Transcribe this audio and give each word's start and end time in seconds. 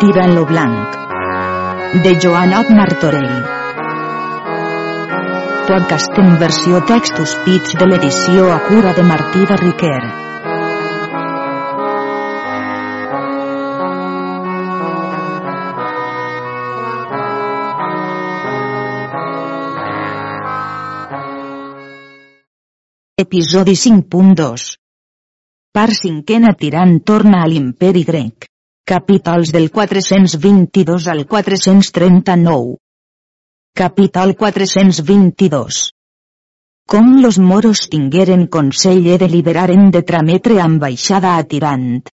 Tira 0.00 0.26
en 0.26 0.34
lo 0.34 0.44
blanc. 0.44 0.94
De 2.04 2.18
Joanot 2.20 2.68
Martorell. 2.68 3.30
Podcast 5.66 6.18
en 6.20 6.34
versió 6.38 6.82
textos 6.84 7.32
pits 7.46 7.72
de 7.80 7.86
l'edició 7.88 8.50
a 8.52 8.58
cura 8.66 8.92
de 8.92 9.04
Martí 9.08 9.46
de 9.48 9.56
Riquer. 9.56 10.02
Episodi 23.24 23.78
5.2 23.84 24.66
Part 25.72 25.96
cinquena 26.02 26.52
tirant 26.52 26.98
torna 27.00 27.40
a 27.40 27.48
l'imperi 27.48 28.04
grec. 28.04 28.50
Capítols 28.88 29.50
del 29.50 29.72
422 29.72 31.08
al 31.08 31.26
439. 31.26 32.76
Capítol 33.74 34.36
422. 34.36 35.90
Com 36.86 37.16
los 37.20 37.40
moros 37.40 37.88
tingueren 37.90 38.46
consell 38.46 39.08
e 39.10 39.16
deliberaren 39.18 39.90
de 39.90 40.04
trametre 40.06 40.60
ambaixada 40.62 41.34
a 41.34 41.42
Tirant. 41.42 42.06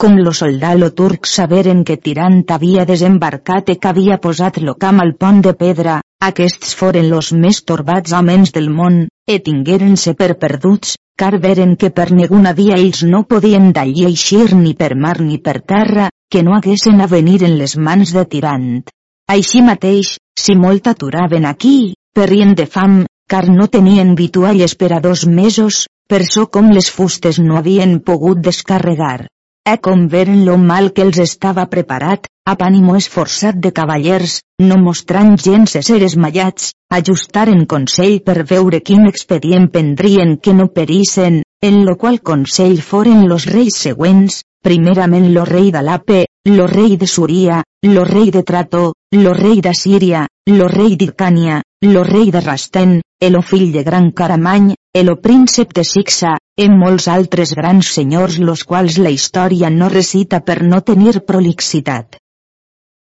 Com 0.00 0.16
lo 0.16 0.32
soldalo 0.32 0.94
turc 0.96 1.28
saberen 1.28 1.84
que 1.84 1.98
Tirant 1.98 2.40
havia 2.56 2.88
desembarcat 2.88 3.68
e 3.68 3.76
que 3.76 3.92
havia 3.92 4.16
posat 4.16 4.56
lo 4.64 4.78
camp 4.80 5.04
al 5.04 5.12
pont 5.20 5.44
de 5.44 5.52
pedra, 5.52 6.00
aquests 6.24 6.72
foren 6.72 7.12
los 7.12 7.34
més 7.36 7.60
torbats 7.68 8.16
homes 8.16 8.56
del 8.56 8.72
món, 8.72 9.02
e 9.26 9.40
tingueren-se 9.42 10.14
per 10.14 10.36
perduts, 10.38 10.94
car 11.18 11.40
veren 11.42 11.74
que 11.80 11.90
per 11.90 12.12
ninguna 12.14 12.52
via 12.54 12.76
ells 12.78 13.02
no 13.02 13.24
podien 13.26 13.72
d'allí 13.74 14.06
eixir 14.06 14.54
ni 14.54 14.74
per 14.78 14.94
mar 14.94 15.18
ni 15.20 15.38
per 15.38 15.58
terra, 15.72 16.10
que 16.30 16.42
no 16.46 16.54
haguessin 16.54 17.00
a 17.00 17.08
venir 17.10 17.42
en 17.48 17.58
les 17.58 17.76
mans 17.76 18.12
de 18.14 18.24
Tirant. 18.24 18.84
Així 19.26 19.62
mateix, 19.66 20.16
si 20.38 20.54
molt 20.54 20.86
aturaven 20.86 21.46
aquí, 21.50 21.94
perrien 22.14 22.54
de 22.54 22.66
fam, 22.66 23.00
car 23.26 23.48
no 23.50 23.66
tenien 23.66 24.14
vitualles 24.14 24.76
per 24.78 24.92
a 24.94 25.00
dos 25.00 25.26
mesos, 25.26 25.86
per 26.08 26.22
so 26.24 26.46
com 26.46 26.70
les 26.70 26.90
fustes 26.90 27.40
no 27.42 27.58
havien 27.58 27.98
pogut 27.98 28.38
descarregar. 28.38 29.26
E 29.66 29.78
com 29.82 30.06
veren 30.08 30.44
lo 30.46 30.56
mal 30.62 30.92
que 30.94 31.02
els 31.02 31.18
estava 31.18 31.66
preparat, 31.66 32.30
Apànimo 32.46 32.94
esforçat 32.94 33.56
de 33.58 33.72
cavallers, 33.74 34.36
no 34.62 34.76
mostrant 34.78 35.32
gens 35.44 35.72
ser 35.86 35.96
esmallats, 36.06 36.68
ajustaren 36.98 37.64
consell 37.72 38.20
per 38.28 38.44
veure 38.50 38.78
quin 38.86 39.08
expedient 39.08 39.66
prendrien 39.76 40.36
que 40.44 40.54
no 40.54 40.68
perissen, 40.76 41.40
en 41.70 41.80
lo 41.88 41.96
qual 41.98 42.20
consell 42.30 42.78
foren 42.90 43.26
los 43.32 43.48
reis 43.50 43.80
següents, 43.88 44.44
primerament 44.62 45.26
lo 45.34 45.42
rei 45.50 45.72
d'Alape, 45.74 46.20
lo 46.52 46.68
rei 46.70 46.94
de 47.02 47.10
Suria, 47.10 47.64
lo 47.82 48.04
rei 48.04 48.30
de 48.30 48.44
Trato, 48.44 48.84
lo 49.18 49.34
rei 49.34 49.58
d'Assíria, 49.60 50.28
lo 50.46 50.68
rei 50.70 50.94
d'Icània, 50.94 51.64
lo 51.82 52.04
rei 52.06 52.30
de 52.30 52.44
Rasten, 52.46 53.00
el 53.18 53.42
fill 53.42 53.72
de 53.72 53.82
gran 53.82 54.12
Caramany, 54.12 54.76
el 54.96 55.10
príncep 55.20 55.74
de 55.76 55.82
Sixa, 55.84 56.30
en 56.64 56.76
molts 56.80 57.06
altres 57.12 57.50
grans 57.56 57.88
senyors 57.98 58.38
los 58.40 58.62
quals 58.64 58.94
la 59.06 59.10
història 59.12 59.68
no 59.72 59.90
recita 59.92 60.38
per 60.40 60.62
no 60.64 60.78
tenir 60.90 61.20
prolixitat. 61.30 62.16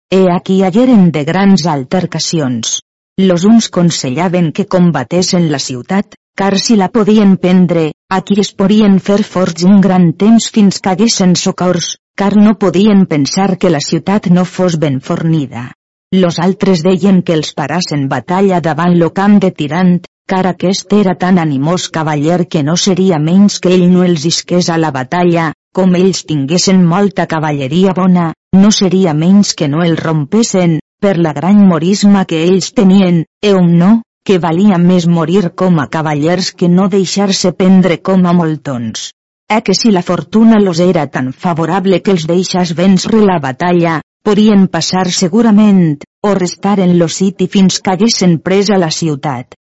He 0.10 0.24
aquí 0.36 0.56
halleren 0.66 1.12
de 1.14 1.22
grans 1.28 1.68
altercacions. 1.70 2.80
Los 3.22 3.46
uns 3.46 3.68
consellaven 3.70 4.48
que 4.58 4.66
combatessin 4.66 5.46
la 5.52 5.60
ciutat, 5.60 6.18
car 6.36 6.58
si 6.58 6.80
la 6.82 6.88
podien 6.90 7.36
prendre, 7.44 7.92
aquí 8.10 8.40
es 8.42 8.50
podien 8.62 8.98
fer 9.10 9.20
forts 9.22 9.68
un 9.70 9.78
gran 9.84 10.08
temps 10.24 10.50
fins 10.56 10.82
que 10.82 10.96
haguessin 10.96 11.36
socors, 11.36 11.92
car 12.18 12.32
no 12.38 12.56
podien 12.64 13.06
pensar 13.06 13.60
que 13.60 13.70
la 13.70 13.84
ciutat 13.90 14.32
no 14.34 14.46
fos 14.46 14.80
ben 14.82 14.98
fornida. 15.00 15.68
Los 16.12 16.40
altres 16.40 16.82
deien 16.82 17.22
que 17.22 17.38
els 17.38 17.54
parassen 17.54 18.10
batalla 18.10 18.60
davant 18.62 18.98
lo 18.98 19.14
camp 19.14 19.38
de 19.46 19.54
Tirant, 19.54 20.02
car 20.28 20.46
aquest 20.48 20.94
era 20.96 21.14
tan 21.20 21.38
animós 21.42 21.90
cavaller 21.90 22.48
que 22.48 22.64
no 22.64 22.76
seria 22.78 23.20
menys 23.20 23.60
que 23.60 23.74
ell 23.76 23.90
no 23.92 24.04
els 24.08 24.26
isqués 24.30 24.70
a 24.70 24.78
la 24.78 24.92
batalla, 24.96 25.52
com 25.76 25.96
ells 26.00 26.24
tinguessin 26.30 26.84
molta 26.94 27.26
cavalleria 27.28 27.94
bona, 27.98 28.32
no 28.56 28.72
seria 28.72 29.14
menys 29.14 29.54
que 29.60 29.68
no 29.68 29.84
el 29.84 29.98
rompessin, 29.98 30.80
per 31.02 31.18
la 31.18 31.34
gran 31.34 31.60
morisma 31.68 32.24
que 32.26 32.44
ells 32.48 32.72
tenien, 32.78 33.24
e 33.42 33.54
un 33.54 33.74
no, 33.80 33.92
que 34.24 34.40
valia 34.40 34.78
més 34.80 35.08
morir 35.08 35.50
com 35.62 35.80
a 35.84 35.90
cavallers 35.96 36.54
que 36.60 36.70
no 36.70 36.88
deixar-se 36.94 37.52
prendre 37.52 38.00
com 38.10 38.24
a 38.26 38.34
moltons. 38.38 39.10
E 39.52 39.60
que 39.62 39.76
si 39.76 39.92
la 39.92 40.06
fortuna 40.10 40.62
los 40.64 40.80
era 40.80 41.08
tan 41.08 41.34
favorable 41.34 42.00
que 42.02 42.16
els 42.16 42.28
deixas 42.30 42.72
vèncer 42.78 43.20
la 43.20 43.42
batalla, 43.44 44.00
podien 44.24 44.70
passar 44.72 45.10
segurament, 45.12 46.00
o 46.24 46.32
restar 46.40 46.80
en 46.80 46.96
lo 46.98 47.10
siti 47.10 47.50
fins 47.52 47.82
que 47.84 47.92
haguessin 47.98 48.40
presa 48.40 48.80
la 48.80 48.90
ciutat. 48.90 49.60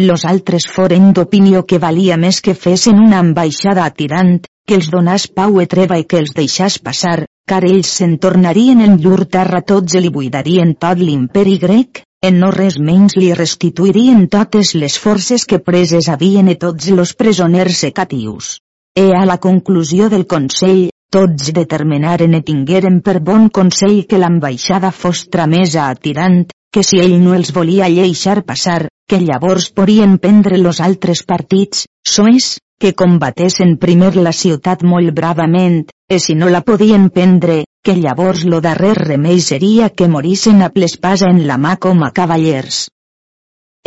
Los 0.00 0.24
altres 0.24 0.64
foren 0.74 1.10
d'opinió 1.12 1.60
que 1.68 1.78
valia 1.82 2.16
més 2.16 2.38
que 2.40 2.54
fessin 2.56 3.00
una 3.02 3.18
ambaixada 3.20 3.82
a 3.84 3.90
Tirant, 3.92 4.38
que 4.66 4.78
els 4.78 4.88
donàs 4.94 5.26
pau 5.38 5.58
e 5.60 5.66
treva 5.72 5.98
i 6.00 6.06
que 6.08 6.20
els 6.22 6.32
deixàs 6.36 6.78
passar, 6.86 7.26
car 7.50 7.60
ells 7.68 7.90
se'n 7.98 8.14
tornarien 8.22 8.80
en 8.86 8.96
llur 9.02 9.26
terra 9.36 9.60
tots 9.72 9.98
i 9.98 10.00
li 10.00 10.12
buidarien 10.14 10.72
tot 10.84 11.02
l'imperi 11.02 11.58
grec, 11.64 12.00
en 12.24 12.40
no 12.40 12.48
res 12.54 12.78
menys 12.90 13.18
li 13.20 13.28
restituirien 13.36 14.24
totes 14.32 14.72
les 14.74 14.96
forces 15.04 15.44
que 15.44 15.60
preses 15.68 16.08
havien 16.08 16.48
i 16.48 16.56
tots 16.64 16.88
los 16.96 17.12
presoners 17.12 17.84
secatius. 17.84 18.56
E 18.96 19.10
a 19.16 19.26
la 19.28 19.36
conclusió 19.36 20.08
del 20.08 20.26
Consell, 20.26 20.89
tots 21.10 21.50
determinaren 21.52 22.36
e 22.38 22.40
tingueren 22.46 23.00
per 23.02 23.18
bon 23.26 23.48
consell 23.50 24.04
que 24.06 24.18
l'ambaixada 24.22 24.92
fos 24.94 25.24
tramesa 25.34 25.88
a 25.88 25.94
Tirant, 25.98 26.44
que 26.70 26.84
si 26.86 27.00
ell 27.02 27.16
no 27.22 27.34
els 27.34 27.50
volia 27.56 27.88
lleixar 27.90 28.44
passar, 28.46 28.86
que 29.10 29.18
llavors 29.18 29.70
podien 29.74 30.18
prendre 30.22 30.58
los 30.58 30.80
altres 30.80 31.24
partits, 31.26 31.88
soes, 32.06 32.58
que 32.80 32.94
combatessin 32.94 33.74
primer 33.82 34.14
la 34.16 34.32
ciutat 34.32 34.86
molt 34.86 35.10
bravament, 35.16 35.82
e 36.08 36.20
si 36.22 36.38
no 36.38 36.48
la 36.48 36.62
podien 36.62 37.10
prendre, 37.10 37.64
que 37.82 37.98
llavors 37.98 38.46
lo 38.46 38.62
darrer 38.62 38.94
remei 39.02 39.42
seria 39.42 39.90
que 39.90 40.08
morissin 40.08 40.62
a 40.62 40.70
plespasa 40.70 41.34
en 41.34 41.46
la 41.50 41.58
mà 41.58 41.74
com 41.76 42.06
a 42.06 42.14
cavallers. 42.14 42.86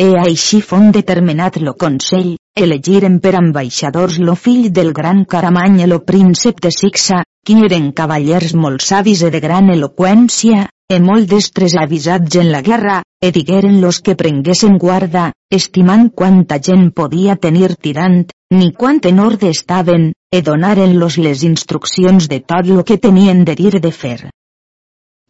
E 0.02 0.08
així 0.18 0.58
fon 0.58 0.88
determinat 0.90 1.60
lo 1.62 1.76
consell, 1.78 2.32
elegiren 2.58 3.20
per 3.22 3.36
ambaixadors 3.38 4.16
lo 4.18 4.34
fill 4.34 4.72
del 4.74 4.90
gran 4.92 5.22
Caramany 5.24 5.84
lo 5.86 6.00
príncep 6.02 6.58
de 6.64 6.72
Sixa, 6.74 7.20
qui 7.46 7.60
eren 7.68 7.92
cavallers 7.92 8.56
molt 8.58 8.82
savis 8.82 9.22
e 9.22 9.30
de 9.30 9.40
gran 9.44 9.70
eloqüència, 9.70 10.66
e 10.90 10.98
molt 10.98 11.30
destres 11.30 11.78
avisats 11.78 12.40
en 12.42 12.50
la 12.50 12.64
guerra, 12.66 12.98
e 13.22 13.30
digueren 13.30 13.80
los 13.80 14.02
que 14.02 14.18
prenguessin 14.18 14.78
guarda, 14.82 15.30
estimant 15.48 16.10
quanta 16.10 16.58
gent 16.58 16.90
podia 16.90 17.36
tenir 17.36 17.76
tirant, 17.76 18.24
ni 18.50 18.72
quant 18.72 18.98
en 19.06 19.20
orde 19.20 19.54
estaven, 19.54 20.10
e 20.34 20.42
donaren-los 20.42 21.22
les 21.22 21.46
instruccions 21.46 22.26
de 22.26 22.42
tot 22.42 22.66
lo 22.66 22.82
que 22.82 22.98
tenien 22.98 23.44
de 23.44 23.54
dir 23.54 23.78
de 23.78 23.92
fer. 23.92 24.33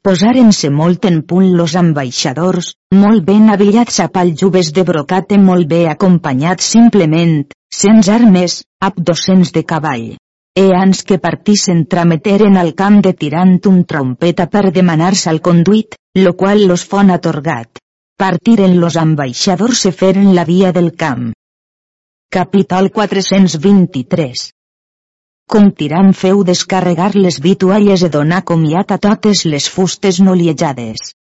Posaren-se 0.05 0.69
molt 0.69 1.07
en 1.09 1.23
punt 1.25 1.47
los 1.59 1.75
ambaixadors, 1.81 2.67
molt 3.03 3.23
ben 3.25 3.47
avillats 3.53 4.03
a 4.05 4.11
paljubes 4.13 4.69
de 4.77 4.83
brocat 4.85 5.31
i 5.33 5.39
molt 5.41 5.65
bé 5.71 5.79
acompanyats 5.89 6.67
simplement, 6.75 7.39
sense 7.73 8.13
armes, 8.13 8.59
amb 8.85 8.99
docents 9.11 9.55
de 9.55 9.63
cavall. 9.71 10.11
E 10.61 10.65
ans 10.77 11.01
que 11.09 11.17
partissen 11.23 11.87
trameteren 11.95 12.59
al 12.61 12.75
camp 12.81 12.99
de 13.07 13.15
tirant 13.23 13.57
un 13.71 13.79
trompeta 13.93 14.47
per 14.53 14.67
demanar-se 14.77 15.31
al 15.33 15.41
conduit, 15.49 15.97
lo 16.21 16.35
qual 16.43 16.67
los 16.69 16.85
fon 16.85 17.11
atorgat. 17.15 17.81
Partiren 18.21 18.77
los 18.83 18.99
ambaixadors 19.01 19.87
se 19.87 19.93
feren 20.03 20.35
la 20.35 20.45
via 20.45 20.75
del 20.77 20.93
camp. 21.01 21.33
Capítol 22.29 22.93
423 22.93 24.54
Com 25.53 25.69
Tirant 25.79 26.09
feu 26.19 26.41
descarregar 26.47 27.13
les 27.15 27.37
vitualles 27.43 28.03
e 28.03 28.09
donar 28.15 28.41
comiat 28.51 28.95
a 28.95 28.99
totes 28.99 29.45
les 29.47 29.69
fustes 29.71 30.19
noliejades. 30.29 31.13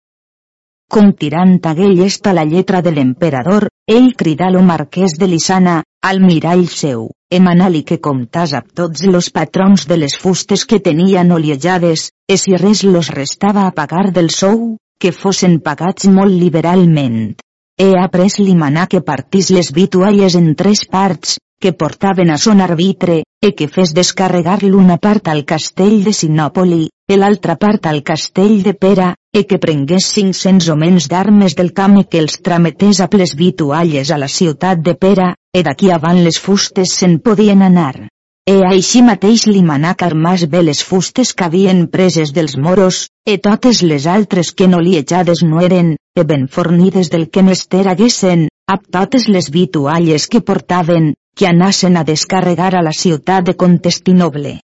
Com 0.90 1.12
Tirant 1.20 1.52
hagué 1.70 1.90
llesta 1.92 2.32
la 2.32 2.44
lletra 2.44 2.80
de 2.82 2.90
l'emperador, 2.96 3.68
ell 3.96 4.10
cridà 4.22 4.50
lo 4.50 4.62
marquès 4.70 5.14
de 5.20 5.28
Lisana, 5.30 5.76
al 6.10 6.20
mirall 6.24 6.66
seu, 6.72 7.06
emanali 7.30 7.84
que 7.88 8.00
comptàs 8.08 8.56
a 8.58 8.62
tots 8.80 9.06
los 9.14 9.30
patrons 9.38 9.86
de 9.92 10.00
les 10.02 10.18
fustes 10.24 10.66
que 10.66 10.80
tenien 10.80 11.30
oliejades, 11.38 12.10
e 12.28 12.36
si 12.36 12.58
res 12.64 12.82
los 12.84 13.14
restava 13.14 13.68
a 13.68 13.72
pagar 13.78 14.10
del 14.18 14.30
sou, 14.30 14.76
que 14.98 15.12
fossin 15.12 15.60
pagats 15.60 16.10
molt 16.18 16.34
liberalment. 16.42 17.34
He 17.76 17.90
après 17.98 18.36
li 18.38 18.52
manà 18.54 18.84
que 18.86 19.00
partís 19.02 19.48
les 19.50 19.72
vitualles 19.74 20.36
en 20.38 20.52
tres 20.54 20.84
parts, 20.86 21.38
que 21.60 21.72
portaven 21.72 22.30
a 22.30 22.36
son 22.38 22.60
arbitre, 22.62 23.16
e 23.42 23.50
que 23.58 23.66
fes 23.66 23.94
descarregar 23.96 24.60
l'una 24.62 24.96
part 25.06 25.26
al 25.32 25.42
castell 25.44 26.04
de 26.04 26.12
Sinòpoli, 26.14 26.84
e 27.10 27.16
l'altra 27.18 27.56
part 27.58 27.88
al 27.90 28.04
castell 28.10 28.62
de 28.62 28.74
Pera, 28.84 29.08
e 29.34 29.42
que 29.48 29.58
prengués 29.58 30.06
500 30.14 30.68
homens 30.70 31.08
d'armes 31.10 31.56
del 31.58 31.72
camp 31.80 31.98
i 31.98 32.04
que 32.04 32.22
els 32.22 32.38
trametés 32.46 33.00
a 33.00 33.08
les 33.12 33.34
vitualles 33.34 34.14
a 34.14 34.20
la 34.22 34.28
ciutat 34.28 34.78
de 34.78 34.94
Pera, 34.94 35.34
e 35.52 35.64
d'aquí 35.66 35.90
avant 35.90 36.22
les 36.22 36.38
fustes 36.38 36.94
se'n 36.94 37.18
podien 37.18 37.62
anar. 37.62 38.06
E 38.46 38.60
així 38.70 39.02
mateix 39.02 39.48
li 39.50 39.66
manà 39.66 39.96
carmàs 39.98 40.46
bé 40.46 40.62
les 40.62 40.84
fustes 40.84 41.34
que 41.34 41.50
havien 41.50 41.88
preses 41.88 42.30
dels 42.30 42.54
moros, 42.56 43.08
e 43.26 43.38
totes 43.38 43.82
les 43.82 44.06
altres 44.06 44.54
que 44.54 44.68
no 44.68 44.78
liejades 44.78 45.42
no 45.42 45.58
eren, 45.64 45.96
e 46.16 46.22
ben 46.22 46.46
fornides 46.46 47.10
del 47.10 47.28
que 47.28 47.42
mester 47.42 47.88
haguessen, 47.88 48.46
ab 48.70 48.86
totes 48.96 49.26
les 49.34 49.50
vitualles 49.50 50.28
que 50.30 50.40
portaven, 50.40 51.14
que 51.34 51.48
anassen 51.48 51.96
a 51.96 52.04
descarregar 52.04 52.74
a 52.76 52.82
la 52.86 52.92
ciutat 52.92 53.48
de 53.48 53.54
Contestinoble. 53.62 54.60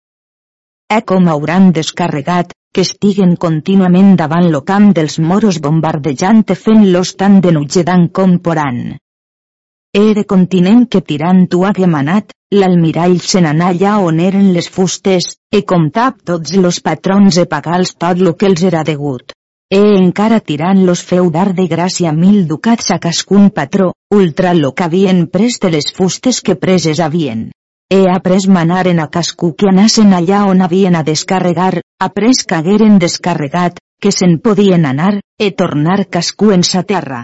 E 0.92 1.00
com 1.08 1.30
hauran 1.32 1.72
descarregat, 1.72 2.52
que 2.74 2.84
estiguen 2.84 3.38
contínuament 3.40 4.18
davant 4.20 4.50
lo 4.52 4.62
camp 4.68 4.92
dels 4.98 5.20
moros 5.30 5.62
bombardejant 5.64 6.44
i 6.52 6.58
fent-los 6.66 7.16
tan 7.22 7.40
denutjadant 7.46 8.10
com 8.20 8.38
poran. 8.44 8.82
Ere 9.96 10.28
continent 10.28 10.84
que 10.92 11.02
tirant 11.02 11.48
tu 11.48 11.64
hagué 11.64 11.88
manat, 11.88 12.36
l'almirall 12.60 13.18
se 13.24 13.40
n'anà 13.42 13.72
allà 13.72 13.96
on 14.04 14.20
eren 14.20 14.52
les 14.58 14.68
fustes, 14.68 15.32
e 15.48 15.64
comptap 15.64 16.22
tots 16.28 16.60
los 16.60 16.84
patrons 16.84 17.40
e 17.40 17.48
pagals 17.56 17.96
tot 17.96 18.20
lo 18.20 18.36
que 18.36 18.52
els 18.52 18.68
era 18.68 18.84
degut. 18.84 19.37
E 19.70 19.80
encara 20.00 20.40
tirant 20.40 20.86
los 20.88 21.02
feu 21.04 21.26
dar 21.30 21.50
de 21.56 21.66
gràcia 21.68 22.14
mil 22.16 22.46
ducats 22.48 22.92
a 22.96 23.00
cascun 23.04 23.50
patró, 23.52 23.90
ultra 24.16 24.54
lo 24.56 24.72
que 24.72 24.86
havien 24.86 25.26
pres 25.28 25.60
de 25.60 25.72
les 25.74 25.92
fustes 25.98 26.40
que 26.40 26.56
preses 26.56 27.02
havien. 27.04 27.50
He 27.92 28.06
après 28.08 28.48
manaren 28.48 29.02
a 29.04 29.10
cascú 29.12 29.50
que 29.60 29.68
anassen 29.68 30.14
allà 30.16 30.46
on 30.48 30.64
havien 30.64 30.96
a 30.96 31.04
descarregar, 31.04 31.82
après 32.00 32.46
que 32.48 32.56
hagueren 32.56 32.96
descarregat, 33.04 33.84
que 34.00 34.16
se'n 34.16 34.40
podien 34.40 34.88
anar, 34.88 35.20
e 35.36 35.52
tornar 35.52 36.08
cascú 36.08 36.54
en 36.56 36.64
sa 36.64 36.84
terra. 36.84 37.22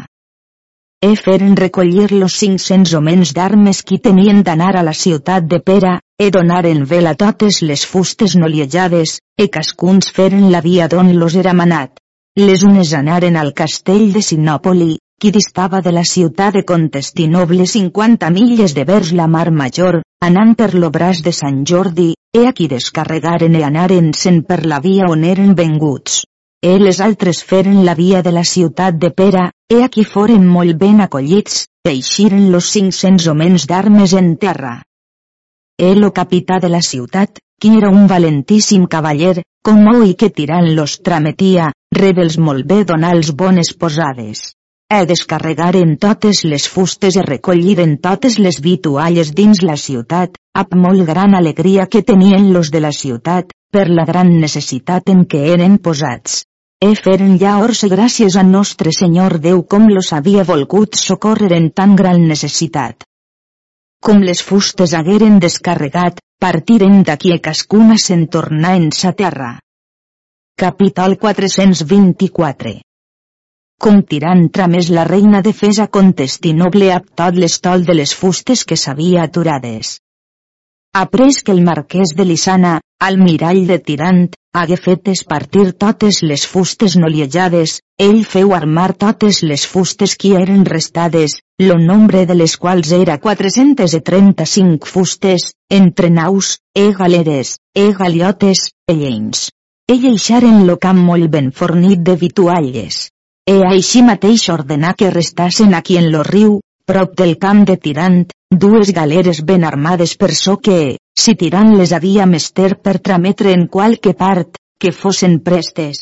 E 1.00 1.16
feren 1.16 1.56
recollir 1.56 2.12
los 2.12 2.36
500 2.44 2.94
homens 3.00 3.34
d'armes 3.34 3.84
qui 3.88 4.04
tenien 4.04 4.44
d'anar 4.44 4.76
a 4.76 4.84
la 4.84 4.94
ciutat 4.94 5.48
de 5.48 5.64
Pera, 5.64 5.98
e 6.20 6.30
donaren 6.30 6.84
vel 6.92 7.08
a 7.08 7.16
totes 7.16 7.64
les 7.64 7.88
fustes 7.88 8.36
noliejades, 8.36 9.20
e 9.40 9.48
cascuns 9.48 10.12
feren 10.12 10.52
la 10.52 10.60
via 10.60 10.92
d'on 10.92 11.16
los 11.16 11.36
era 11.40 11.56
manat. 11.56 12.03
Les 12.42 12.64
unes 12.66 12.92
anaren 12.98 13.36
al 13.38 13.52
castell 13.54 14.08
de 14.14 14.22
Sinòpoli, 14.26 14.96
qui 15.22 15.30
distava 15.34 15.82
de 15.86 15.92
la 15.94 16.02
ciutat 16.12 16.56
de 16.56 16.64
Contestinoble 16.66 17.68
50 17.70 18.32
milles 18.34 18.74
de 18.74 18.86
vers 18.90 19.12
la 19.14 19.28
mar 19.28 19.52
major, 19.54 20.00
anant 20.28 20.56
per 20.58 20.72
l'obràs 20.74 21.22
de 21.22 21.30
Sant 21.40 21.60
Jordi, 21.72 22.08
e 22.34 22.48
a 22.50 22.54
qui 22.58 22.66
descarregaren 22.72 23.54
e 23.54 23.62
anaren 23.68 24.10
sen 24.18 24.42
per 24.50 24.66
la 24.66 24.80
via 24.82 25.12
on 25.14 25.28
eren 25.30 25.54
venguts. 25.54 26.24
E 26.58 26.74
les 26.82 27.04
altres 27.06 27.44
feren 27.44 27.86
la 27.86 27.94
via 27.94 28.24
de 28.26 28.34
la 28.34 28.44
ciutat 28.44 28.98
de 28.98 29.12
Pera, 29.12 29.52
e 29.70 29.84
a 29.84 29.90
qui 29.94 30.02
foren 30.04 30.50
molt 30.58 30.74
ben 30.82 31.06
acollits, 31.06 31.68
e 31.86 31.92
eixiren 31.94 32.50
los 32.50 32.72
500 32.74 33.30
homens 33.30 33.68
d'armes 33.70 34.18
en 34.18 34.38
terra. 34.38 34.80
E 35.78 35.94
lo 35.94 36.10
capità 36.18 36.58
de 36.58 36.74
la 36.74 36.82
ciutat, 36.82 37.38
qui 37.62 37.78
era 37.78 37.94
un 37.94 38.08
valentíssim 38.08 38.88
cavaller, 38.88 39.44
com 39.64 39.86
oi 39.94 40.16
que 40.20 40.34
tirant 40.34 40.74
los 40.76 40.98
trametia, 41.06 41.70
rebels 42.02 42.38
molt 42.50 42.68
bé 42.74 42.84
donals 42.90 43.32
bones 43.44 43.74
posades 43.86 44.50
e 44.94 45.06
descarregaren 45.10 45.96
totes 45.98 46.44
les 46.46 46.66
fustes 46.70 47.16
i 47.18 47.24
recolliren 47.26 47.96
totes 48.04 48.38
les 48.46 48.60
vitualles 48.62 49.32
dins 49.40 49.62
la 49.66 49.78
ciutat, 49.84 50.36
amb 50.62 50.76
molt 50.86 51.06
gran 51.08 51.34
alegria 51.40 51.88
que 51.88 52.04
tenien 52.10 52.52
los 52.54 52.70
de 52.76 52.82
la 52.84 52.92
ciutat, 52.92 53.50
per 53.74 53.88
la 53.90 54.06
gran 54.06 54.36
necessitat 54.42 55.10
en 55.10 55.24
què 55.26 55.42
eren 55.56 55.80
posats. 55.88 56.44
E 56.84 56.92
feren 57.00 57.38
llaors 57.42 57.82
i 57.88 57.90
gràcies 57.90 58.38
a 58.38 58.44
nostre 58.44 58.94
Senyor 58.94 59.40
Déu 59.48 59.64
com 59.74 59.88
los 59.90 60.12
havia 60.14 60.44
volgut 60.44 61.00
socórrer 61.00 61.54
en 61.58 61.72
tan 61.72 61.96
gran 61.96 62.28
necessitat. 62.28 63.08
Com 64.04 64.22
les 64.22 64.44
fustes 64.44 64.94
hagueren 64.94 65.40
descarregat, 65.40 66.20
partiren 66.44 67.02
d'aquí 67.08 67.34
a 67.34 67.40
cascuna 67.40 67.98
se'n 67.98 68.28
tornar 68.28 68.76
en 68.78 68.92
sa 68.92 69.14
terra. 69.16 69.54
Capítol 70.56 71.16
424 71.18 72.72
com 73.84 73.96
tirant 74.10 74.44
tramés 74.56 74.90
la 74.96 75.04
reina 75.08 75.40
de 75.46 75.52
Fesa 75.52 75.88
contestinoble 75.96 76.92
a 76.94 77.00
tot 77.22 77.40
l'estol 77.44 77.82
de 77.88 77.96
les 77.98 78.14
fustes 78.20 78.62
que 78.64 78.78
s'havia 78.78 79.24
aturades. 79.28 79.98
Après 81.00 81.42
que 81.44 81.52
el 81.52 81.64
marquès 81.66 82.14
de 82.16 82.26
Lisana, 82.30 82.76
almirall 83.08 83.64
de 83.72 83.80
Tirant, 83.88 84.28
hagué 84.54 84.78
fet 84.78 85.10
espartir 85.16 85.66
totes 85.86 86.22
les 86.22 86.46
fustes 86.52 87.00
noliejades, 87.02 87.80
ell 88.08 88.22
feu 88.36 88.54
armar 88.54 88.94
totes 89.06 89.42
les 89.42 89.66
fustes 89.74 90.14
qui 90.16 90.36
eren 90.44 90.68
restades, 90.70 91.40
lo 91.58 91.80
nombre 91.82 92.28
de 92.30 92.38
les 92.38 92.56
quals 92.62 92.94
era 93.00 93.18
435 93.26 94.94
fustes, 94.94 95.50
entre 95.82 96.14
naus, 96.22 96.60
e 96.76 96.88
galeres, 97.02 97.58
e 97.74 97.90
galiotes, 98.04 98.70
e 98.88 99.00
lleins. 99.02 99.50
Ell 99.92 100.06
eixaren 100.08 100.62
lo 100.68 100.78
camp 100.84 101.00
molt 101.06 101.28
ben 101.32 101.50
fornit 101.52 102.04
de 102.08 102.14
vitualles. 102.20 103.00
E 103.54 103.56
així 103.70 104.02
mateix 104.10 104.46
ordenà 104.54 104.94
que 104.96 105.10
restassen 105.12 105.74
aquí 105.76 105.98
en 106.00 106.06
lo 106.14 106.22
riu, 106.24 106.54
prop 106.88 107.18
del 107.20 107.34
camp 107.42 107.66
de 107.68 107.76
Tirant, 107.76 108.22
dues 108.64 108.94
galeres 108.96 109.42
ben 109.50 109.66
armades 109.68 110.14
per 110.22 110.30
so 110.40 110.56
que, 110.68 110.78
si 111.20 111.34
Tirant 111.42 111.74
les 111.76 111.92
havia 111.92 112.26
mester 112.26 112.78
per 112.80 113.02
trametre 113.10 113.52
en 113.52 113.66
qualque 113.74 114.14
part, 114.22 114.56
que 114.80 114.94
fossin 114.96 115.42
prestes. 115.50 116.00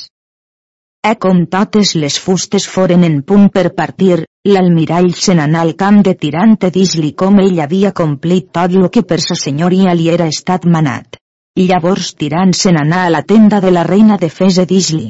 E 1.01 1.15
com 1.17 1.47
totes 1.49 1.95
les 1.95 2.19
fustes 2.21 2.67
foren 2.69 3.07
en 3.07 3.23
punt 3.25 3.47
per 3.49 3.71
partir, 3.73 4.19
l'almirall 4.45 5.09
se 5.17 5.33
n'anà 5.33 5.65
al 5.65 5.73
camp 5.73 6.03
de 6.05 6.13
Tirant 6.13 6.53
i 6.69 6.71
dis-li 6.77 7.15
com 7.23 7.41
ell 7.41 7.57
havia 7.65 7.95
complit 8.03 8.51
tot 8.53 8.77
lo 8.77 8.93
que 8.93 9.01
per 9.01 9.19
sa 9.25 9.39
senyoria 9.45 9.97
li 9.97 10.11
era 10.13 10.29
estat 10.29 10.69
manat. 10.69 11.20
Llavors 11.59 12.13
Tirant 12.15 12.53
se 12.55 12.71
n'anà 12.71 13.05
a 13.05 13.09
la 13.11 13.19
tenda 13.27 13.57
de 13.59 13.71
la 13.75 13.81
reina 13.83 14.15
de 14.17 14.29
Fes 14.31 14.57
i 14.61 14.63
dis-li. 14.65 15.09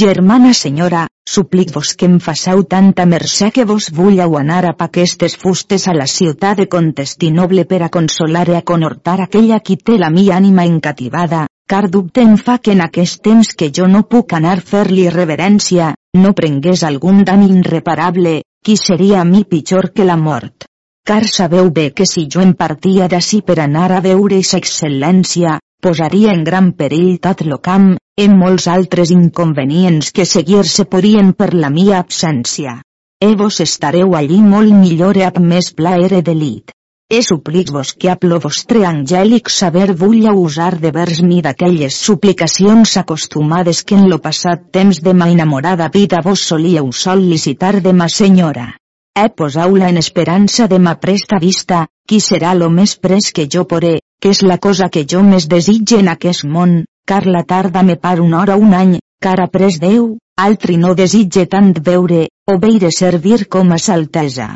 Germana 0.00 0.50
senyora, 0.52 1.04
suplic-vos 1.34 1.92
que 1.98 2.08
em 2.10 2.16
façau 2.24 2.64
tanta 2.72 3.04
mercè 3.06 3.52
que 3.54 3.64
vos 3.64 3.92
vulleu 3.94 4.34
anar 4.38 4.64
a 4.66 4.72
aquestes 4.86 5.36
fustes 5.38 5.86
a 5.86 5.94
la 5.94 6.06
ciutat 6.10 6.58
de 6.58 6.66
Contestinoble 6.66 7.64
per 7.64 7.80
a 7.86 7.90
consolar 7.96 8.48
i 8.48 8.56
a 8.58 8.62
conhortar 8.62 9.20
aquella 9.20 9.60
qui 9.60 9.76
té 9.76 9.98
la 9.98 10.10
mi 10.10 10.26
ànima 10.34 10.64
encativada, 10.66 11.44
car 11.70 11.86
dubte 11.88 12.26
em 12.26 12.34
fa 12.36 12.58
que 12.58 12.72
en 12.74 12.82
aquest 12.82 13.22
temps 13.22 13.54
que 13.54 13.70
jo 13.70 13.86
no 13.86 14.02
puc 14.02 14.34
anar 14.34 14.56
fer-li 14.72 15.06
reverència, 15.14 15.92
no 16.18 16.34
prengués 16.34 16.82
algun 16.82 17.22
dany 17.22 17.46
irreparable, 17.60 18.40
qui 18.64 18.76
seria 18.76 19.20
a 19.20 19.24
mi 19.24 19.44
pitjor 19.44 19.92
que 19.94 20.04
la 20.04 20.16
mort. 20.16 20.69
Car 21.10 21.26
sabeu 21.26 21.72
bé 21.76 21.84
que 21.90 22.04
si 22.06 22.22
jo 22.32 22.38
em 22.46 22.50
partia 22.58 23.06
d'ací 23.10 23.40
per 23.46 23.56
anar 23.62 23.88
a 23.90 23.96
veure 24.04 24.36
sa 24.48 24.60
excel·lència, 24.62 25.56
posaria 25.82 26.30
en 26.36 26.44
gran 26.46 26.68
perill 26.82 27.16
tot 27.24 27.40
lo 27.52 27.58
camp, 27.58 27.88
en 28.24 28.36
molts 28.42 28.68
altres 28.70 29.10
inconvenients 29.10 30.12
que 30.14 30.28
seguir-se 30.32 30.84
podien 30.92 31.32
per 31.40 31.48
la 31.64 31.72
mia 31.74 31.98
absència. 31.98 32.76
E 33.18 33.32
vos 33.40 33.58
estareu 33.66 34.14
allí 34.14 34.38
molt 34.52 34.70
millor 34.84 35.18
e 35.18 35.26
amb 35.26 35.42
més 35.52 35.72
plaer 35.80 36.22
de 36.30 36.38
lit. 36.44 36.70
E 37.10 37.24
suplic-vos 37.26 37.96
que 37.98 38.14
amb 38.14 38.30
lo 38.30 38.38
vostre 38.46 38.86
angèlic 38.86 39.50
saber 39.50 39.88
vulla 40.04 40.38
usar 40.46 40.76
de 40.78 40.92
vers 40.94 41.24
mi 41.26 41.40
d'aquelles 41.42 41.96
suplicacions 42.06 42.94
acostumades 43.02 43.82
que 43.82 43.98
en 43.98 44.06
lo 44.14 44.22
passat 44.28 44.70
temps 44.78 45.02
de 45.02 45.18
ma 45.22 45.26
enamorada 45.34 45.90
vida 45.90 46.22
vos 46.22 46.46
solíeu 46.52 46.92
sol·licitar 47.06 47.80
de 47.82 47.98
ma 48.02 48.06
senyora. 48.06 48.76
E 49.18 49.26
posau-la 49.28 49.88
en 49.90 49.98
esperança 49.98 50.68
de 50.70 50.78
ma 50.78 50.94
presta 51.02 51.38
vista, 51.42 51.86
qui 52.06 52.20
serà 52.22 52.54
lo 52.54 52.70
més 52.70 52.94
pres 52.96 53.32
que 53.34 53.48
jo 53.50 53.64
poré, 53.66 53.98
que 54.22 54.30
és 54.30 54.42
la 54.46 54.58
cosa 54.58 54.88
que 54.88 55.02
jo 55.12 55.22
més 55.26 55.48
desitge 55.50 55.98
en 55.98 56.08
aquest 56.12 56.44
món, 56.46 56.84
car 57.06 57.26
la 57.26 57.42
tarda 57.42 57.82
me 57.82 57.96
par 57.96 58.20
una 58.22 58.40
hora 58.40 58.56
un 58.56 58.74
any, 58.74 58.98
car 59.20 59.40
après 59.42 59.80
Déu, 59.82 60.16
altri 60.38 60.76
no 60.78 60.94
desitge 60.94 61.46
tant 61.46 61.72
veure, 61.90 62.28
o 62.46 62.58
veire 62.62 62.90
servir 62.94 63.48
com 63.48 63.72
a 63.72 63.78
saltesa. 63.78 64.52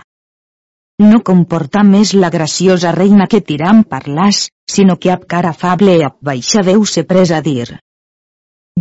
No 1.03 1.25
comporta 1.27 1.83
més 1.83 2.15
la 2.15 2.31
graciosa 2.31 2.93
reina 2.95 3.27
que 3.27 3.43
tiram 3.43 3.83
parlàs, 3.83 4.47
sinó 4.71 4.97
que 4.97 5.11
ab 5.11 5.27
cara 5.27 5.51
afable 5.51 5.99
i 5.99 6.05
ab 6.07 6.21
baixa 6.23 6.63
Déu 6.63 6.87
se 6.87 7.03
presa 7.03 7.43
a 7.43 7.43
dir. 7.43 7.75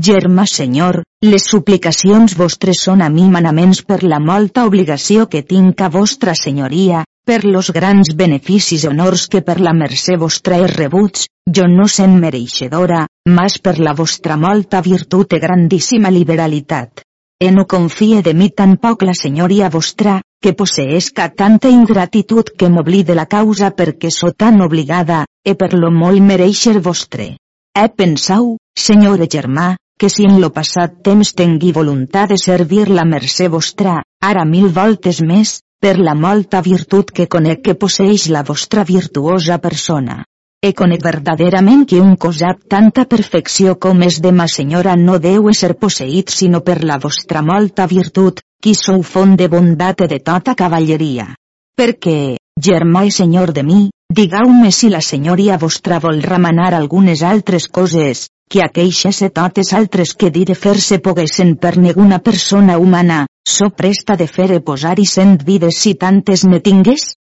Germà 0.01 0.47
senyor, 0.50 1.03
les 1.21 1.43
suplicacions 1.45 2.33
vostres 2.35 2.79
són 2.81 3.03
a 3.05 3.09
mi 3.13 3.27
manaments 3.29 3.83
per 3.85 4.00
la 4.03 4.17
molta 4.19 4.63
obligació 4.65 5.27
que 5.29 5.43
tinc 5.45 5.83
a 5.85 5.89
vostra 5.93 6.33
senyoria, 6.33 7.03
per 7.23 7.43
los 7.45 7.69
grans 7.75 8.09
beneficis 8.17 8.88
honors 8.89 9.27
que 9.29 9.43
per 9.45 9.59
la 9.62 9.71
mercè 9.77 10.17
vostra 10.17 10.57
he 10.57 10.65
rebuts, 10.71 11.27
jo 11.45 11.67
no 11.69 11.85
sent 11.88 12.17
mereixedora, 12.23 13.03
mas 13.29 13.59
per 13.59 13.77
la 13.79 13.93
vostra 13.93 14.35
molta 14.35 14.81
virtut 14.81 15.38
e 15.38 15.39
grandíssima 15.39 16.09
liberalitat. 16.09 17.05
E 17.39 17.51
no 17.51 17.67
confie 17.67 18.23
de 18.25 18.33
mi 18.33 18.50
tan 18.50 18.75
poc 18.81 19.05
la 19.05 19.13
senyoria 19.13 19.69
vostra, 19.69 20.17
que 20.41 20.55
poseesca 20.57 21.29
tanta 21.29 21.69
ingratitud 21.69 22.50
que 22.57 22.69
m'oblide 22.69 23.13
la 23.13 23.27
causa 23.27 23.69
perquè 23.77 24.09
so 24.09 24.33
tan 24.33 24.59
obligada, 24.62 25.23
e 25.45 25.53
per 25.53 25.75
lo 25.77 25.91
molt 25.91 26.19
mereixer 26.19 26.79
vostre. 26.81 27.35
He 27.77 27.88
pensau, 27.89 28.57
senyore 28.77 29.25
germà, 29.29 29.75
que 30.03 30.10
si 30.12 30.25
en 30.27 30.41
lo 30.43 30.50
passat 30.51 30.98
temps 31.07 31.29
tengui 31.31 31.69
voluntat 31.72 32.33
de 32.33 32.36
servir 32.36 32.89
la 32.91 33.05
mercè 33.07 33.45
vostra, 33.48 34.01
ara 34.29 34.41
mil 34.43 34.65
voltes 34.77 35.22
més, 35.24 35.53
per 35.79 35.93
la 35.95 36.12
molta 36.13 36.60
virtut 36.65 37.13
que 37.15 37.29
conec 37.36 37.62
que 37.63 37.75
posseix 37.83 38.25
la 38.36 38.41
vostra 38.43 38.83
virtuosa 38.83 39.60
persona. 39.63 40.25
e 40.63 40.72
conec 40.74 41.01
verdaderament 41.03 41.86
que 41.88 42.01
un 42.01 42.15
cosat 42.15 42.60
tanta 42.74 43.03
perfecció 43.13 43.75
com 43.86 44.03
és 44.03 44.19
de 44.25 44.31
ma 44.31 44.48
senyora 44.48 44.95
no 44.95 45.17
deu 45.19 45.50
ser 45.62 45.74
posseït 45.79 46.31
sinó 46.31 46.62
per 46.67 46.83
la 46.83 47.00
vostra 47.05 47.41
molta 47.41 47.88
virtut, 47.88 48.39
qui 48.63 48.75
sou 48.75 49.03
font 49.03 49.36
de 49.39 49.48
bondat 49.48 50.03
de 50.07 50.19
tota 50.19 50.55
cavalleria. 50.55 51.27
Perquè, 51.79 52.38
germà 52.60 53.03
i 53.07 53.12
senyor 53.12 53.51
de 53.51 53.63
mi, 53.63 53.81
digueu-me 54.12 54.72
si 54.72 54.89
la 54.89 55.01
senyoria 55.01 55.57
vostra 55.57 56.00
vol 56.00 56.22
remenar 56.22 56.74
algunes 56.74 57.24
altres 57.24 57.67
coses, 57.67 58.29
que 58.50 58.62
aqueixes 58.62 59.21
e 59.25 59.29
totes 59.29 59.73
altres 59.73 60.13
que 60.13 60.29
dir 60.29 60.45
de 60.50 60.55
fer-se 60.55 61.00
poguessin 61.05 61.55
per 61.57 61.75
ninguna 61.77 62.19
persona 62.19 62.77
humana, 62.77 63.25
so 63.45 63.69
presta 63.69 64.15
de 64.15 64.27
fer 64.27 64.51
e 64.57 64.59
posar 64.62 65.00
i 65.00 65.05
cent 65.09 65.38
vides 65.47 65.79
si 65.83 65.95
tantes 65.95 66.45
ne 66.45 66.59
tingues? 66.59 67.13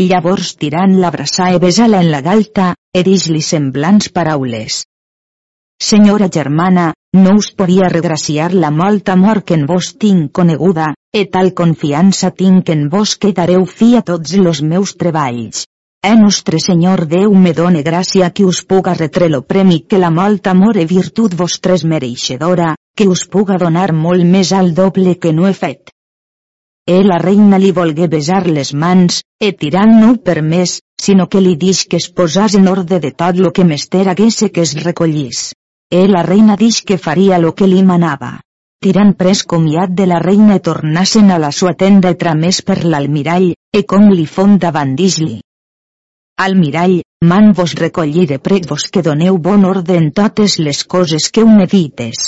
Llavors 0.00 0.54
tirant 0.56 0.94
l'abraçar 1.00 1.50
e 1.54 1.58
besar-la 1.60 2.00
en 2.00 2.10
la 2.10 2.22
galta, 2.24 2.72
e 2.94 3.02
dix-li 3.04 3.42
semblants 3.44 4.08
paraules. 4.08 4.84
Senyora 5.80 6.28
germana, 6.32 6.92
no 7.16 7.36
us 7.40 7.50
podria 7.56 7.88
regraciar 7.92 8.52
la 8.54 8.70
molt 8.70 9.08
amor 9.08 9.42
que 9.44 9.56
en 9.58 9.66
vos 9.66 9.94
tinc 10.02 10.32
coneguda, 10.38 10.92
e 11.12 11.24
tal 11.26 11.52
confiança 11.60 12.30
tinc 12.30 12.68
en 12.74 12.88
vos 12.92 13.16
que 13.16 13.32
dareu 13.36 13.64
fi 13.66 13.96
a 13.96 14.02
tots 14.02 14.36
los 14.38 14.60
meus 14.62 14.96
treballs. 15.00 15.64
E 16.02 16.16
nostre 16.16 16.58
Senyor 16.58 17.04
Déu 17.04 17.34
me 17.36 17.50
done 17.52 17.82
gràcia 17.84 18.30
que 18.32 18.44
us 18.50 18.62
puga 18.64 18.94
retre 18.96 19.26
lo 19.28 19.42
premi 19.44 19.80
que 19.88 19.98
la 20.00 20.08
molt 20.10 20.46
amor 20.48 20.78
e 20.80 20.86
virtut 20.88 21.34
vostres 21.36 21.82
mereixedora, 21.84 22.70
que 22.96 23.06
us 23.14 23.26
puga 23.34 23.58
donar 23.60 23.92
molt 23.92 24.24
més 24.24 24.52
al 24.56 24.72
doble 24.72 25.18
que 25.20 25.34
no 25.36 25.44
he 25.46 25.52
fet. 25.52 25.92
E 26.88 27.02
la 27.04 27.18
reina 27.20 27.58
li 27.60 27.72
volgué 27.76 28.08
besar 28.08 28.46
les 28.46 28.70
mans, 28.72 29.18
e 29.38 29.50
tirant 29.52 29.92
no 30.00 30.14
per 30.28 30.40
més, 30.40 30.78
sinó 30.96 31.26
que 31.28 31.42
li 31.44 31.52
dix 31.66 31.84
que 31.84 32.00
es 32.00 32.08
posàs 32.08 32.56
en 32.56 32.72
ordre 32.72 32.98
de 33.04 33.12
tot 33.12 33.36
lo 33.36 33.52
que 33.52 33.68
mester 33.68 34.08
haguesse 34.08 34.48
que 34.48 34.64
es 34.64 34.72
recollís. 34.82 35.52
E 35.92 36.06
la 36.08 36.24
reina 36.24 36.56
dix 36.56 36.80
que 36.80 36.96
faria 36.96 37.42
lo 37.44 37.52
que 37.52 37.68
li 37.68 37.82
manava. 37.92 38.38
Tirant 38.80 39.12
pres 39.20 39.44
comiat 39.44 39.92
de 39.92 40.08
la 40.08 40.24
reina 40.24 40.56
e 40.56 40.64
tornassen 40.64 41.28
a 41.30 41.38
la 41.38 41.52
sua 41.52 41.76
tenda 41.76 42.08
e 42.08 42.16
tramés 42.16 42.64
per 42.64 42.80
l'almirall, 42.86 43.52
e 43.52 43.84
com 43.84 44.08
li 44.08 44.24
fon 44.24 44.56
davant 44.56 44.96
dix-li 44.96 45.42
Almirall, 46.42 47.02
man 47.30 47.50
vos 47.52 47.72
recolliré 47.76 48.38
prec 48.40 48.64
vos 48.68 48.86
que 48.92 49.02
doneu 49.04 49.36
bon 49.46 49.64
ordre 49.70 49.96
en 50.00 50.06
totes 50.18 50.54
les 50.66 50.78
coses 50.92 51.26
que 51.28 51.42
un 51.44 51.58
edites. 51.60 52.20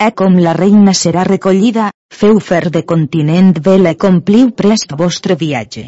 E 0.00 0.06
com 0.20 0.38
la 0.44 0.54
reina 0.56 0.94
serà 0.96 1.24
recollida, 1.28 1.90
feu 2.20 2.38
fer 2.46 2.70
de 2.76 2.80
continent 2.92 3.50
vela 3.66 3.90
e 3.92 3.98
compliu 4.04 4.54
prest 4.60 4.94
vostre 5.00 5.36
viatge. 5.42 5.82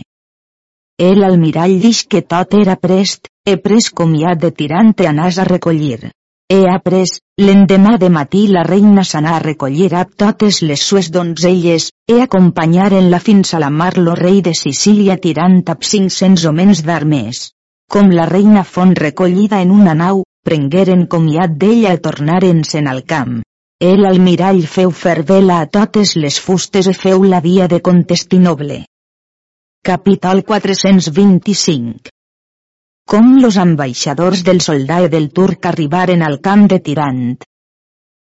El 1.06 1.24
almirall 1.24 1.78
dix 1.80 2.02
que 2.04 2.20
tot 2.32 2.52
era 2.58 2.74
prest, 2.76 3.30
e 3.48 3.54
pres 3.56 3.88
comiat 4.00 4.42
de 4.42 4.50
tirante 4.58 5.06
anàs 5.08 5.38
a 5.38 5.46
recollir. 5.48 6.10
E 6.52 6.58
après, 6.74 7.14
l'endemà 7.40 7.94
de 8.02 8.10
matí 8.18 8.42
la 8.56 8.66
reina 8.68 9.06
s'anà 9.12 9.38
a 9.38 9.44
recollir 9.46 9.88
a 9.94 10.02
totes 10.24 10.60
les 10.72 10.84
sues 10.90 11.08
donzelles, 11.14 11.88
e 12.12 12.20
acompanyaren-la 12.26 13.22
fins 13.30 13.54
a 13.54 13.62
la 13.64 13.72
mar 13.80 13.94
lo 13.96 14.18
rei 14.20 14.44
de 14.50 14.52
Sicília 14.52 15.16
tirant 15.16 15.62
ab 15.76 15.88
500 15.94 16.44
homens 16.50 16.84
d'armes 16.84 17.40
com 17.90 18.10
la 18.14 18.24
reina 18.30 18.62
font 18.62 18.92
recollida 18.94 19.58
en 19.64 19.70
una 19.74 19.94
nau, 19.98 20.22
prengueren 20.46 21.06
comiat 21.14 21.56
d'ella 21.62 21.94
i 21.96 22.00
tornaren-se'n 22.04 22.86
al 22.90 23.02
camp. 23.12 23.40
El 23.80 24.06
almirall 24.06 24.60
feu 24.74 24.92
fer 25.00 25.24
vela 25.30 25.56
a 25.64 25.66
totes 25.78 26.14
les 26.22 26.38
fustes 26.44 26.86
i 26.86 26.94
feu 26.94 27.24
la 27.32 27.40
via 27.46 27.66
de 27.72 27.80
Contestinoble. 27.88 28.84
Capítol 29.90 30.44
425 30.44 32.12
Com 33.10 33.32
los 33.42 33.56
ambaixadors 33.58 34.44
del 34.46 34.60
soldat 34.60 35.08
i 35.08 35.12
del 35.16 35.30
turc 35.38 35.66
arribaren 35.72 36.22
al 36.22 36.38
camp 36.44 36.68
de 36.70 36.78
Tirant. 36.78 37.40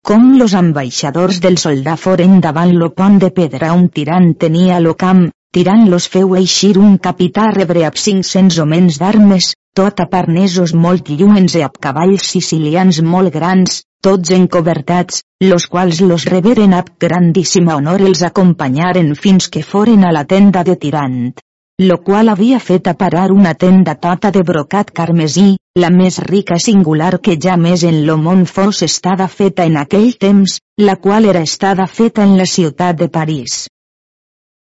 Com 0.06 0.32
los 0.38 0.54
ambaixadors 0.54 1.42
del 1.44 1.58
soldat 1.58 2.00
foren 2.00 2.40
davant 2.40 2.72
lo 2.78 2.88
pont 2.96 3.20
de 3.20 3.30
pedra 3.36 3.74
on 3.76 3.90
Tirant 3.90 4.32
tenia 4.46 4.80
lo 4.80 4.94
camp, 5.04 5.26
tirant-los 5.56 6.08
feu 6.12 6.34
eixir 6.40 6.72
un 6.80 6.96
capità 7.06 7.50
rebre 7.56 7.84
ab 7.88 8.00
500 8.04 8.58
homens 8.64 8.98
d'armes, 9.02 9.52
tot 9.80 10.02
a 10.04 10.08
parnesos 10.16 10.74
molt 10.86 11.12
lluents 11.20 11.56
e 11.60 11.62
ab 11.68 11.78
cavalls 11.86 12.32
sicilians 12.34 13.02
molt 13.14 13.32
grans, 13.36 13.82
tots 14.08 14.34
encobertats, 14.38 15.22
los 15.52 15.68
quals 15.74 16.02
los 16.08 16.26
reberen 16.34 16.74
ab 16.80 16.90
grandíssima 17.06 17.78
honor 17.78 18.04
els 18.10 18.26
acompanyaren 18.32 19.14
fins 19.14 19.48
que 19.48 19.64
foren 19.72 20.04
a 20.04 20.12
la 20.18 20.26
tenda 20.34 20.64
de 20.68 20.76
Tirant 20.84 21.32
lo 21.82 21.98
qual 22.02 22.28
havia 22.28 22.58
fet 22.60 22.86
a 22.86 22.94
parar 22.94 23.32
una 23.32 23.54
tenda 23.54 23.94
tota 23.94 24.30
de 24.30 24.42
brocat 24.42 24.90
carmesí, 24.98 25.56
la 25.74 25.90
més 25.90 26.18
rica 26.26 26.58
singular 26.58 27.18
que 27.20 27.36
ja 27.44 27.56
més 27.56 27.82
en 27.88 28.02
lo 28.06 28.16
món 28.20 28.44
fos 28.46 28.82
estada 28.86 29.28
feta 29.28 29.64
en 29.64 29.78
aquell 29.80 30.12
temps, 30.26 30.58
la 30.78 30.96
qual 30.96 31.24
era 31.24 31.42
estada 31.42 31.86
feta 31.86 32.22
en 32.28 32.36
la 32.38 32.46
ciutat 32.46 32.98
de 32.98 33.08
París. 33.08 33.66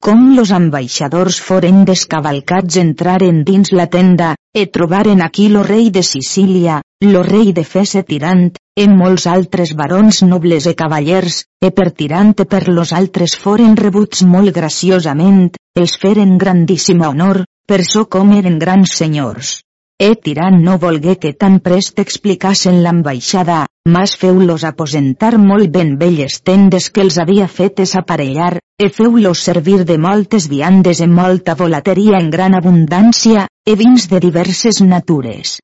Com 0.07 0.21
los 0.37 0.52
ambaixadors 0.55 1.37
foren 1.47 1.81
descavalcats 1.88 2.76
entraren 2.83 3.43
dins 3.49 3.73
la 3.78 3.88
tenda, 3.95 4.28
e 4.55 4.62
trobaren 4.76 5.21
aquí 5.26 5.49
lo 5.50 5.64
rei 5.67 5.90
de 5.90 6.05
Sicília, 6.07 6.78
lo 7.02 7.25
rei 7.26 7.52
de 7.52 7.64
Fese 7.73 8.05
Tirant, 8.07 8.55
e 8.78 8.87
molts 8.88 9.26
altres 9.26 9.75
barons 9.75 10.23
nobles 10.23 10.71
e 10.71 10.75
cavallers, 10.78 11.43
e 11.61 11.73
per 11.75 11.90
Tirant 11.90 12.33
e 12.38 12.47
per 12.47 12.69
los 12.69 12.95
altres 13.02 13.37
foren 13.45 13.76
rebuts 13.76 14.23
molt 14.23 14.55
graciosament, 14.55 15.50
els 15.76 15.99
feren 16.00 16.38
grandíssima 16.38 17.11
honor, 17.11 17.43
per 17.67 17.83
so 17.85 18.07
com 18.07 18.33
eren 18.38 18.62
grans 18.62 18.95
senyors. 19.02 19.59
E 20.00 20.14
tirant 20.14 20.61
no 20.62 20.76
volgué 20.78 21.17
que 21.19 21.33
tan 21.35 21.55
prest 21.59 21.99
explicassen 21.99 22.76
l'ambaixada, 22.85 23.64
mas 23.95 24.12
feu-los 24.21 24.64
aposentar 24.69 25.33
molt 25.43 25.73
ben 25.75 25.97
belles 25.99 26.37
tendes 26.50 26.87
que 26.95 27.02
els 27.02 27.17
havia 27.19 27.49
fetes 27.55 27.97
aparellar, 27.99 28.61
e 28.78 28.90
feu-los 28.99 29.43
servir 29.49 29.81
de 29.88 29.97
moltes 29.99 30.47
viandes 30.52 31.00
en 31.07 31.17
molta 31.17 31.57
volateria 31.62 32.21
en 32.23 32.28
gran 32.31 32.55
abundància, 32.55 33.49
e 33.67 33.75
vins 33.81 34.07
de 34.12 34.21
diverses 34.23 34.78
natures. 34.87 35.57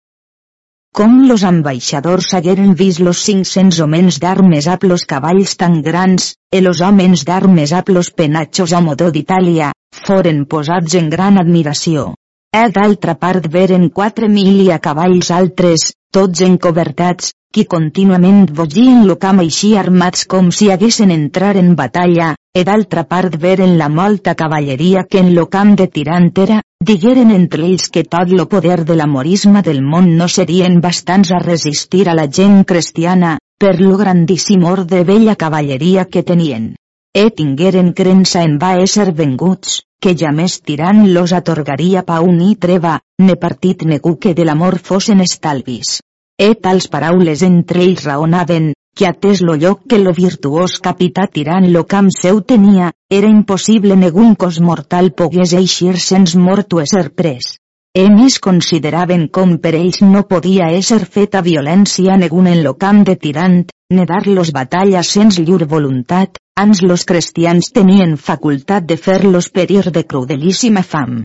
Com 0.95 1.15
los 1.29 1.47
ambaixadors 1.47 2.35
hagueren 2.35 2.75
vist 2.75 3.05
los 3.07 3.23
500 3.29 3.81
homens 3.87 4.19
d'armes 4.19 4.67
a 4.67 4.77
los 4.83 5.07
cavalls 5.15 5.55
tan 5.63 5.79
grans, 5.87 6.35
e 6.51 6.59
los 6.61 6.83
homes 6.83 7.23
d'armes 7.25 7.73
a 7.73 7.85
los 7.87 8.11
penachos 8.11 8.75
a 8.75 8.83
modó 8.83 9.13
d'Itàlia, 9.15 9.71
foren 9.95 10.45
posats 10.51 10.99
en 10.99 11.09
gran 11.09 11.39
admiració. 11.39 12.15
E 12.55 12.69
d'altra 12.71 13.17
part 13.19 13.49
veren 13.51 13.89
quatre 13.91 14.29
mil 14.31 14.61
i 14.63 14.69
a 14.71 14.77
cavalls 14.83 15.31
altres, 15.35 15.89
tots 16.15 16.43
encobertats, 16.47 17.33
qui 17.55 17.65
contínuament 17.73 18.45
vogien 18.59 19.01
lo 19.09 19.17
camp 19.25 19.41
així 19.43 19.73
armats 19.81 20.23
com 20.31 20.53
si 20.55 20.69
haguessin 20.71 21.11
entrar 21.15 21.57
en 21.59 21.73
batalla, 21.81 22.29
e 22.55 22.63
d'altra 22.69 23.03
part 23.11 23.35
veren 23.45 23.75
la 23.81 23.89
molta 23.91 24.37
cavalleria 24.39 25.03
que 25.11 25.19
en 25.25 25.33
lo 25.35 25.49
camp 25.57 25.73
de 25.81 25.89
Tirant 25.97 26.31
era, 26.45 26.61
digueren 26.91 27.33
entre 27.35 27.65
ells 27.67 27.89
que 27.97 28.05
tot 28.15 28.31
lo 28.31 28.47
poder 28.53 28.85
de 28.85 28.95
l'amorisme 29.01 29.63
del 29.71 29.83
món 29.83 30.13
no 30.21 30.29
serien 30.37 30.79
bastants 30.85 31.33
a 31.35 31.41
resistir 31.43 32.05
a 32.09 32.15
la 32.15 32.29
gent 32.39 32.63
cristiana, 32.63 33.33
per 33.59 33.81
lo 33.81 33.97
grandíssim 33.99 34.63
or 34.63 34.85
de 34.87 35.03
vella 35.03 35.35
cavalleria 35.35 36.07
que 36.07 36.23
tenien. 36.23 36.77
E 37.15 37.31
tingueren 37.31 37.91
crença 37.99 38.47
en 38.47 38.61
va 38.63 38.77
ésser 38.87 39.11
venguts, 39.11 39.81
que 40.05 40.13
ja 40.21 40.31
més 40.37 40.59
tirant 40.61 40.99
los 41.17 41.33
atorgaria 41.33 42.03
pau 42.05 42.27
ni 42.29 42.51
treva, 42.61 42.99
ne 43.25 43.37
partit 43.41 43.87
negu 43.89 44.19
que 44.21 44.35
de 44.37 44.45
l'amor 44.45 44.77
fosen 44.89 45.23
estalvis. 45.25 46.01
E 46.37 46.49
tals 46.67 46.91
paraules 46.93 47.45
entre 47.47 47.81
ells 47.87 48.05
raonaven, 48.05 48.75
que 48.95 49.09
atès 49.09 49.41
lo 49.41 49.55
lloc 49.63 49.87
que 49.89 50.03
lo 50.03 50.13
virtuós 50.13 50.77
capità 50.85 51.25
tirant 51.39 51.71
lo 51.73 51.87
camp 51.89 52.13
seu 52.13 52.43
tenia, 52.53 52.91
era 53.09 53.33
impossible 53.33 53.97
negun 53.97 54.37
cos 54.37 54.61
mortal 54.61 55.11
pogués 55.17 55.57
eixir 55.57 55.97
sens 55.97 56.37
mort 56.37 56.77
o 56.77 56.85
ser 56.85 57.09
pres. 57.17 57.55
E 57.97 58.05
més 58.13 58.41
consideraven 58.45 59.29
com 59.33 59.57
per 59.57 59.73
ells 59.81 60.03
no 60.05 60.27
podia 60.29 60.69
ésser 60.77 61.05
feta 61.17 61.41
violència 61.41 62.21
negun 62.21 62.53
en 62.53 62.61
lo 62.67 62.77
camp 62.77 63.05
de 63.09 63.17
tirant, 63.17 63.61
ne 63.95 64.05
dar-los 64.05 64.53
batalla 64.53 65.03
sens 65.03 65.41
llur 65.41 65.65
voluntat, 65.65 66.37
ans 66.57 66.83
los 66.83 67.05
cristians 67.05 67.73
tenien 67.75 68.17
facultat 68.17 68.85
de 68.87 68.97
fer-los 68.97 69.49
perir 69.51 69.91
de 69.91 70.05
crudelíssima 70.07 70.83
fam. 70.83 71.23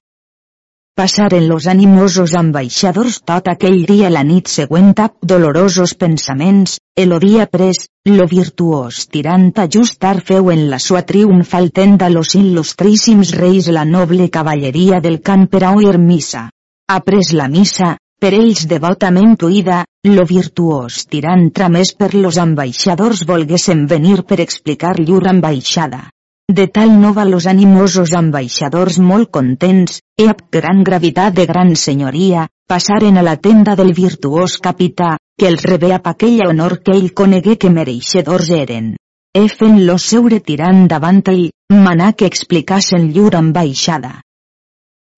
Passaren 0.98 1.45
los 1.48 1.67
animosos 1.71 2.33
ambaixadors 2.36 3.19
tot 3.29 3.45
aquell 3.51 3.86
dia 3.91 4.09
la 4.09 4.24
nit 4.25 4.50
següent 4.51 4.89
ap 5.03 5.13
dolorosos 5.31 5.93
pensaments, 6.01 6.79
el 6.95 7.13
dia 7.24 7.45
pres, 7.45 7.86
lo 8.09 8.25
virtuós 8.33 9.05
tirant 9.13 9.53
ajustar 9.65 10.17
feu 10.31 10.50
en 10.51 10.65
la 10.74 10.79
sua 10.79 11.05
triomfal 11.05 11.69
tenda 11.71 12.09
los 12.09 12.33
il·lustríssims 12.36 13.31
reis 13.38 13.69
la 13.69 13.86
noble 13.86 14.27
cavalleria 14.29 15.00
del 15.00 15.21
camp 15.21 15.48
per 15.48 15.63
a 15.63 15.75
oir 15.77 15.98
missa. 16.00 16.50
Après 16.89 17.31
la 17.31 17.48
missa, 17.48 17.95
per 18.19 18.33
ells 18.35 18.65
devotament 18.67 19.38
oïda, 19.47 19.83
lo 20.11 20.23
virtuós 20.27 21.05
tirant 21.07 21.49
tramés 21.55 21.93
per 21.95 22.13
los 22.13 22.38
ambaixadors 22.38 23.23
volguessin 23.29 23.85
venir 23.88 24.23
per 24.27 24.41
explicar 24.43 24.97
llur 24.99 25.23
ambaixada. 25.31 26.09
De 26.49 26.65
tal 26.67 26.91
nova 26.99 27.25
los 27.29 27.45
animosos 27.47 28.13
ambaixadors 28.17 28.99
molt 28.99 29.29
contents, 29.31 29.99
e 30.17 30.27
amb 30.27 30.45
gran 30.51 30.83
gravitat 30.83 31.35
de 31.38 31.45
gran 31.45 31.75
senyoria, 31.75 32.47
passaren 32.67 33.17
a 33.17 33.25
la 33.25 33.35
tenda 33.38 33.75
del 33.79 33.93
virtuós 33.93 34.57
capità, 34.57 35.15
que 35.39 35.47
els 35.47 35.63
rebé 35.63 35.93
amb 35.95 36.09
aquell 36.11 36.41
honor 36.47 36.79
que 36.83 36.95
ell 36.97 37.13
conegué 37.13 37.55
que 37.57 37.69
mereixedors 37.69 38.49
eren. 38.57 38.95
E 39.31 39.45
fent-los 39.47 40.09
seure 40.11 40.39
tirant 40.41 40.88
davant 40.89 41.21
ell, 41.31 41.51
manà 41.71 42.13
que 42.17 42.25
explicassen 42.25 43.11
llur 43.13 43.35
ambaixada. 43.38 44.17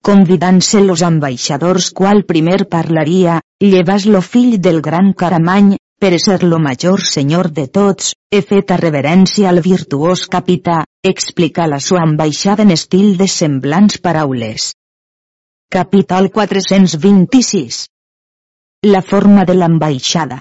Convidant-se 0.02 0.80
los 0.82 1.02
ambaixadors 1.06 1.92
qual 1.94 2.24
primer 2.26 2.66
parlaria, 2.68 3.38
llevas 3.60 4.04
lo 4.06 4.20
fill 4.20 4.56
del 4.60 4.80
gran 4.82 5.12
Caramany, 5.12 5.76
per 6.02 6.18
ser 6.18 6.42
lo 6.42 6.58
major 6.58 7.04
senyor 7.06 7.52
de 7.54 7.68
tots, 7.68 8.08
he 8.34 8.40
fet 8.42 8.72
a 8.74 8.78
reverència 8.80 9.48
al 9.48 9.62
virtuós 9.62 10.24
capità, 10.26 10.80
explica 11.06 11.68
la 11.70 11.78
sua 11.78 12.02
ambaixada 12.02 12.66
en 12.66 12.74
estil 12.74 13.16
de 13.16 13.28
semblants 13.30 14.00
paraules. 14.02 14.72
Capital 15.70 16.32
426 16.34 17.84
La 18.90 19.06
forma 19.06 19.46
de 19.46 19.54
l'ambaixada 19.54 20.40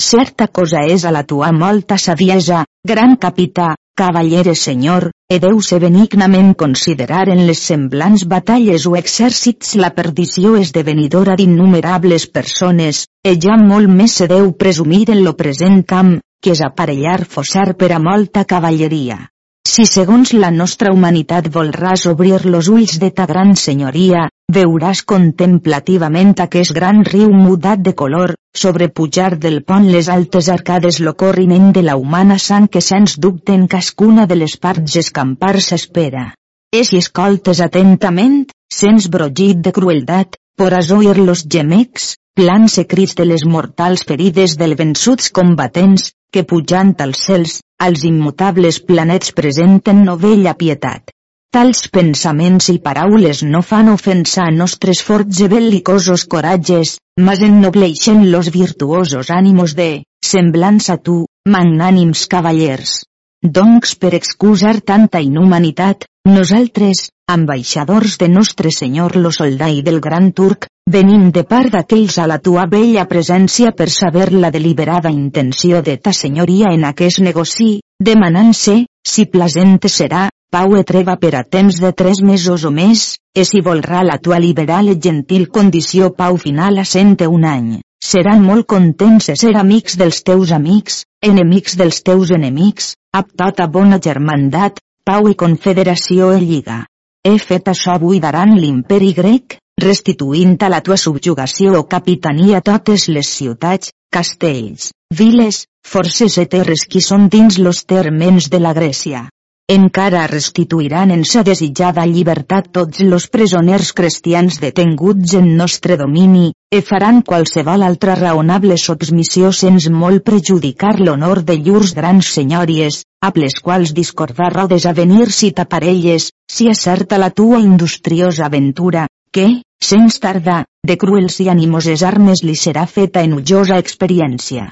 Certa 0.00 0.48
cosa 0.48 0.86
és 0.88 1.04
a 1.04 1.12
la 1.12 1.26
tua 1.28 1.52
molta 1.52 2.00
saviesa, 2.00 2.64
gran 2.84 3.16
capità, 3.20 3.74
cavallere 3.96 4.54
senyor, 4.54 5.08
e 5.32 5.38
deu-se 5.42 5.78
benignament 5.82 6.52
considerar 6.54 7.24
en 7.32 7.40
les 7.48 7.62
semblants 7.70 8.26
batalles 8.32 8.84
o 8.86 8.92
exèrcits 9.00 9.74
la 9.80 9.90
perdició 9.96 10.54
esdevenidora 10.60 11.34
d'innumerables 11.40 12.28
persones, 12.38 13.06
e 13.24 13.32
ja 13.46 13.56
molt 13.56 13.90
més 14.00 14.18
se 14.20 14.28
deu 14.30 14.52
presumir 14.52 15.06
en 15.16 15.24
lo 15.24 15.32
present 15.40 15.80
camp, 15.94 16.18
que 16.42 16.52
és 16.52 16.62
aparellar 16.62 17.24
fossar 17.24 17.72
per 17.80 17.90
a 17.96 18.02
molta 18.02 18.44
cavalleria. 18.44 19.18
Si 19.66 19.88
segons 19.90 20.30
la 20.36 20.52
nostra 20.54 20.92
humanitat 20.94 21.48
volràs 21.56 22.04
obrir 22.06 22.44
los 22.46 22.68
ulls 22.68 23.00
de 23.02 23.10
ta 23.10 23.26
gran 23.26 23.56
senyoria, 23.58 24.28
veuràs 24.56 25.02
contemplativament 25.10 26.34
aquest 26.42 26.72
gran 26.76 27.02
riu 27.04 27.32
mudat 27.34 27.82
de 27.86 27.92
color, 28.00 28.34
sobrepujar 28.62 29.36
del 29.44 29.62
pont 29.70 29.88
les 29.94 30.08
altes 30.08 30.48
arcades 30.54 31.00
lo 31.06 31.14
corriment 31.22 31.72
de 31.76 31.82
la 31.82 31.96
humana 32.02 32.38
sang 32.38 32.68
que 32.68 32.80
sens 32.80 33.16
dubte 33.18 33.54
en 33.58 33.66
cascuna 33.66 34.26
de 34.26 34.36
les 34.42 34.56
parts 34.56 34.96
escampar 35.02 35.56
s'espera. 35.60 36.26
És 36.72 36.92
i 36.92 37.00
escoltes 37.04 37.60
atentament, 37.66 38.44
sens 38.72 39.08
brogit 39.16 39.60
de 39.66 39.72
crueldat, 39.72 40.38
podràs 40.58 40.92
oir 40.98 41.18
los 41.18 41.44
gemecs, 41.56 42.14
plans 42.36 42.78
crits 42.88 43.16
de 43.18 43.26
les 43.26 43.44
mortals 43.44 44.06
ferides 44.08 44.56
del 44.56 44.76
vençuts 44.76 45.32
combatents, 45.40 46.12
que 46.32 46.44
pujant 46.44 46.94
als 47.00 47.26
cels, 47.28 47.60
als 47.78 48.04
immutables 48.04 48.80
planets 48.80 49.32
presenten 49.32 50.04
novella 50.04 50.54
pietat. 50.54 51.15
Tals 51.56 51.86
pensaments 51.88 52.66
i 52.68 52.74
paraules 52.84 53.38
no 53.52 53.62
fan 53.64 53.86
ofensa 53.88 54.42
a 54.44 54.52
nostres 54.52 54.98
forts 55.04 55.38
i 55.40 55.46
bel·licosos 55.48 56.26
coratges, 56.34 56.90
mas 57.28 57.40
ennobleixen 57.46 58.26
los 58.34 58.50
virtuosos 58.56 59.30
ànimos 59.32 59.72
de, 59.78 59.86
semblants 60.32 60.90
a 60.92 60.98
tu, 61.06 61.14
magnànims 61.54 62.26
cavallers. 62.34 62.92
Doncs 63.40 63.94
per 63.96 64.12
excusar 64.18 64.74
tanta 64.92 65.24
inhumanitat, 65.24 66.04
nosaltres, 66.28 67.06
ambaixadors 67.38 68.18
de 68.20 68.28
nostre 68.28 68.68
senyor 68.68 69.16
lo 69.16 69.32
soldai 69.32 69.80
del 69.80 70.02
gran 70.04 70.32
turc, 70.36 70.68
venim 70.92 71.30
de 71.32 71.48
part 71.48 71.72
d'aquells 71.72 72.20
a 72.20 72.28
la 72.28 72.36
tua 72.36 72.68
bella 72.68 73.08
presència 73.08 73.72
per 73.72 73.88
saber 73.88 74.28
la 74.34 74.52
deliberada 74.52 75.08
intenció 75.08 75.80
de 75.80 75.96
ta 75.96 76.12
senyoria 76.12 76.76
en 76.76 76.84
aquest 76.92 77.24
negoci, 77.24 77.78
demanant-se, 77.96 78.82
si 79.08 79.30
placente 79.32 79.88
serà, 79.88 80.28
pau 80.50 80.76
e 80.78 80.82
treva 80.88 81.16
per 81.20 81.34
a 81.36 81.42
temps 81.44 81.80
de 81.82 81.90
tres 81.92 82.22
mesos 82.22 82.64
o 82.64 82.70
més, 82.70 83.16
e 83.34 83.44
si 83.44 83.60
volrà 83.60 84.02
la 84.06 84.16
tua 84.22 84.38
liberal 84.42 84.88
i 84.92 84.96
gentil 85.06 85.48
condició 85.52 86.12
pau 86.14 86.38
final 86.40 86.78
a 86.78 86.84
cent 86.84 87.16
un 87.26 87.44
any, 87.44 87.68
seran 88.02 88.42
molt 88.44 88.66
contents 88.66 89.30
de 89.32 89.36
ser 89.36 89.54
amics 89.56 89.98
dels 90.00 90.22
teus 90.22 90.52
amics, 90.52 91.04
enemics 91.22 91.76
dels 91.76 92.02
teus 92.02 92.30
enemics, 92.30 92.94
amb 93.12 93.32
tota 93.36 93.66
bona 93.66 93.98
germandat, 93.98 94.80
pau 95.04 95.28
i 95.28 95.34
confederació 95.34 96.32
e 96.34 96.40
lliga. 96.40 96.84
He 97.26 97.38
fet 97.42 97.68
això 97.72 97.98
buidaran 97.98 98.54
l'imperi 98.56 99.12
grec, 99.12 99.58
restituint 99.82 100.56
a 100.62 100.70
la 100.72 100.80
tua 100.80 100.96
subjugació 100.96 101.80
o 101.80 101.86
capitania 101.90 102.62
totes 102.64 103.08
les 103.08 103.28
ciutats, 103.38 103.92
castells, 104.10 104.92
viles, 105.12 105.66
forces 105.84 106.38
e 106.38 106.46
terres 106.46 106.86
qui 106.88 107.02
són 107.04 107.28
dins 107.28 107.58
los 107.58 107.84
termens 107.84 108.48
de 108.50 108.60
la 108.62 108.72
Grècia. 108.72 109.26
Encara 109.74 110.28
restituiran 110.30 111.10
en 111.10 111.24
sa 111.26 111.40
desitjada 111.46 112.04
llibertat 112.06 112.68
tots 112.76 113.00
los 113.02 113.24
presoners 113.36 113.88
cristians 114.00 114.60
detenguts 114.62 115.32
en 115.34 115.48
nostre 115.60 115.96
domini, 115.98 116.52
e 116.70 116.78
faran 116.90 117.18
qualsevol 117.30 117.82
altra 117.82 118.14
raonable 118.14 118.76
submissió 118.78 119.50
sens 119.60 119.88
molt 119.90 120.22
prejudicar 120.28 120.92
l'honor 121.00 121.40
de 121.48 121.56
llurs 121.58 121.96
grans 121.96 122.28
senyories, 122.36 123.00
amb 123.26 123.40
les 123.42 123.58
quals 123.58 123.94
discordar 123.96 124.52
rodes 124.54 124.86
a 124.86 124.92
venir 125.00 125.26
si 125.32 125.50
t'aparelles, 125.50 126.28
si 126.46 126.68
acerta 126.70 127.18
la 127.18 127.32
tua 127.40 127.58
industriosa 127.58 128.46
aventura, 128.46 129.08
que, 129.34 129.48
sens 129.82 130.20
tarda, 130.22 130.60
de 130.86 130.94
cruels 130.96 131.40
i 131.42 131.48
animoses 131.56 132.06
armes 132.06 132.46
li 132.46 132.54
serà 132.54 132.86
feta 132.86 133.26
enullosa 133.26 133.82
experiència. 133.82 134.70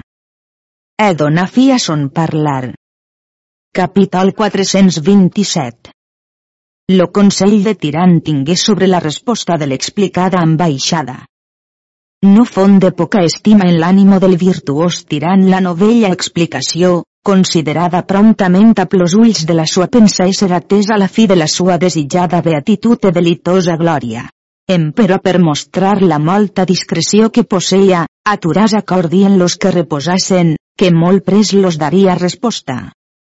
E 1.02 1.12
dona 1.18 1.50
fi 1.50 1.72
a 1.74 1.82
son 1.82 2.08
parlar. 2.14 2.76
Capital 3.76 4.34
427 4.34 5.90
Lo 6.92 7.10
Consell 7.10 7.64
de 7.64 7.72
Tirant 7.74 8.20
tingué 8.22 8.54
sobre 8.54 8.86
la 8.86 9.00
resposta 9.00 9.56
de 9.58 9.66
l'explicada 9.66 10.38
ambaixada. 10.48 11.16
No 12.22 12.44
fon 12.44 12.78
de 12.78 12.92
poca 12.92 13.24
estima 13.30 13.66
en 13.72 13.80
l'ànimo 13.82 14.20
del 14.22 14.38
virtuós 14.44 15.00
tirant 15.10 15.42
la 15.50 15.60
novella 15.66 16.14
explicació, 16.18 17.02
considerada 17.32 18.06
promptament 18.14 18.78
a 18.78 18.86
plos 18.94 19.18
ulls 19.24 19.42
de 19.50 19.58
la 19.58 19.66
sua 19.66 19.90
pensa 19.98 20.30
ser 20.30 20.52
atesa 20.62 20.94
a 20.94 21.02
la 21.02 21.12
fi 21.18 21.26
de 21.26 21.42
la 21.42 21.50
sua 21.58 21.82
desitjada 21.88 22.46
beatitud 22.46 23.10
e 23.10 23.16
delitosa 23.20 23.74
glòria. 23.84 24.28
Empero 24.70 25.18
per 25.18 25.40
mostrar 25.50 25.96
la 26.00 26.22
molta 26.22 26.62
discreció 26.64 27.32
que 27.34 27.42
posseia, 27.42 28.06
aturàs 28.38 28.78
acordien 28.84 29.36
los 29.36 29.58
que 29.58 29.78
reposassen, 29.82 30.58
que 30.78 30.94
molt 30.94 31.26
pres 31.26 31.58
los 31.58 31.74
daria 31.76 32.14
resposta 32.14 32.84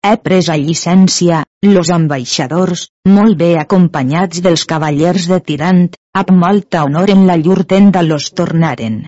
he 0.06 0.16
pres 0.22 0.48
a 0.52 0.56
llicència, 0.60 1.42
los 1.66 1.90
ambaixadors, 1.94 2.86
molt 3.16 3.38
bé 3.40 3.48
acompanyats 3.62 4.42
dels 4.44 4.64
cavallers 4.70 5.26
de 5.30 5.40
Tirant, 5.48 5.88
amb 6.20 6.30
molta 6.42 6.84
honor 6.86 7.10
en 7.14 7.26
la 7.30 7.36
llur 7.40 7.64
tenda 7.72 8.04
los 8.06 8.30
tornaren. 8.38 9.00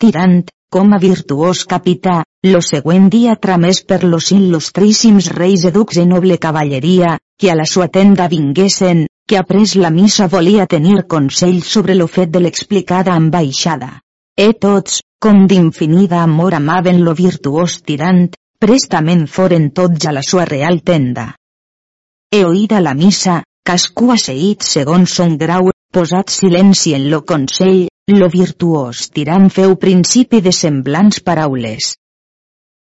Tirant, 0.00 0.40
com 0.72 0.94
a 0.96 1.00
virtuós 1.02 1.64
capità, 1.68 2.22
lo 2.46 2.62
següent 2.64 3.10
dia 3.12 3.36
tramés 3.36 3.82
per 3.84 4.00
los 4.04 4.30
il·lustríssims 4.32 5.28
reis 5.36 5.66
educs 5.68 6.00
i 6.00 6.06
noble 6.08 6.38
cavalleria, 6.38 7.18
que 7.38 7.50
a 7.50 7.56
la 7.58 7.66
sua 7.68 7.88
tenda 7.88 8.28
vinguessin, 8.32 9.06
que 9.28 9.38
après 9.38 9.76
la 9.76 9.90
missa 9.90 10.28
volia 10.28 10.66
tenir 10.66 11.04
consell 11.14 11.60
sobre 11.62 11.94
lo 11.94 12.06
fet 12.06 12.32
de 12.32 12.40
l'explicada 12.40 13.12
ambaixada. 13.12 13.98
E 14.36 14.52
tots, 14.54 15.02
com 15.20 15.44
d'infinida 15.46 16.22
amor 16.22 16.56
amaven 16.56 17.04
lo 17.04 17.12
virtuós 17.14 17.82
tirant, 17.84 18.30
prestament 18.60 19.24
foren 19.26 19.70
tots 19.72 20.06
a 20.06 20.12
la 20.12 20.22
sua 20.22 20.44
real 20.44 20.82
tenda. 20.84 21.30
He 22.30 22.42
oïda 22.44 22.82
la 22.84 22.92
missa, 22.94 23.40
cascú 23.64 24.10
asseït 24.14 24.66
segons 24.66 25.14
son 25.20 25.38
grau, 25.40 25.70
posat 25.90 26.30
silenci 26.30 26.92
en 26.94 27.08
lo 27.10 27.22
consell, 27.24 27.88
lo 28.12 28.28
virtuós 28.28 29.08
tirant 29.16 29.48
feu 29.54 29.76
principi 29.80 30.42
de 30.44 30.52
semblants 30.52 31.22
paraules. 31.24 31.94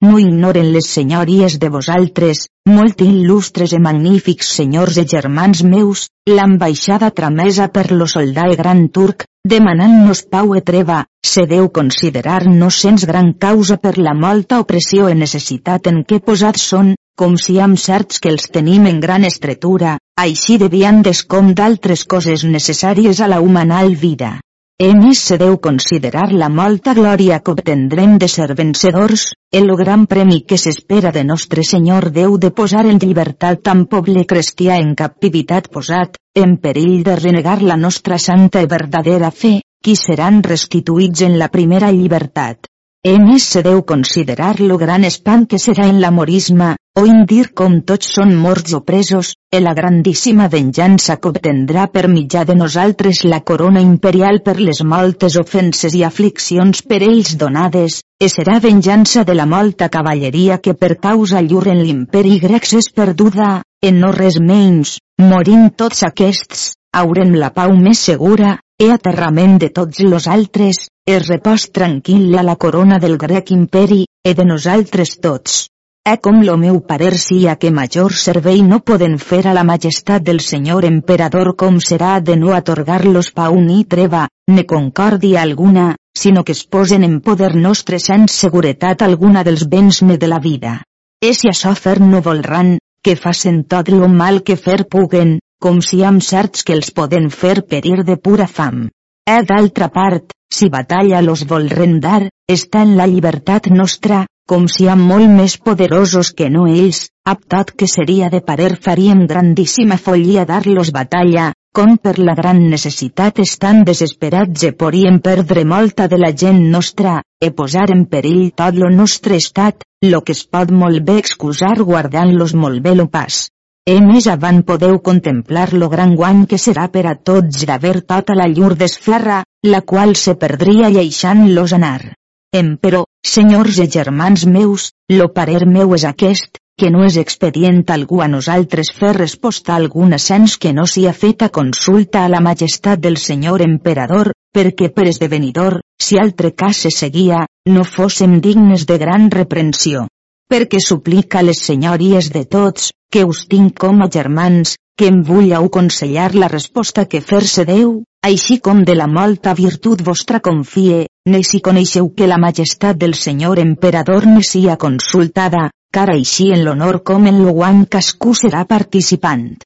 No 0.03 0.17
ignoren 0.19 0.71
les 0.73 0.87
senyories 0.97 1.59
de 1.61 1.69
vosaltres, 1.73 2.47
molt 2.75 3.03
il·lustres 3.05 3.75
e 3.77 3.81
magnífics 3.87 4.53
senyors 4.59 4.97
e 5.03 5.05
germans 5.13 5.61
meus, 5.73 6.07
l'ambaixada 6.31 7.11
tramesa 7.19 7.67
per 7.75 7.91
lo 7.93 8.07
soldat 8.13 8.55
gran 8.63 8.87
turc, 8.97 9.27
demanant-nos 9.53 10.25
pau 10.33 10.57
e 10.57 10.65
treva, 10.73 11.03
se 11.33 11.45
deu 11.53 11.69
considerar 11.69 12.41
no 12.49 12.71
sens 12.81 13.05
gran 13.13 13.35
causa 13.47 13.77
per 13.77 13.99
la 13.99 14.17
molta 14.25 14.65
opressió 14.65 15.13
e 15.13 15.21
necessitat 15.21 15.93
en 15.93 16.01
què 16.09 16.25
posats 16.25 16.65
són, 16.73 16.95
com 17.21 17.37
si 17.37 17.61
amb 17.61 17.77
certs 17.77 18.25
que 18.25 18.33
els 18.33 18.49
tenim 18.49 18.89
en 18.89 19.05
gran 19.05 19.29
estretura, 19.29 19.99
així 20.17 20.57
devien 20.57 21.05
descom 21.05 21.53
d'altres 21.53 22.09
coses 22.09 22.49
necessàries 22.49 23.21
a 23.21 23.29
la 23.29 23.45
humanal 23.45 23.93
vida. 24.01 24.39
Emis 24.81 25.19
se 25.21 25.37
deu 25.37 25.59
considerar 25.61 26.31
la 26.33 26.47
molta 26.49 26.95
glòria 26.97 27.37
que 27.45 27.53
obtendrem 27.53 28.15
de 28.21 28.29
ser 28.35 28.55
vencedors, 28.57 29.25
el 29.59 29.69
gran 29.77 30.07
premi 30.09 30.39
que 30.41 30.57
s'espera 30.63 31.13
de 31.13 31.25
nostre 31.31 31.65
Senyor 31.71 32.07
Déu 32.15 32.39
de 32.41 32.49
posar 32.61 32.87
en 32.89 32.97
llibertat 33.03 33.61
tan 33.69 33.83
poble 33.93 34.25
cristià 34.31 34.79
en 34.81 34.95
captivitat 34.97 35.69
posat, 35.69 36.17
en 36.33 36.57
perill 36.65 37.05
de 37.05 37.19
renegar 37.21 37.59
la 37.61 37.77
nostra 37.77 38.17
santa 38.17 38.65
i 38.65 38.71
verdadera 38.73 39.29
fe, 39.43 39.59
qui 39.85 39.99
seran 40.01 40.41
restituïts 40.49 41.29
en 41.29 41.37
la 41.37 41.53
primera 41.53 41.93
llibertat. 41.93 42.65
Emis 43.05 43.53
se 43.53 43.61
deu 43.61 43.85
considerar 43.85 44.55
lo 44.65 44.81
gran 44.81 45.05
espant 45.05 45.45
que 45.45 45.61
serà 45.61 45.93
en 45.93 46.01
l'amorisme, 46.01 46.73
o 47.01 47.07
indir 47.09 47.53
com 47.57 47.79
tots 47.89 48.11
són 48.17 48.33
morts 48.37 48.75
o 48.77 48.81
presos, 48.85 49.31
e 49.49 49.61
la 49.65 49.73
grandíssima 49.79 50.49
venjança 50.53 51.17
que 51.17 51.31
obtendrà 51.31 51.87
per 51.95 52.11
mitjà 52.13 52.43
de 52.45 52.57
nosaltres 52.59 53.23
la 53.25 53.39
corona 53.51 53.81
imperial 53.81 54.43
per 54.45 54.59
les 54.61 54.83
moltes 54.85 55.39
ofenses 55.41 55.97
i 55.97 56.03
afliccions 56.05 56.83
per 56.91 57.01
ells 57.07 57.37
donades, 57.41 58.03
e 58.21 58.29
serà 58.29 58.59
venjança 58.61 59.25
de 59.25 59.39
la 59.39 59.47
molta 59.47 59.89
cavalleria 59.89 60.59
que 60.59 60.75
per 60.75 60.99
causa 61.09 61.41
llur 61.41 61.65
en 61.73 61.81
l'imperi 61.81 62.37
grecs 62.45 62.77
és 62.83 62.91
perduda, 62.93 63.63
en 63.81 64.01
no 64.05 64.13
res 64.13 64.37
menys, 64.53 64.99
morint 65.25 65.71
tots 65.81 66.05
aquests, 66.11 66.75
haurem 66.93 67.33
la 67.33 67.55
pau 67.57 67.73
més 67.81 68.05
segura, 68.11 68.59
e 68.77 68.93
aterrament 68.93 69.57
de 69.63 69.73
tots 69.73 70.05
los 70.05 70.29
altres, 70.29 70.89
e 71.09 71.19
repòs 71.25 71.71
tranquil 71.73 72.37
a 72.37 72.45
la 72.45 72.61
corona 72.61 73.01
del 73.01 73.17
grec 73.17 73.57
imperi, 73.57 74.05
e 74.21 74.37
de 74.37 74.45
nosaltres 74.45 75.17
tots. 75.17 75.71
E 76.09 76.17
com 76.17 76.41
lo 76.41 76.57
meu 76.57 76.81
parer 76.81 77.19
sia 77.19 77.57
que 77.61 77.71
major 77.71 78.15
servei 78.17 78.63
no 78.65 78.79
poden 78.81 79.19
fer 79.19 79.43
a 79.47 79.53
la 79.53 79.65
majestat 79.69 80.23
del 80.25 80.41
senyor 80.41 80.87
emperador 80.89 81.51
com 81.61 81.77
serà 81.77 82.13
de 82.25 82.37
no 82.41 82.55
atorgar-los 82.57 83.29
pau 83.37 83.59
ni 83.61 83.85
treva, 83.85 84.23
ne 84.49 84.65
concòrdia 84.65 85.43
alguna, 85.43 85.97
sinó 86.17 86.43
que 86.43 86.57
es 86.57 86.65
posen 86.65 87.05
en 87.05 87.21
poder 87.21 87.53
nostre 87.55 87.99
sense 87.99 88.33
seguretat 88.47 89.03
alguna 89.03 89.45
dels 89.45 89.67
béns 89.69 90.01
ne 90.03 90.17
de 90.17 90.33
la 90.33 90.41
vida. 90.41 90.73
E 91.21 91.35
si 91.37 91.53
això 91.53 91.75
fer 91.77 92.01
no 92.01 92.25
volran, 92.25 92.79
que 93.05 93.17
facen 93.17 93.65
tot 93.65 93.93
lo 93.93 94.09
mal 94.09 94.43
que 94.43 94.57
fer 94.57 94.87
puguen, 94.89 95.39
com 95.61 95.85
si 95.85 96.01
amb 96.03 96.25
certs 96.25 96.65
que 96.65 96.73
els 96.73 96.91
poden 96.97 97.29
fer 97.29 97.61
perir 97.69 98.05
de 98.09 98.17
pura 98.17 98.49
fam. 98.49 98.89
E 99.29 99.43
d'altra 99.45 99.93
part, 99.93 100.33
si 100.49 100.73
batalla 100.73 101.21
los 101.21 101.45
volren 101.47 102.01
dar, 102.01 102.23
està 102.49 102.81
en 102.89 102.97
la 102.97 103.07
llibertat 103.07 103.69
nostra, 103.69 104.25
com 104.49 104.67
si 104.69 104.89
amb 104.89 105.07
molt 105.13 105.31
més 105.31 105.57
poderosos 105.59 106.33
que 106.39 106.49
no 106.51 106.67
ells, 106.67 107.09
aptat 107.25 107.73
que 107.79 107.87
seria 107.87 108.31
de 108.33 108.41
parer 108.41 108.77
faríem 108.87 109.27
grandíssima 109.31 109.99
follia 109.99 110.47
dar-los 110.49 110.91
batalla, 110.97 111.53
com 111.73 111.99
per 112.03 112.17
la 112.19 112.35
gran 112.35 112.65
necessitat 112.71 113.39
estan 113.45 113.85
desesperats 113.87 114.65
e 114.67 114.73
podríem 114.81 115.21
perdre 115.23 115.63
molta 115.73 116.09
de 116.11 116.19
la 116.19 116.33
gent 116.43 116.65
nostra, 116.73 117.21
e 117.39 117.53
posar 117.61 117.87
en 117.95 118.07
perill 118.11 118.51
tot 118.63 118.75
lo 118.75 118.91
nostre 118.91 119.39
estat, 119.39 119.85
lo 120.03 120.23
que 120.27 120.35
es 120.35 120.43
pot 120.45 120.73
molt 120.83 121.05
bé 121.07 121.21
excusar 121.23 121.77
guardant-los 121.79 122.57
molt 122.59 122.83
bé 122.83 122.97
lo 122.99 123.07
pas. 123.07 123.47
E 123.87 124.01
més 124.03 124.27
avant 124.33 124.61
podeu 124.67 124.99
contemplar 124.99 125.69
lo 125.73 125.89
gran 125.93 126.17
guany 126.19 126.43
que 126.51 126.59
serà 126.59 126.89
per 126.93 127.07
a 127.07 127.15
tots 127.15 127.65
d'haver 127.71 128.01
tota 128.03 128.35
la 128.35 128.49
llur 128.51 128.75
d'esferra, 128.75 129.45
la 129.67 129.81
qual 129.93 130.17
se 130.17 130.35
perdria 130.43 130.91
lleixant-los 130.91 131.73
anar. 131.79 132.17
Emperò, 132.51 133.05
senyors 133.27 133.79
i 133.79 133.87
germans 133.87 134.47
meus, 134.47 134.91
lo 135.09 135.29
parer 135.33 135.67
meu 135.67 135.95
és 135.95 136.05
aquest, 136.09 136.59
que 136.81 136.91
no 136.91 137.03
és 137.05 137.17
expedient 137.21 137.83
algú 137.93 138.23
a 138.25 138.29
nosaltres 138.33 138.91
fer 138.97 139.13
resposta 139.17 139.75
alguna 139.77 140.19
sens 140.19 140.57
que 140.57 140.73
no 140.73 140.87
sia 140.87 141.13
feta 141.13 141.51
consulta 141.51 142.25
a 142.25 142.31
la 142.33 142.41
majestat 142.41 143.03
del 143.05 143.19
senyor 143.21 143.61
emperador, 143.67 144.33
perquè 144.57 144.89
per 144.95 145.07
esdevenidor, 145.11 145.81
si 146.01 146.17
altre 146.17 146.55
cas 146.63 146.81
se 146.87 146.91
seguia, 146.91 147.45
no 147.69 147.85
fóssem 147.85 148.41
dignes 148.41 148.87
de 148.87 148.97
gran 148.99 149.29
reprensió. 149.31 150.07
Perquè 150.51 150.81
suplica 150.81 151.45
les 151.45 151.61
senyories 151.69 152.33
de 152.33 152.47
tots, 152.57 152.91
que 153.13 153.27
us 153.29 153.45
tinc 153.51 153.77
com 153.79 154.01
a 154.01 154.09
germans, 154.09 154.79
que 154.97 155.13
em 155.13 155.21
vull 155.23 155.53
aconsellar 155.53 156.33
la 156.35 156.49
resposta 156.49 157.05
que 157.05 157.21
fer-se 157.21 157.69
Déu, 157.69 158.01
així 158.25 158.59
com 158.65 158.83
de 158.89 158.97
la 158.97 159.07
molta 159.07 159.55
virtut 159.55 160.03
vostra 160.05 160.41
confie, 160.41 161.07
ne 161.29 161.43
si 161.45 161.61
coneixeu 161.61 162.15
que 162.17 162.27
la 162.27 162.39
majestat 162.39 162.97
del 162.97 163.15
senyor 163.15 163.59
emperador 163.59 164.27
ne 164.27 164.43
sia 164.43 164.77
consultada, 164.77 165.69
car 165.93 166.09
així 166.13 166.51
en 166.55 166.65
l'honor 166.65 167.03
com 167.03 167.27
en 167.27 167.43
lo 167.45 167.53
guany 167.53 167.85
cascú 167.91 168.33
serà 168.35 168.65
participant. 168.65 169.59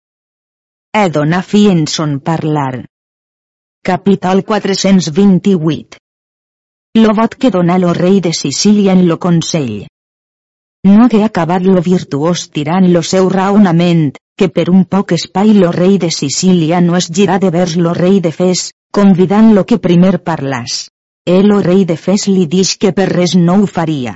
He 0.94 1.08
donar 1.10 1.42
fi 1.42 1.68
en 1.70 1.86
son 1.86 2.18
parlar. 2.20 2.86
Capítol 3.84 4.42
428 4.44 5.98
Lo 6.96 7.14
vot 7.18 7.34
que 7.34 7.50
dona 7.50 7.78
lo 7.78 7.92
rei 7.92 8.20
de 8.20 8.32
Sicília 8.32 8.92
en 8.92 9.06
lo 9.08 9.18
consell. 9.18 9.86
No 10.84 11.04
hagué 11.04 11.22
acabat 11.24 11.62
lo 11.66 11.82
virtuós 11.82 12.48
tirant 12.50 12.90
lo 12.92 13.02
seu 13.02 13.28
raonament, 13.28 14.16
que 14.38 14.48
per 14.48 14.70
un 14.70 14.84
poc 14.84 15.12
espai 15.16 15.54
lo 15.54 15.70
rei 15.72 15.98
de 15.98 16.10
Sicília 16.10 16.80
no 16.80 16.96
es 16.96 17.10
girà 17.10 17.38
de 17.38 17.50
vers 17.50 17.76
lo 17.76 17.94
rei 17.94 18.20
de 18.20 18.32
Fes, 18.32 18.70
convidant-lo 18.90 19.64
que 19.66 19.78
primer 19.78 20.18
parlàs. 20.22 20.93
El 21.26 21.52
o 21.52 21.62
rei 21.64 21.86
de 21.88 21.94
Fes 21.96 22.26
li 22.28 22.42
dix 22.52 22.74
que 22.76 22.90
per 22.92 23.06
res 23.08 23.32
no 23.34 23.54
ho 23.62 23.66
faria. 23.66 24.12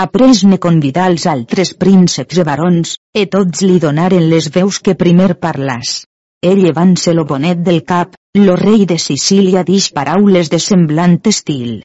Après 0.00 0.40
ne 0.52 0.56
convidar 0.64 1.04
als 1.06 1.26
altres 1.30 1.70
prínceps 1.82 2.40
i 2.42 2.44
barons, 2.48 2.96
e 3.14 3.26
tots 3.30 3.62
li 3.62 3.76
donaren 3.84 4.26
les 4.32 4.48
veus 4.56 4.80
que 4.82 4.96
primer 4.98 5.36
parlàs. 5.44 5.92
Ell 6.42 6.58
llevant-se 6.64 7.14
lo 7.14 7.24
bonet 7.30 7.62
del 7.68 7.84
cap, 7.86 8.18
lo 8.34 8.56
rei 8.58 8.86
de 8.90 8.98
Sicília 8.98 9.62
dix 9.62 9.86
paraules 9.94 10.50
de 10.50 10.58
semblant 10.58 11.20
estil. 11.30 11.78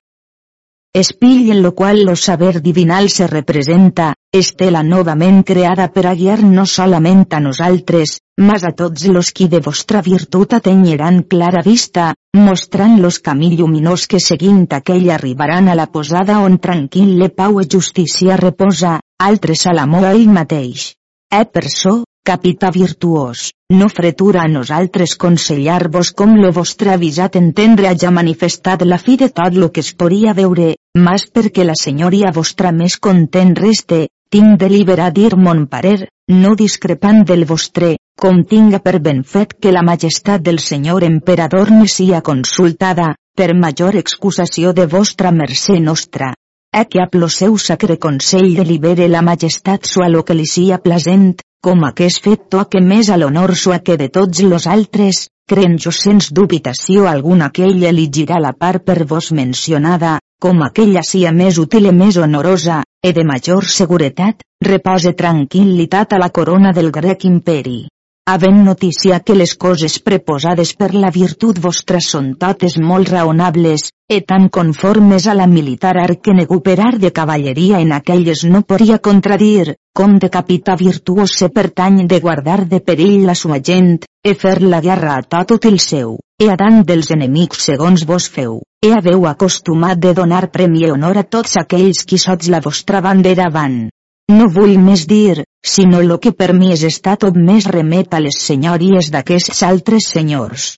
Espill 0.95 1.49
en 1.49 1.63
lo 1.63 1.73
cual 1.73 2.03
lo 2.05 2.15
saber 2.15 2.61
divinal 2.61 3.09
se 3.09 3.25
representa, 3.25 4.13
estela 4.31 4.83
novament 4.83 5.39
creada 5.41 5.87
per 5.89 6.03
a 6.05 6.11
guiar 6.13 6.43
no 6.45 6.67
solament 6.69 7.23
a 7.33 7.39
nosaltres, 7.41 8.19
mas 8.37 8.61
a 8.63 8.71
tots 8.77 9.07
los 9.09 9.31
qui 9.33 9.47
de 9.49 9.59
vostra 9.59 10.03
virtut 10.05 10.53
atenyeran 10.53 11.23
clara 11.23 11.63
vista, 11.65 12.13
mostrant 12.37 13.01
los 13.01 13.17
camí 13.17 13.49
lluminós 13.57 14.05
que 14.05 14.21
seguint 14.21 14.67
aquell 14.77 15.09
arribaran 15.09 15.67
a 15.67 15.79
la 15.81 15.89
posada 15.89 16.37
on 16.45 16.59
tranquil·le 16.61 17.33
pau 17.33 17.57
i 17.57 17.65
justícia 17.65 18.37
reposa, 18.37 18.99
altres 19.17 19.65
a 19.65 19.73
l'amor 19.73 20.11
ell 20.13 20.29
mateix. 20.29 20.91
E 21.33 21.41
per 21.49 21.71
so, 21.73 22.03
capità 22.23 22.71
virtuós, 22.71 23.51
no 23.69 23.89
fretura 23.89 24.43
a 24.43 24.47
nosaltres 24.47 25.15
consellar-vos 25.19 26.13
com 26.15 26.37
lo 26.39 26.51
vostre 26.55 26.93
avisat 26.93 27.35
entendre 27.35 27.89
haja 27.89 28.11
manifestat 28.11 28.85
la 28.87 28.97
fi 28.97 29.17
de 29.17 29.27
tot 29.29 29.57
lo 29.59 29.71
que 29.71 29.83
es 29.83 29.91
podria 29.93 30.33
veure, 30.33 30.75
mas 30.95 31.27
perquè 31.27 31.65
la 31.67 31.75
senyoria 31.75 32.31
vostra 32.31 32.71
més 32.71 32.95
content 32.97 33.53
reste, 33.59 34.07
tinc 34.31 34.57
deliberar 34.61 35.11
dir 35.11 35.35
mon 35.35 35.65
parer, 35.67 36.07
no 36.29 36.55
discrepant 36.55 37.25
del 37.27 37.43
vostre, 37.45 37.97
com 38.19 38.43
tinga 38.47 38.79
per 38.79 38.99
ben 38.99 39.23
fet 39.23 39.57
que 39.59 39.75
la 39.75 39.83
majestat 39.83 40.41
del 40.41 40.59
senyor 40.59 41.03
emperador 41.03 41.71
ne 41.71 41.87
sia 41.87 42.21
consultada, 42.21 43.13
per 43.35 43.53
major 43.53 43.97
excusació 43.99 44.71
de 44.73 44.85
vostra 44.87 45.31
mercè 45.31 45.79
nostra. 45.79 46.33
E 46.73 46.85
que 46.89 47.01
a 47.03 47.29
seu 47.29 47.57
sacre 47.57 47.97
consell 47.97 48.55
delibere 48.55 49.07
la 49.07 49.21
majestat 49.21 49.85
sua 49.85 50.07
lo 50.09 50.23
que 50.23 50.33
li 50.33 50.47
sia 50.47 50.79
plasent, 50.79 51.35
com 51.63 51.85
aquest 51.87 52.19
fet 52.25 52.41
toque 52.51 52.81
més 52.83 53.09
a 53.09 53.15
l'honor 53.19 53.53
sua 53.55 53.77
que 53.79 53.95
de 54.01 54.09
tots 54.11 54.41
los 54.43 54.65
altres, 54.67 55.21
creen 55.47 55.77
jo 55.85 55.93
sens 55.95 56.27
dubitació 56.39 57.07
alguna 57.07 57.49
que 57.55 57.63
ell 57.69 57.85
eligirà 57.87 58.41
la 58.43 58.51
part 58.65 58.83
per 58.83 59.05
vos 59.13 59.31
mencionada, 59.31 60.17
com 60.43 60.59
aquella 60.67 61.05
sia 61.07 61.31
més 61.31 61.61
útil 61.63 61.87
i 61.87 61.95
més 61.95 62.19
honorosa, 62.19 62.81
e 62.99 63.15
de 63.15 63.23
major 63.23 63.71
seguretat, 63.77 64.43
repose 64.67 65.15
tranquil·litat 65.23 66.13
a 66.13 66.19
la 66.25 66.31
corona 66.35 66.75
del 66.75 66.91
grec 66.91 67.23
imperi 67.31 67.79
havent 68.25 68.63
notícia 68.63 69.19
que 69.19 69.35
les 69.35 69.51
coses 69.59 69.97
preposades 69.99 70.71
per 70.79 70.93
la 70.95 71.09
virtut 71.11 71.57
vostra 71.59 71.99
són 72.01 72.29
totes 72.39 72.77
molt 72.79 73.09
raonables, 73.11 73.89
e 74.07 74.21
tan 74.21 74.47
conformes 74.47 75.27
a 75.27 75.35
la 75.35 75.47
militar 75.47 75.97
art 75.99 76.21
que 76.23 76.35
negu 76.37 76.61
per 76.63 76.77
art 76.79 77.01
de 77.03 77.11
cavalleria 77.11 77.81
en 77.83 77.91
aquelles 77.91 78.45
no 78.47 78.61
podria 78.63 78.99
contradir, 79.07 79.75
com 79.93 80.15
de 80.23 80.29
capità 80.31 80.77
virtuós 80.79 81.35
se 81.35 81.49
pertany 81.49 82.05
de 82.07 82.19
guardar 82.23 82.63
de 82.65 82.79
perill 82.79 83.25
la 83.27 83.35
sua 83.35 83.59
gent, 83.59 84.05
e 84.23 84.33
fer 84.33 84.61
la 84.61 84.79
guerra 84.79 85.17
a 85.17 85.25
tot 85.35 85.51
útil 85.57 85.79
seu, 85.79 86.15
e 86.39 86.47
a 86.47 86.55
dan 86.55 86.83
dels 86.87 87.11
enemics 87.11 87.65
segons 87.67 88.05
vos 88.07 88.29
feu, 88.29 88.61
e 88.79 88.93
haveu 88.95 89.27
acostumat 89.27 89.99
de 89.99 90.13
donar 90.13 90.47
premi 90.47 90.85
i 90.87 90.93
honor 90.95 91.19
a 91.19 91.27
tots 91.27 91.59
aquells 91.59 92.05
qui 92.07 92.17
sots 92.17 92.47
la 92.47 92.63
vostra 92.63 93.03
bandera 93.03 93.51
van, 93.51 93.89
no 94.31 94.47
vull 94.47 94.77
més 94.79 95.05
dir, 95.07 95.43
sinó 95.63 96.01
lo 96.01 96.19
que 96.19 96.31
per 96.31 96.53
mi 96.53 96.71
és 96.75 96.83
estar 96.87 97.17
tot 97.19 97.35
més 97.49 97.67
remet 97.67 98.13
a 98.13 98.21
les 98.23 98.39
senyories 98.47 99.09
d'aquests 99.11 99.63
altres 99.67 100.07
senyors. 100.15 100.77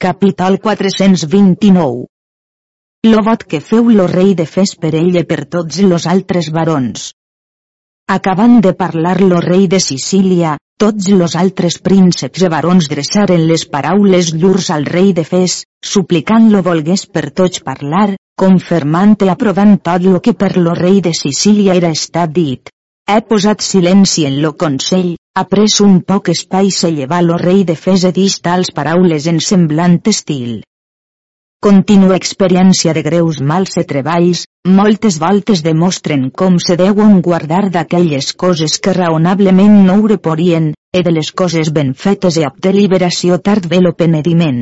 Capítol 0.00 0.58
429 0.62 2.06
Lo 3.10 3.22
vot 3.26 3.44
que 3.44 3.60
feu 3.60 3.90
lo 3.90 4.06
rei 4.06 4.34
de 4.34 4.46
fes 4.46 4.74
per 4.80 4.94
ell 4.94 5.16
i 5.16 5.24
per 5.24 5.44
tots 5.44 5.80
los 5.82 6.06
altres 6.06 6.50
barons. 6.54 7.12
Acabant 8.08 8.62
de 8.64 8.70
parlar 8.72 9.18
lo 9.20 9.38
rei 9.44 9.66
de 9.68 9.78
Sicília, 9.84 10.54
tots 10.80 11.10
los 11.12 11.34
altres 11.36 11.74
prínceps 11.84 12.40
i 12.46 12.48
barons 12.48 12.86
dreçaren 12.88 13.42
les 13.50 13.66
paraules 13.68 14.30
llurs 14.32 14.70
al 14.72 14.86
rei 14.88 15.10
de 15.18 15.24
Fes, 15.28 15.56
suplicant-lo 15.84 16.62
volgués 16.64 17.04
per 17.04 17.26
tots 17.40 17.60
parlar, 17.66 18.14
confirmant 18.44 19.12
i 19.26 19.28
aprovant 19.28 19.76
tot 19.90 20.06
lo 20.08 20.22
que 20.24 20.32
per 20.32 20.54
lo 20.56 20.72
rei 20.78 21.02
de 21.04 21.12
Sicília 21.12 21.76
era 21.76 21.92
estat 21.98 22.32
dit. 22.32 22.72
He 23.12 23.20
posat 23.28 23.60
silenci 23.66 24.24
en 24.30 24.40
lo 24.40 24.54
consell, 24.56 25.12
ha 25.36 25.44
pres 25.44 25.76
un 25.84 26.00
poc 26.00 26.32
espai 26.32 26.72
se 26.72 26.88
llevar 26.96 27.20
lo 27.28 27.36
rei 27.36 27.60
de 27.68 27.76
Fes 27.76 28.08
a 28.08 28.14
dir 28.22 28.30
tals 28.40 28.72
paraules 28.72 29.28
en 29.28 29.44
semblant 29.52 30.00
estil. 30.16 30.62
Continua 31.58 32.14
experiència 32.14 32.92
de 32.94 33.02
greus 33.02 33.40
mals 33.42 33.72
i 33.80 33.82
treballs, 33.92 34.44
moltes 34.78 35.16
voltes 35.18 35.64
demostren 35.66 36.28
com 36.30 36.60
se 36.62 36.76
deuen 36.78 37.16
guardar 37.28 37.64
d'aquelles 37.74 38.28
coses 38.42 38.76
que 38.78 38.94
raonablement 38.94 39.74
no 39.88 39.96
ho 39.98 40.06
reporien, 40.12 40.68
e 40.94 41.02
de 41.02 41.14
les 41.16 41.32
coses 41.42 41.72
ben 41.74 41.90
fetes 41.98 42.38
e 42.38 42.44
ab 42.46 42.60
deliberació 42.62 43.40
tard 43.42 43.66
ve 43.66 43.82
lo 43.82 43.90
penediment. 43.98 44.60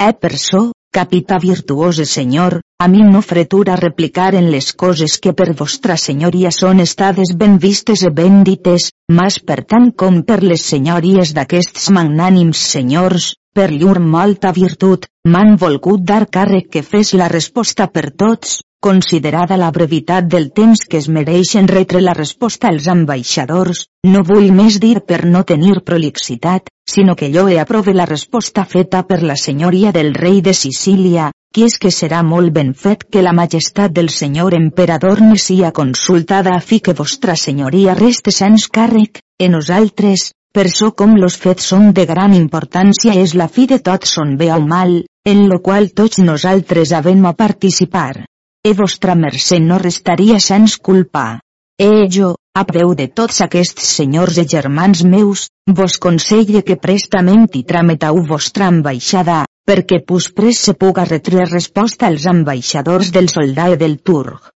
E 0.00 0.08
per 0.16 0.32
so, 0.40 0.62
Capità 0.92 1.38
virtuose 1.38 2.04
senyor, 2.04 2.60
a 2.84 2.88
mi 2.88 3.02
no 3.02 3.20
fretura 3.22 3.76
replicar 3.76 4.34
en 4.34 4.48
les 4.50 4.72
coses 4.82 5.18
que 5.22 5.32
per 5.40 5.52
vostra 5.60 5.96
senyoria 6.04 6.50
són 6.56 6.82
estades 6.84 7.30
ben 7.42 7.58
vistes 7.64 8.02
e 8.02 8.10
ben 8.10 8.40
dites, 8.48 8.88
mas 9.18 9.38
per 9.50 9.60
tant 9.72 9.92
com 10.02 10.22
per 10.30 10.40
les 10.42 10.64
senyories 10.72 11.30
d'aquests 11.36 11.90
magnànims 11.98 12.64
senyors, 12.72 13.28
per 13.54 13.68
llur 13.70 14.00
molta 14.00 14.50
virtut, 14.56 15.06
m'han 15.26 15.54
volgut 15.62 16.02
dar 16.12 16.24
càrrec 16.38 16.68
que 16.74 16.82
fes 16.82 17.14
la 17.22 17.30
resposta 17.30 17.86
per 17.86 18.10
tots, 18.10 18.58
Considerada 18.80 19.58
la 19.60 19.70
brevitat 19.70 20.24
del 20.32 20.46
temps 20.56 20.86
que 20.88 20.96
es 21.02 21.06
mereixen 21.14 21.66
retre 21.68 22.00
la 22.00 22.14
resposta 22.16 22.70
als 22.70 22.86
ambaixadors, 22.88 23.82
no 24.08 24.22
vull 24.24 24.46
més 24.56 24.78
dir 24.80 25.02
per 25.10 25.18
no 25.26 25.42
tenir 25.50 25.82
prolixitat, 25.90 26.70
sinó 26.88 27.14
que 27.14 27.28
jo 27.34 27.42
he 27.50 27.58
aprove 27.60 27.92
la 27.92 28.06
resposta 28.08 28.64
feta 28.64 29.02
per 29.10 29.18
la 29.22 29.36
senyoria 29.36 29.92
del 29.92 30.14
rei 30.14 30.40
de 30.46 30.54
Sicília, 30.56 31.26
qui 31.52 31.66
és 31.68 31.76
que 31.82 31.92
serà 31.92 32.22
molt 32.24 32.54
ben 32.56 32.72
fet 32.72 33.04
que 33.04 33.26
la 33.26 33.34
majestat 33.36 33.92
del 33.92 34.08
senyor 34.08 34.56
emperador 34.56 35.20
ne 35.26 35.36
sia 35.36 35.74
consultada 35.80 36.56
a 36.56 36.64
fi 36.64 36.80
que 36.80 36.96
vostra 37.02 37.36
senyoria 37.36 37.98
reste 38.00 38.32
sens 38.32 38.70
càrrec, 38.78 39.20
en 39.38 39.56
nosaltres, 39.58 40.30
per 40.56 40.70
so 40.72 40.94
com 40.96 41.18
los 41.20 41.36
fets 41.36 41.68
són 41.74 41.92
de 41.92 42.08
gran 42.08 42.32
importància 42.32 43.20
és 43.26 43.36
la 43.36 43.52
fi 43.52 43.68
de 43.68 43.82
tot 43.92 44.08
son 44.08 44.38
bé 44.40 44.50
o 44.56 44.60
mal, 44.64 45.02
en 45.28 45.46
lo 45.52 45.60
qual 45.60 45.92
tots 45.92 46.24
nosaltres 46.24 46.96
havem 46.96 47.28
a 47.28 47.36
participar 47.36 48.24
e 48.62 48.74
vostra 48.74 49.14
mercè 49.14 49.58
no 49.58 49.78
restaria 49.78 50.38
sens 50.38 50.76
culpa. 50.76 51.40
E 51.80 52.08
jo, 52.12 52.34
a 52.52 52.64
preu 52.68 52.92
de 52.94 53.06
tots 53.08 53.40
aquests 53.40 53.86
senyors 53.96 54.36
i 54.42 54.44
germans 54.44 55.00
meus, 55.04 55.46
vos 55.78 55.96
conselle 55.96 56.60
que 56.66 56.76
prestament 56.76 57.46
i 57.56 57.62
trametau 57.64 58.20
vostra 58.32 58.66
ambaixada, 58.68 59.46
perquè 59.64 60.02
pus 60.04 60.28
pres 60.36 60.60
se 60.66 60.74
puga 60.74 61.06
retre 61.08 61.46
resposta 61.46 62.10
als 62.10 62.26
ambaixadors 62.26 63.12
del 63.16 63.30
soldat 63.32 63.78
del 63.80 63.96
Turg. 64.04 64.50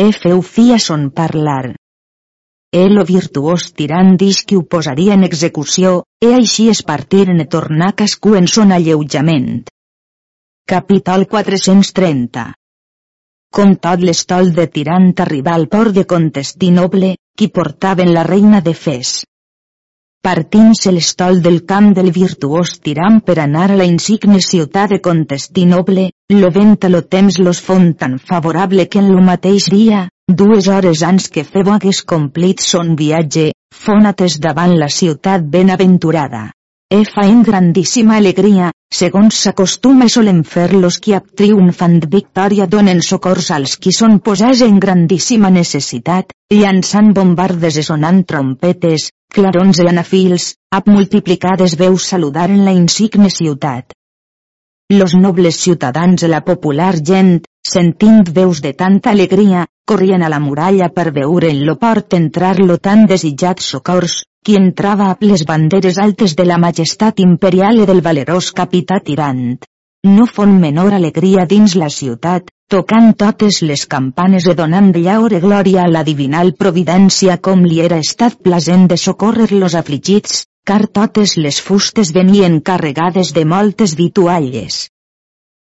E 0.00 0.08
feu 0.16 0.40
fi 0.40 0.72
a 0.72 0.80
son 0.80 1.10
parlar. 1.10 1.74
E 2.72 2.86
lo 2.88 3.04
virtuós 3.04 3.68
tirant 3.76 4.16
dix 4.16 4.40
que 4.48 4.56
ho 4.56 4.64
posaria 4.64 5.12
en 5.18 5.28
execució, 5.28 6.06
e 6.24 6.32
així 6.32 6.70
es 6.72 6.80
partiren 6.80 7.44
e 7.44 7.48
tornar 7.56 7.92
cascú 7.92 8.32
en 8.40 8.48
son 8.48 8.72
alleujament. 8.72 9.68
Capital 10.64 11.28
430 11.28 12.48
com 13.56 13.74
tot 13.86 14.00
l'estol 14.00 14.54
de 14.56 14.64
tirant 14.76 15.10
arribar 15.24 15.58
al 15.58 15.68
port 15.74 15.92
de 15.98 16.06
Contestinoble, 16.12 17.12
qui 17.36 17.48
portaven 17.58 18.12
la 18.14 18.24
reina 18.28 18.60
de 18.64 18.72
Fes. 18.84 19.10
Partint-se 20.22 20.92
l'estol 20.94 21.40
del 21.44 21.58
camp 21.70 21.88
del 21.98 22.12
virtuós 22.14 22.76
tirant 22.86 23.18
per 23.26 23.36
anar 23.42 23.64
a 23.72 23.78
la 23.80 23.86
insigne 23.90 24.40
ciutat 24.46 24.94
de 24.94 25.00
Contestinoble, 25.08 26.04
lo 26.40 26.50
vent 26.56 26.76
a 26.86 26.92
lo 26.94 27.02
temps 27.16 27.40
los 27.42 27.60
fon 27.68 27.92
tan 28.04 28.18
favorable 28.30 28.88
que 28.88 29.02
en 29.02 29.10
lo 29.16 29.26
mateix 29.28 29.68
dia, 29.76 30.06
dues 30.42 30.68
hores 30.68 31.02
ans 31.10 31.28
que 31.28 31.44
feu 31.44 31.74
hagués 31.74 32.04
complit 32.14 32.62
son 32.70 32.96
viatge, 32.96 33.50
fónates 33.84 34.38
davant 34.48 34.78
la 34.78 34.88
ciutat 34.88 35.42
ben 35.56 35.74
aventurada. 35.74 36.44
E 36.46 36.61
fa 37.08 37.22
en 37.24 37.38
grandíssima 37.40 38.18
alegria, 38.20 38.66
segons 38.92 39.36
s'acostuma 39.44 40.08
solen 40.14 40.42
fer 40.44 40.74
los 40.74 40.98
qui 41.00 41.14
ab 41.16 41.30
triomfant 41.40 42.02
victòria 42.14 42.66
donen 42.74 42.98
socors 43.06 43.46
als 43.56 43.78
qui 43.80 43.94
són 43.98 44.18
posats 44.26 44.60
en 44.66 44.76
grandíssima 44.82 45.48
necessitat, 45.54 46.34
llançant 46.52 47.08
bombardes 47.16 47.78
i 47.80 47.84
sonant 47.86 48.18
trompetes, 48.28 49.06
clarons 49.32 49.80
i 49.80 49.86
anafils, 49.88 50.50
ab 50.78 50.90
multiplicades 50.92 51.78
veus 51.80 52.10
saludar 52.12 52.50
en 52.50 52.60
la 52.66 52.76
insigne 52.76 53.30
ciutat. 53.30 53.96
Los 54.92 55.14
nobles 55.14 55.62
ciutadans 55.64 56.20
de 56.20 56.28
la 56.28 56.42
popular 56.44 56.92
gent, 57.00 57.38
sentint 57.72 58.28
veus 58.36 58.60
de 58.60 58.74
tanta 58.74 59.16
alegria, 59.16 59.64
corrien 59.88 60.22
a 60.22 60.28
la 60.28 60.42
muralla 60.44 60.92
per 60.92 61.08
veure 61.16 61.48
en 61.56 61.64
lo 61.64 61.78
port 61.80 62.20
entrar 62.20 62.58
lo 62.60 62.76
tan 62.76 63.06
desitjat 63.06 63.64
socors, 63.64 64.26
qui 64.44 64.56
entrava 64.58 65.10
a 65.10 65.16
les 65.20 65.44
banderes 65.48 65.98
altes 66.02 66.34
de 66.38 66.46
la 66.48 66.58
majestat 66.58 67.20
imperial 67.24 67.82
i 67.82 67.86
del 67.90 68.02
valerós 68.06 68.50
capità 68.52 68.98
tirant. 69.00 69.60
No 70.04 70.26
fon 70.26 70.56
menor 70.62 70.94
alegria 70.96 71.44
dins 71.46 71.76
la 71.78 71.88
ciutat, 71.96 72.48
tocant 72.74 73.12
totes 73.14 73.60
les 73.62 73.84
campanes 73.86 74.48
i 74.50 74.54
donant 74.58 74.90
llaure 74.96 75.38
glòria 75.44 75.84
a 75.84 75.90
la 75.96 76.02
divinal 76.08 76.54
providència 76.62 77.36
com 77.48 77.62
li 77.68 77.78
era 77.84 78.00
estat 78.02 78.40
plasent 78.42 78.88
de 78.90 78.96
socórrer 78.96 79.52
los 79.52 79.76
afligits, 79.78 80.46
car 80.64 80.86
totes 80.86 81.36
les 81.36 81.60
fustes 81.60 82.10
venien 82.16 82.58
carregades 82.60 83.30
de 83.36 83.44
moltes 83.44 83.94
vitualles. 83.98 84.88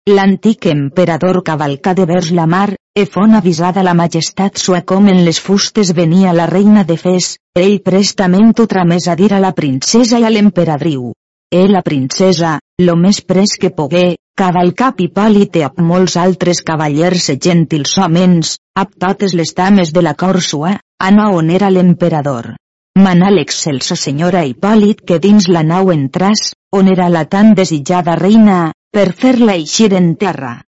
L'antic 0.09 0.67
emperador 0.73 1.43
cavalcà 1.45 1.95
de 1.99 2.05
vers 2.09 2.31
la 2.39 2.47
mar, 2.47 2.69
e 2.95 3.07
fon 3.11 3.35
avisada 3.35 3.83
la 3.83 3.93
majestat 3.99 4.57
sua 4.63 4.81
com 4.87 5.09
en 5.11 5.25
les 5.27 5.41
fustes 5.43 5.91
venia 5.99 6.33
la 6.33 6.47
reina 6.47 6.85
de 6.87 6.97
Fes, 6.97 7.37
ell 7.59 7.81
prestament 7.83 8.53
ho 8.55 8.67
tramés 8.71 9.09
a 9.11 9.17
dir 9.19 9.33
a 9.35 9.41
la 9.43 9.51
princesa 9.53 10.21
i 10.23 10.25
a 10.25 10.31
l'emperadriu. 10.31 11.09
E 11.51 11.67
la 11.69 11.83
princesa, 11.83 12.61
lo 12.79 12.95
més 12.97 13.19
pres 13.21 13.57
que 13.61 13.73
pogué, 13.75 14.05
cavalcà 14.39 14.93
Hipòlite 14.99 15.65
amb 15.67 15.81
molts 15.89 16.15
altres 16.17 16.63
cavallers 16.63 17.29
e 17.35 17.37
gentils 17.47 17.97
homens, 17.99 18.59
amb 18.79 18.95
totes 19.05 19.35
les 19.35 19.55
dames 19.55 19.91
de 19.93 20.03
la 20.03 20.15
cor 20.15 20.39
sua, 20.41 20.77
anar 21.09 21.33
on 21.35 21.51
era 21.51 21.71
l'emperador. 21.71 22.55
Manà 22.99 23.33
l'excelsa 23.35 23.97
senyora 23.99 24.45
Hipòlit 24.47 25.03
que 25.03 25.19
dins 25.19 25.49
la 25.51 25.65
nau 25.67 25.91
entràs, 25.91 26.53
on 26.71 26.93
era 26.95 27.11
la 27.11 27.25
tan 27.27 27.55
desitjada 27.59 28.15
reina, 28.23 28.71
per 28.95 29.11
fer-la 29.11 29.59
eixir 29.59 29.91
en 29.99 30.15
terra. 30.15 30.61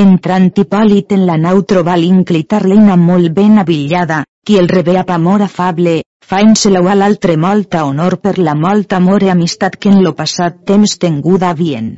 Entrant 0.00 0.46
Hipòlit 0.56 1.10
en 1.12 1.26
la 1.28 1.34
nau 1.36 1.58
trobà 1.68 1.98
l'inclita 2.00 2.58
reina 2.62 2.94
molt 2.96 3.28
ben 3.36 3.58
avillada, 3.60 4.22
qui 4.46 4.54
el 4.56 4.70
rebé 4.70 4.94
amb 4.96 5.10
amor 5.12 5.42
afable, 5.44 5.98
faint-se-lo 6.24 6.80
a 6.88 6.94
l'altre 6.96 7.34
molta 7.36 7.82
honor 7.84 8.16
per 8.22 8.38
la 8.38 8.54
molta 8.56 8.96
amor 8.96 9.22
i 9.26 9.28
amistat 9.28 9.76
que 9.76 9.90
en 9.92 10.00
lo 10.06 10.14
passat 10.16 10.62
temps 10.64 10.96
tenguda 10.96 11.50
havien. 11.50 11.90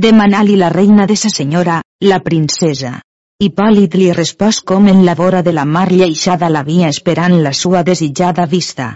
Demanà-li 0.00 0.56
la 0.56 0.70
reina 0.72 1.04
de 1.04 1.16
sa 1.22 1.28
senyora, 1.28 1.82
la 2.00 2.20
princesa. 2.24 2.94
Hipòlit 3.44 3.98
li 4.00 4.08
respòs 4.16 4.62
com 4.64 4.88
en 4.88 5.04
la 5.04 5.14
vora 5.14 5.42
de 5.42 5.52
la 5.52 5.66
mar 5.66 5.90
lleixada 5.92 6.48
l'havia 6.48 6.88
esperant 6.88 7.36
la 7.42 7.52
sua 7.52 7.82
desitjada 7.82 8.46
vista. 8.46 8.94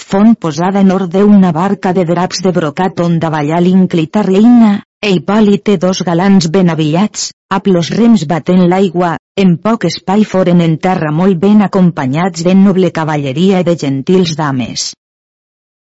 Font 0.00 0.34
posada 0.34 0.80
en 0.80 0.90
orde 0.90 1.22
una 1.22 1.52
barca 1.52 1.92
de 1.92 2.02
draps 2.04 2.42
de 2.42 2.50
brocat 2.50 2.98
on 2.98 3.20
davallà 3.22 3.62
l'inclita 3.62 4.26
reina, 4.26 4.80
e 5.04 5.10
Hipòlit 5.12 5.60
té 5.68 5.74
dos 5.76 5.98
galants 6.00 6.46
ben 6.48 6.70
avillats, 6.72 7.26
amb 7.52 7.66
los 7.68 7.90
rems 7.92 8.22
batent 8.28 8.62
l'aigua, 8.70 9.10
en 9.42 9.50
poc 9.64 9.84
espai 9.84 10.24
foren 10.30 10.62
en 10.64 10.78
terra 10.86 11.10
molt 11.12 11.36
ben 11.42 11.60
acompanyats 11.66 12.46
de 12.46 12.54
noble 12.60 12.88
cavalleria 12.98 13.60
i 13.60 13.66
de 13.68 13.74
gentils 13.82 14.32
dames. 14.38 14.86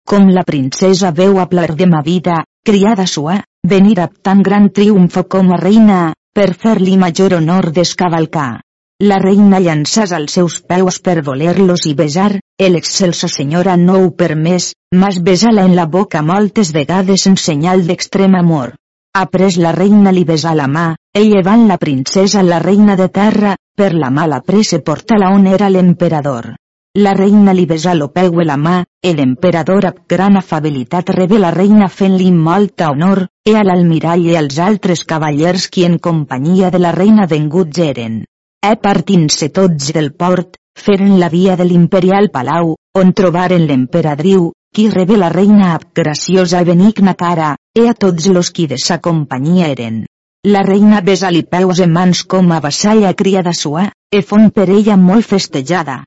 Com 0.07 0.31
la 0.37 0.45
princesa 0.47 1.11
veu 1.19 1.41
a 1.43 1.49
plar 1.51 1.73
de 1.75 1.89
ma 1.95 2.01
vida, 2.05 2.39
criada 2.63 3.09
sua, 3.15 3.41
venir 3.67 3.99
amb 4.05 4.15
tan 4.23 4.45
gran 4.47 4.71
triomfo 4.71 5.27
com 5.27 5.51
a 5.51 5.59
reina, 5.65 5.99
per 6.33 6.53
fer-li 6.63 6.95
major 7.03 7.35
honor 7.41 7.71
d'escavalcar. 7.75 8.61
La 9.03 9.19
reina 9.19 9.59
llançàs 9.59 10.15
als 10.15 10.39
seus 10.39 10.61
peus 10.63 11.03
per 11.03 11.19
voler-los 11.27 11.87
i 11.91 11.93
besar, 11.93 12.31
el 12.57 12.79
excelsa 12.79 13.27
senyora 13.27 13.75
no 13.75 13.99
ho 13.99 14.11
permès, 14.11 14.73
mas 14.95 15.19
besar-la 15.19 15.67
en 15.67 15.75
la 15.75 15.91
boca 15.91 16.23
moltes 16.23 16.71
vegades 16.71 17.27
en 17.27 17.35
senyal 17.35 17.83
d'extrem 17.87 18.35
amor. 18.39 18.79
Après 19.17 19.57
la 19.57 19.71
reina 19.71 20.11
li 20.11 20.23
besà 20.23 20.53
la 20.53 20.67
mà, 20.67 20.93
e 21.11 21.23
llevant 21.25 21.65
la 21.67 21.77
princesa 21.77 22.43
la 22.43 22.59
reina 22.59 22.95
de 22.95 23.07
terra, 23.09 23.55
per 23.75 23.93
la 23.95 24.09
mala 24.09 24.41
pressa 24.45 24.77
porta-la 24.79 25.31
on 25.33 25.47
era 25.47 25.69
l'emperador. 25.69 26.53
La 26.97 27.13
reina 27.13 27.53
li 27.53 27.65
besà 27.65 27.95
lo 27.95 28.09
peu 28.13 28.41
la 28.45 28.57
mà, 28.57 28.83
l'emperador 29.01 29.85
amb 29.89 29.99
gran 30.07 30.37
afabilitat 30.37 31.09
rebé 31.15 31.39
la 31.39 31.49
reina 31.49 31.87
fent-li 31.87 32.31
molta 32.31 32.89
honor, 32.91 33.25
e 33.45 33.55
a 33.55 33.63
l'almirall 33.63 34.25
i 34.25 34.35
als 34.35 34.59
altres 34.59 35.05
cavallers 35.05 35.69
qui 35.69 35.85
en 35.85 35.97
companyia 35.97 36.69
de 36.69 36.79
la 36.79 36.91
reina 36.91 37.25
venguts 37.25 37.79
eren. 37.79 38.23
E 38.61 38.75
partint-se 38.75 39.49
tots 39.49 39.93
del 39.93 40.13
port, 40.13 40.57
feren 40.77 41.17
la 41.19 41.29
via 41.29 41.55
de 41.55 41.65
l'imperial 41.65 42.29
palau, 42.29 42.75
on 42.97 43.13
trobaren 43.13 43.65
l'emperadriu, 43.65 44.51
qui 44.73 44.89
rebé 44.89 45.17
la 45.17 45.29
reina 45.29 45.73
ab 45.73 45.87
graciosa 45.95 46.61
i 46.61 46.65
benigna 46.65 47.15
cara, 47.15 47.55
e 47.79 47.87
a 47.89 47.95
tots 48.03 48.27
los 48.27 48.51
qui 48.51 48.67
de 48.67 48.77
sa 48.77 48.99
companyia 49.07 49.71
eren. 49.73 50.03
La 50.53 50.61
reina 50.67 50.99
besa-li 51.09 51.43
peus 51.53 51.79
en 51.85 51.91
mans 51.95 52.23
com 52.33 52.51
a 52.51 52.59
vassalla 52.63 53.11
criada 53.21 53.53
sua, 53.53 53.89
e 54.17 54.21
fon 54.29 54.49
per 54.55 54.67
ella 54.75 54.95
molt 54.99 55.27
festejada. 55.31 55.97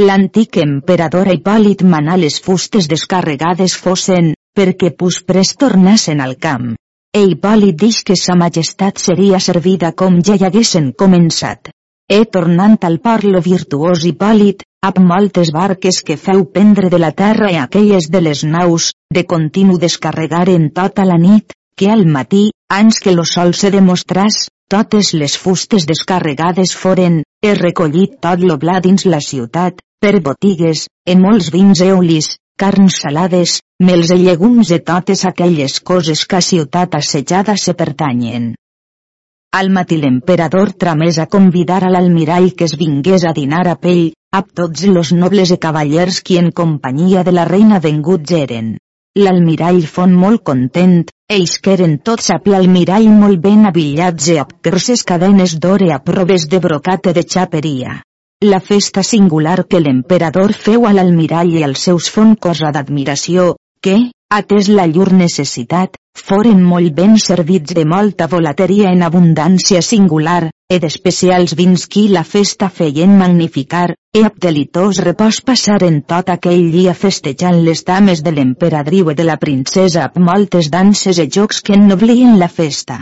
L'antic 0.00 0.58
emperador 0.60 1.28
Hipòlit 1.32 1.84
manà 1.94 2.16
les 2.20 2.40
fustes 2.46 2.88
descarregades 2.92 3.76
fossen, 3.84 4.34
perquè 4.56 4.90
pus 4.92 5.22
pres 5.28 5.54
tornassen 5.56 6.20
al 6.20 6.36
camp. 6.36 6.74
e 7.16 7.20
Hipòlit 7.24 7.76
dix 7.80 8.02
que 8.04 8.16
sa 8.20 8.34
majestat 8.36 8.98
seria 9.00 9.38
servida 9.40 9.92
com 9.92 10.18
ja 10.20 10.34
hi 10.36 10.44
haguessin 10.44 10.90
començat. 10.92 11.70
E 12.08 12.24
tornant 12.24 12.76
al 12.86 13.00
parlo 13.02 13.40
virtuós 13.42 14.04
Hipòlit, 14.06 14.60
amb 14.88 14.98
moltes 15.10 15.48
barques 15.54 15.96
que 16.06 16.16
feu 16.16 16.44
prendre 16.56 16.88
de 16.92 17.00
la 17.02 17.10
terra 17.20 17.48
i 17.50 17.56
aquelles 17.58 18.06
de 18.14 18.20
les 18.22 18.42
naus, 18.46 18.92
de 19.16 19.24
continu 19.32 19.78
descarregaren 19.84 20.68
tota 20.76 21.06
la 21.08 21.16
nit, 21.18 21.56
que 21.76 21.88
al 21.90 22.04
matí, 22.06 22.44
ans 22.70 23.00
que 23.02 23.14
lo 23.16 23.24
sol 23.26 23.54
se 23.58 23.72
demostràs, 23.74 24.46
totes 24.70 25.10
les 25.14 25.34
fustes 25.36 25.86
descarregades 25.90 26.74
foren, 26.78 27.24
he 27.42 27.54
recollit 27.58 28.20
tot 28.22 28.44
lo 28.50 28.56
bla 28.56 28.78
dins 28.84 29.06
la 29.06 29.20
ciutat, 29.20 29.82
per 29.98 30.20
botigues, 30.28 30.86
en 31.10 31.24
molts 31.26 31.50
vins 31.50 31.82
eolis, 31.88 32.36
carns 32.56 33.00
salades, 33.02 33.56
mels 33.82 34.14
i 34.14 34.20
llegums 34.22 34.70
de 34.70 34.78
totes 34.92 35.26
aquelles 35.26 35.80
coses 35.80 36.22
que 36.24 36.38
a 36.38 36.46
ciutat 36.50 36.94
assetjada 36.94 37.58
se 37.58 37.74
pertanyen. 37.74 38.54
Al 39.56 39.70
matí 39.74 39.96
l'emperador 39.96 40.70
tramés 40.82 41.18
a 41.22 41.24
convidar 41.32 41.78
a 41.84 41.90
l'almirall 41.92 42.50
que 42.56 42.66
es 42.68 42.74
vingués 42.76 43.22
a 43.24 43.30
dinar 43.36 43.62
a 43.70 43.76
pell, 43.84 44.10
a 44.38 44.42
tots 44.60 44.82
los 44.96 45.12
nobles 45.16 45.52
i 45.54 45.56
cavallers 45.62 46.18
qui 46.26 46.36
en 46.40 46.50
companyia 46.58 47.22
de 47.24 47.32
la 47.32 47.46
reina 47.48 47.78
venguts 47.86 48.34
eren. 48.38 48.74
L'almirall 49.16 49.80
fon 49.94 50.12
molt 50.24 50.44
content, 50.50 50.98
ells 51.38 51.56
que 51.64 51.72
eren 51.78 51.96
tots 52.10 52.28
a 52.34 52.38
almirall 52.60 53.08
molt 53.22 53.40
ben 53.48 53.64
avillats 53.72 54.28
i 54.28 54.36
amb 54.44 54.52
grosses 54.68 55.06
cadenes 55.12 55.56
d'or 55.58 55.88
i 55.88 55.90
a 55.96 56.02
proves 56.10 56.48
de 56.52 56.60
brocate 56.68 57.16
de 57.16 57.24
xaperia. 57.24 58.02
La 58.44 58.60
festa 58.60 59.02
singular 59.02 59.64
que 59.64 59.80
l'emperador 59.80 60.52
feu 60.52 60.84
a 60.84 60.92
l'almirall 60.92 61.56
i 61.56 61.64
als 61.64 61.88
seus 61.88 62.10
fon 62.10 62.36
cosa 62.36 62.74
d'admiració, 62.76 63.54
que, 63.80 63.96
atès 64.28 64.68
la 64.68 64.84
llur 64.86 65.14
necessitat, 65.14 65.96
foren 66.26 66.62
molt 66.66 66.90
ben 66.94 67.12
servits 67.22 67.74
de 67.78 67.84
molta 67.86 68.26
volateria 68.26 68.90
en 68.90 69.04
abundància 69.06 69.82
singular, 69.88 70.48
e 70.66 70.80
d'especials 70.82 71.54
vins 71.54 71.84
qui 71.86 72.08
la 72.10 72.24
festa 72.26 72.66
feien 72.78 73.12
magnificar, 73.20 73.92
e 74.10 74.24
ab 74.26 74.40
delitós 74.42 74.98
repòs 75.06 75.38
passaren 75.46 76.00
tot 76.10 76.32
aquell 76.34 76.66
dia 76.74 76.96
festejant 76.98 77.62
les 77.68 77.84
dames 77.86 78.24
de 78.26 78.34
l'emperadriu 78.34 79.12
i 79.12 79.14
de 79.14 79.28
la 79.28 79.38
princesa 79.38 80.08
amb 80.08 80.18
moltes 80.30 80.70
danses 80.74 81.22
i 81.22 81.28
jocs 81.38 81.62
que 81.62 81.78
ennoblien 81.78 82.40
la 82.42 82.50
festa. 82.50 82.98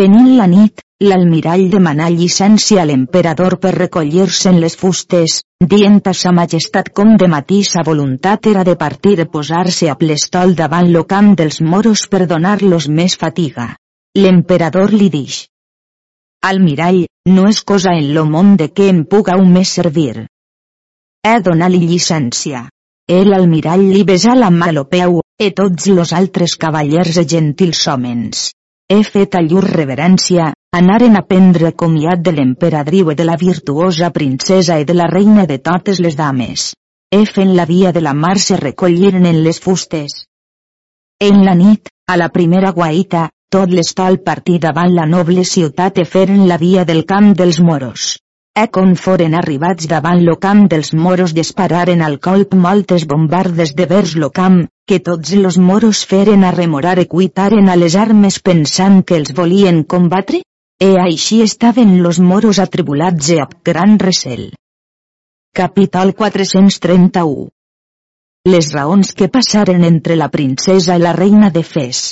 Venint 0.00 0.36
la 0.40 0.48
nit, 0.48 0.80
l'almirall 1.06 1.68
demanà 1.70 2.08
llicència 2.10 2.80
a 2.82 2.86
l'emperador 2.90 3.54
per 3.62 3.70
recollir-se'n 3.74 4.56
les 4.62 4.74
fustes, 4.78 5.36
dient 5.72 6.00
a 6.10 6.14
sa 6.20 6.32
majestat 6.34 6.90
com 6.90 7.12
de 7.20 7.28
matí 7.30 7.60
sa 7.68 7.84
voluntat 7.86 8.48
era 8.52 8.64
de 8.66 8.74
partir 8.80 9.14
i 9.22 9.26
posar-se 9.36 9.90
a 9.92 9.94
plestol 10.00 10.56
davant 10.58 10.90
lo 10.96 11.04
camp 11.12 11.36
dels 11.38 11.60
moros 11.60 12.08
per 12.10 12.26
donar-los 12.26 12.88
més 12.88 13.14
fatiga. 13.20 13.68
L'emperador 14.18 14.92
li 14.92 15.08
dix. 15.14 15.46
Almirall, 16.50 17.04
no 17.30 17.46
és 17.52 17.62
cosa 17.62 17.94
en 17.94 18.12
lo 18.14 18.26
món 18.26 18.56
de 18.56 18.70
què 18.74 18.90
em 18.90 19.04
puga 19.04 19.38
un 19.38 19.54
més 19.54 19.78
servir. 19.78 20.26
He 21.22 21.38
donat-li 21.46 21.86
llicència. 21.86 22.66
El 23.06 23.32
almirall 23.38 23.86
li 23.94 24.02
besà 24.04 24.34
la 24.34 24.50
mà 24.50 24.74
lo 24.74 24.88
peu, 24.90 25.20
e 25.38 25.54
tots 25.54 25.88
los 25.94 26.12
altres 26.12 26.58
cavallers 26.58 27.22
e 27.22 27.28
gentils 27.34 27.86
homens 27.86 28.48
he 28.88 29.02
fet 29.04 29.34
a 29.36 29.42
llur 29.44 29.62
reverència, 29.68 30.48
anaren 30.72 31.16
a 31.18 31.24
prendre 31.30 31.74
comiat 31.82 32.22
de 32.24 32.32
l'emperadriu 32.32 33.10
i 33.12 33.16
de 33.18 33.24
la 33.28 33.36
virtuosa 33.40 34.08
princesa 34.10 34.78
i 34.80 34.86
de 34.88 34.96
la 34.96 35.08
reina 35.12 35.44
de 35.50 35.58
totes 35.58 36.00
les 36.00 36.16
dames. 36.16 36.72
He 37.12 37.24
fent 37.26 37.54
la 37.56 37.66
via 37.68 37.92
de 37.92 38.00
la 38.00 38.14
mar 38.14 38.38
se 38.38 38.56
recolliren 38.56 39.26
en 39.26 39.42
les 39.44 39.60
fustes. 39.60 40.24
En 41.20 41.44
la 41.44 41.54
nit, 41.54 41.92
a 42.08 42.16
la 42.16 42.30
primera 42.32 42.72
guaita, 42.72 43.28
tot 43.52 43.72
l'estol 43.72 44.20
partí 44.24 44.58
davant 44.58 44.94
la 44.94 45.04
noble 45.06 45.44
ciutat 45.44 45.98
e 45.98 46.04
feren 46.04 46.46
la 46.48 46.56
via 46.56 46.84
del 46.84 47.04
camp 47.04 47.34
dels 47.36 47.60
moros. 47.60 48.16
E 48.60 48.64
con 48.74 48.96
foren 48.98 49.36
arribats 49.38 49.86
davant 49.90 50.24
lo 50.26 50.34
camp 50.44 50.64
dels 50.70 50.88
moros 51.02 51.32
dispararen 51.36 52.00
al 52.02 52.16
colp 52.26 52.56
moltes 52.64 53.04
bombardes 53.12 53.70
de 53.78 53.86
vers 53.92 54.16
lo 54.22 54.30
camp, 54.38 54.56
que 54.88 54.98
tots 55.08 55.36
los 55.44 55.58
moros 55.68 56.00
feren 56.12 56.42
a 56.42 56.50
remorar 56.56 56.96
e 56.98 57.06
cuitaren 57.12 57.68
a 57.68 57.76
les 57.78 57.94
armes 57.94 58.40
pensant 58.48 59.04
que 59.06 59.14
els 59.20 59.30
volien 59.38 59.84
combatre? 59.94 60.42
E 60.88 60.90
així 61.04 61.40
estaven 61.46 62.02
los 62.02 62.18
moros 62.18 62.58
atribulats 62.58 63.30
e 63.30 63.38
amb 63.46 63.54
gran 63.70 63.94
recel. 64.02 64.48
Capítol 65.54 66.14
431 66.18 67.48
Les 68.50 68.74
raons 68.74 69.14
que 69.14 69.30
passaren 69.38 69.86
entre 69.86 70.18
la 70.18 70.32
princesa 70.34 70.98
i 70.98 71.06
la 71.06 71.14
reina 71.14 71.54
de 71.54 71.62
Fes 71.62 72.08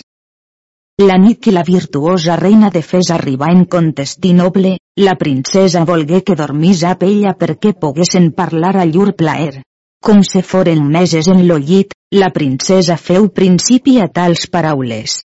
la 0.98 1.18
nit 1.18 1.40
que 1.40 1.52
la 1.52 1.62
virtuosa 1.62 2.36
reina 2.36 2.70
de 2.70 2.80
Fes 2.80 3.10
arribà 3.12 3.50
en 3.52 3.66
Contestinoble, 3.66 4.78
la 4.96 5.14
princesa 5.20 5.84
volgué 5.84 6.22
que 6.24 6.34
dormís 6.34 6.84
a 6.84 6.96
ella 7.00 7.34
perquè 7.36 7.74
poguessin 7.74 8.30
parlar 8.32 8.76
a 8.78 8.86
llur 8.86 9.12
plaer. 9.14 9.62
Com 10.00 10.22
se 10.24 10.40
foren 10.42 10.88
meses 10.88 11.28
en 11.28 11.46
lo 11.48 11.58
llit, 11.58 11.92
la 12.12 12.30
princesa 12.30 12.96
feu 12.96 13.28
principi 13.28 13.98
a 14.00 14.08
tals 14.08 14.46
paraules. 14.46 15.20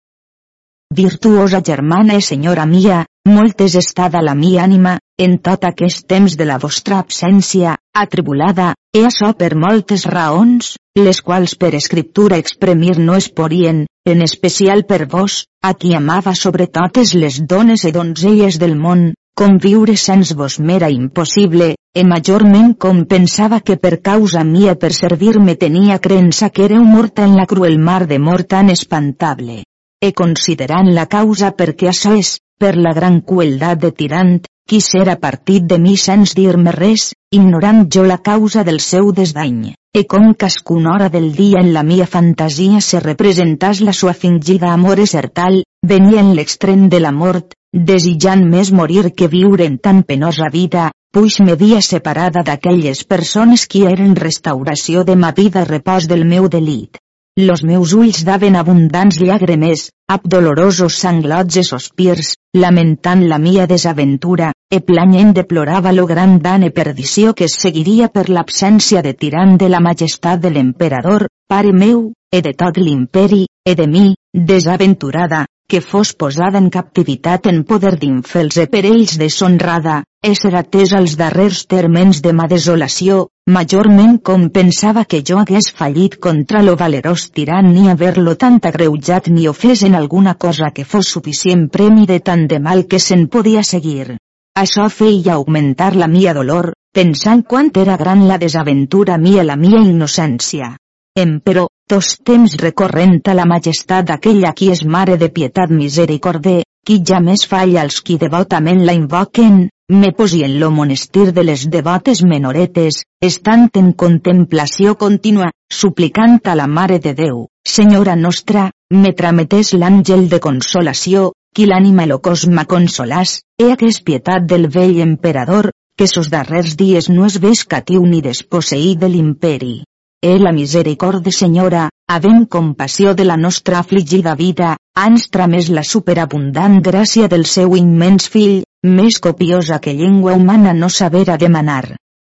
Virtuosa 0.89 1.61
germana 1.61 2.17
i 2.17 2.21
senyora 2.25 2.65
mia, 2.65 3.05
molt 3.29 3.61
és 3.61 3.75
estada 3.77 4.23
la 4.25 4.33
mi 4.33 4.57
ànima, 4.57 4.97
en 5.21 5.37
tot 5.37 5.69
aquest 5.69 6.07
temps 6.07 6.33
de 6.35 6.45
la 6.49 6.57
vostra 6.57 6.97
absència, 6.97 7.77
atribulada, 7.93 8.73
e 8.89 9.05
açò 9.05 9.35
per 9.37 9.53
moltes 9.53 10.07
raons, 10.09 10.77
les 11.05 11.21
quals 11.25 11.55
per 11.61 11.71
escriptura 11.77 12.37
exprimir 12.41 12.97
no 12.99 13.15
es 13.15 13.29
podien, 13.29 13.85
en 14.05 14.21
especial 14.25 14.85
per 14.89 15.05
vos, 15.13 15.45
a 15.61 15.73
qui 15.73 15.95
amava 15.95 16.33
sobre 16.35 16.67
totes 16.67 17.13
les 17.13 17.39
dones 17.53 17.85
i 17.85 17.91
donzelles 17.95 18.59
del 18.61 18.75
món, 18.75 19.13
com 19.39 19.57
viure 19.63 19.95
sens 19.95 20.33
vos 20.35 20.57
m'era 20.59 20.89
impossible, 20.91 21.73
e 21.95 22.03
majorment 22.03 22.73
com 22.85 23.05
pensava 23.13 23.61
que 23.61 23.77
per 23.77 24.01
causa 24.01 24.43
mia 24.43 24.75
per 24.75 24.91
servir-me 24.97 25.55
tenia 25.55 25.99
creença 26.03 26.49
que 26.49 26.65
era 26.67 26.81
morta 26.83 27.23
en 27.23 27.35
la 27.39 27.47
cruel 27.47 27.79
mar 27.79 28.05
de 28.07 28.19
mort 28.19 28.49
tan 28.55 28.69
espantable. 28.69 29.63
E 30.01 30.13
considerant 30.13 30.91
la 30.93 31.07
causa 31.07 31.53
perquè 31.55 31.89
això 31.89 32.13
és, 32.19 32.37
per 32.59 32.75
la 32.75 32.93
gran 32.93 33.21
crueldat 33.21 33.79
de 33.79 33.91
tirant, 33.91 34.37
qui 34.69 34.83
serà 34.85 35.15
partit 35.17 35.65
de 35.65 35.79
mi 35.81 35.95
sens 35.97 36.35
dir-me 36.37 36.75
res, 36.75 37.13
ignorant 37.31 37.87
jo 37.89 38.03
la 38.05 38.19
causa 38.21 38.63
del 38.67 38.79
seu 38.85 39.13
desdany, 39.15 39.73
e 39.99 40.05
com 40.07 40.33
cascuna 40.33 40.93
hora 40.93 41.09
del 41.09 41.33
dia 41.35 41.59
en 41.59 41.73
la 41.73 41.81
mia 41.83 42.05
fantasia 42.07 42.79
se 42.79 43.01
representàs 43.03 43.81
la 43.87 43.91
sua 43.91 44.13
fingida 44.13 44.69
amor 44.71 45.01
esertal, 45.03 45.57
venia 45.91 46.21
en 46.21 46.29
l'extrem 46.37 46.85
de 46.93 47.01
la 47.03 47.11
mort, 47.11 47.51
desitjant 47.89 48.45
més 48.53 48.71
morir 48.71 49.11
que 49.11 49.27
viure 49.27 49.67
en 49.67 49.75
tan 49.77 49.99
penosa 50.07 50.47
vida, 50.53 50.85
puix 51.11 51.41
me 51.43 51.57
dia 51.59 51.81
separada 51.89 52.45
d'aquelles 52.47 53.03
persones 53.03 53.67
qui 53.67 53.83
eren 53.91 54.15
restauració 54.15 55.03
de 55.03 55.19
ma 55.19 55.33
vida 55.43 55.67
repòs 55.67 56.07
del 56.07 56.23
meu 56.23 56.47
delit. 56.47 57.03
Los 57.39 57.61
meus 57.63 57.93
ulls 57.95 58.25
daven 58.27 58.57
abundants 58.59 59.17
llàgrimes, 59.23 59.85
ab 60.11 60.25
dolorosos 60.33 60.95
sanglots 60.99 61.55
e 61.61 61.61
sospirs, 61.63 62.33
lamentant 62.63 63.21
la 63.31 63.37
mia 63.39 63.67
desaventura, 63.71 64.49
e 64.67 64.81
planyent 64.89 65.31
deplorava 65.37 65.93
lo 65.95 66.05
gran 66.09 66.33
dan 66.43 66.65
e 66.67 66.71
perdició 66.79 67.31
que 67.33 67.47
seguiria 67.47 68.09
per 68.09 68.25
l'absència 68.27 68.99
de 69.05 69.13
tirant 69.21 69.55
de 69.61 69.69
la 69.71 69.79
majestat 69.79 70.41
de 70.43 70.51
l'emperador, 70.51 71.29
pare 71.47 71.71
meu, 71.71 72.09
e 72.27 72.41
de 72.41 72.51
tot 72.51 72.75
l'imperi, 72.75 73.45
e 73.63 73.75
de 73.75 73.87
mi, 73.87 74.03
desaventurada, 74.33 75.45
que 75.69 75.79
fos 75.85 76.11
posada 76.17 76.57
en 76.57 76.69
captivitat 76.73 77.45
en 77.51 77.59
poder 77.69 77.93
d'infels 78.01 78.57
e 78.63 78.65
per 78.73 78.81
ells 78.89 79.19
deshonrada, 79.21 79.99
ésser 80.25 80.51
atès 80.57 80.95
als 80.97 81.13
darrers 81.19 81.59
termens 81.73 82.23
de 82.25 82.33
ma 82.33 82.47
desolació, 82.51 83.19
majorment 83.57 84.17
com 84.29 84.47
pensava 84.55 85.05
que 85.05 85.21
jo 85.29 85.37
hagués 85.37 85.69
fallit 85.77 86.17
contra 86.25 86.63
lo 86.65 86.73
valerós 86.81 87.27
tirant 87.37 87.69
ni 87.75 87.85
haver-lo 87.93 88.33
tant 88.35 88.59
agreujat 88.71 89.29
ni 89.35 89.47
ofès 89.53 89.85
en 89.85 89.95
alguna 90.01 90.33
cosa 90.33 90.73
que 90.73 90.89
fos 90.95 91.13
suficient 91.13 91.69
premi 91.69 92.09
de 92.09 92.19
tant 92.19 92.47
de 92.49 92.59
mal 92.59 92.87
que 92.89 92.99
se'n 92.99 93.27
podia 93.27 93.63
seguir. 93.63 94.17
Això 94.57 94.89
feia 94.89 95.37
augmentar 95.37 95.93
la 95.95 96.09
mia 96.11 96.33
dolor, 96.33 96.73
pensant 96.91 97.45
quant 97.45 97.69
era 97.77 97.95
gran 97.95 98.27
la 98.27 98.41
desaventura 98.41 99.17
mia 99.17 99.45
la 99.45 99.55
mia 99.55 99.85
innocència. 99.85 100.73
Emperò, 101.15 101.67
tos 101.89 102.19
temps 102.23 102.53
recorrent 102.61 103.17
a 103.31 103.33
la 103.33 103.47
majestat 103.49 104.05
d'aquella 104.09 104.53
qui 104.57 104.67
és 104.69 104.83
mare 104.95 105.15
de 105.17 105.29
pietat 105.33 105.71
misericorde, 105.73 106.59
qui 106.85 106.99
ja 107.09 107.17
més 107.19 107.45
falla 107.49 107.81
als 107.81 107.97
qui 108.05 108.17
devotament 108.21 108.83
la 108.85 108.93
invoquen, 108.97 109.63
me 109.89 110.11
posi 110.13 110.43
en 110.45 110.59
lo 110.61 110.69
monestir 110.69 111.31
de 111.33 111.43
les 111.47 111.65
devotes 111.73 112.21
menoretes, 112.21 113.01
estant 113.29 113.65
en 113.81 113.91
contemplació 114.03 114.93
contínua, 115.01 115.49
suplicant 115.81 116.37
a 116.45 116.55
la 116.61 116.67
Mare 116.67 116.99
de 116.99 117.15
Déu, 117.17 117.47
Senyora 117.65 118.15
nostra, 118.15 118.69
me 118.93 119.13
trametés 119.17 119.73
l'àngel 119.73 120.29
de 120.29 120.39
consolació, 120.39 121.31
qui 121.55 121.65
l'ànima 121.65 122.05
lo 122.05 122.21
cosma 122.21 122.69
consolàs, 122.69 123.39
he 123.57 123.73
hagués 123.73 124.03
pietat 124.05 124.45
del 124.45 124.69
vell 124.69 125.01
emperador, 125.09 125.71
que 125.97 126.07
sos 126.07 126.29
darrers 126.29 126.77
dies 126.77 127.09
no 127.09 127.25
es 127.25 127.65
catiu 127.65 128.05
ni 128.05 128.21
desposseït 128.21 128.99
de 128.99 129.09
l'imperi. 129.09 129.77
E 130.21 130.37
la 130.37 130.51
misericorde 130.51 131.31
senyora, 131.31 131.87
Havent 132.11 132.47
compassió 132.53 133.11
de 133.13 133.23
la 133.23 133.35
nostra 133.37 133.77
afligida 133.79 134.31
vida, 134.37 134.69
ans 135.01 135.27
tramés 135.35 135.67
la 135.69 135.83
superabundant 135.89 136.79
gràcia 136.87 137.27
del 137.33 137.45
seu 137.51 137.75
immens 137.77 138.25
fill, 138.35 138.63
més 138.95 139.19
copiosa 139.27 139.77
que 139.83 139.93
llengua 139.99 140.33
humana 140.39 140.73
no 140.79 140.89
sabera 140.95 141.37
demanar. 141.43 141.83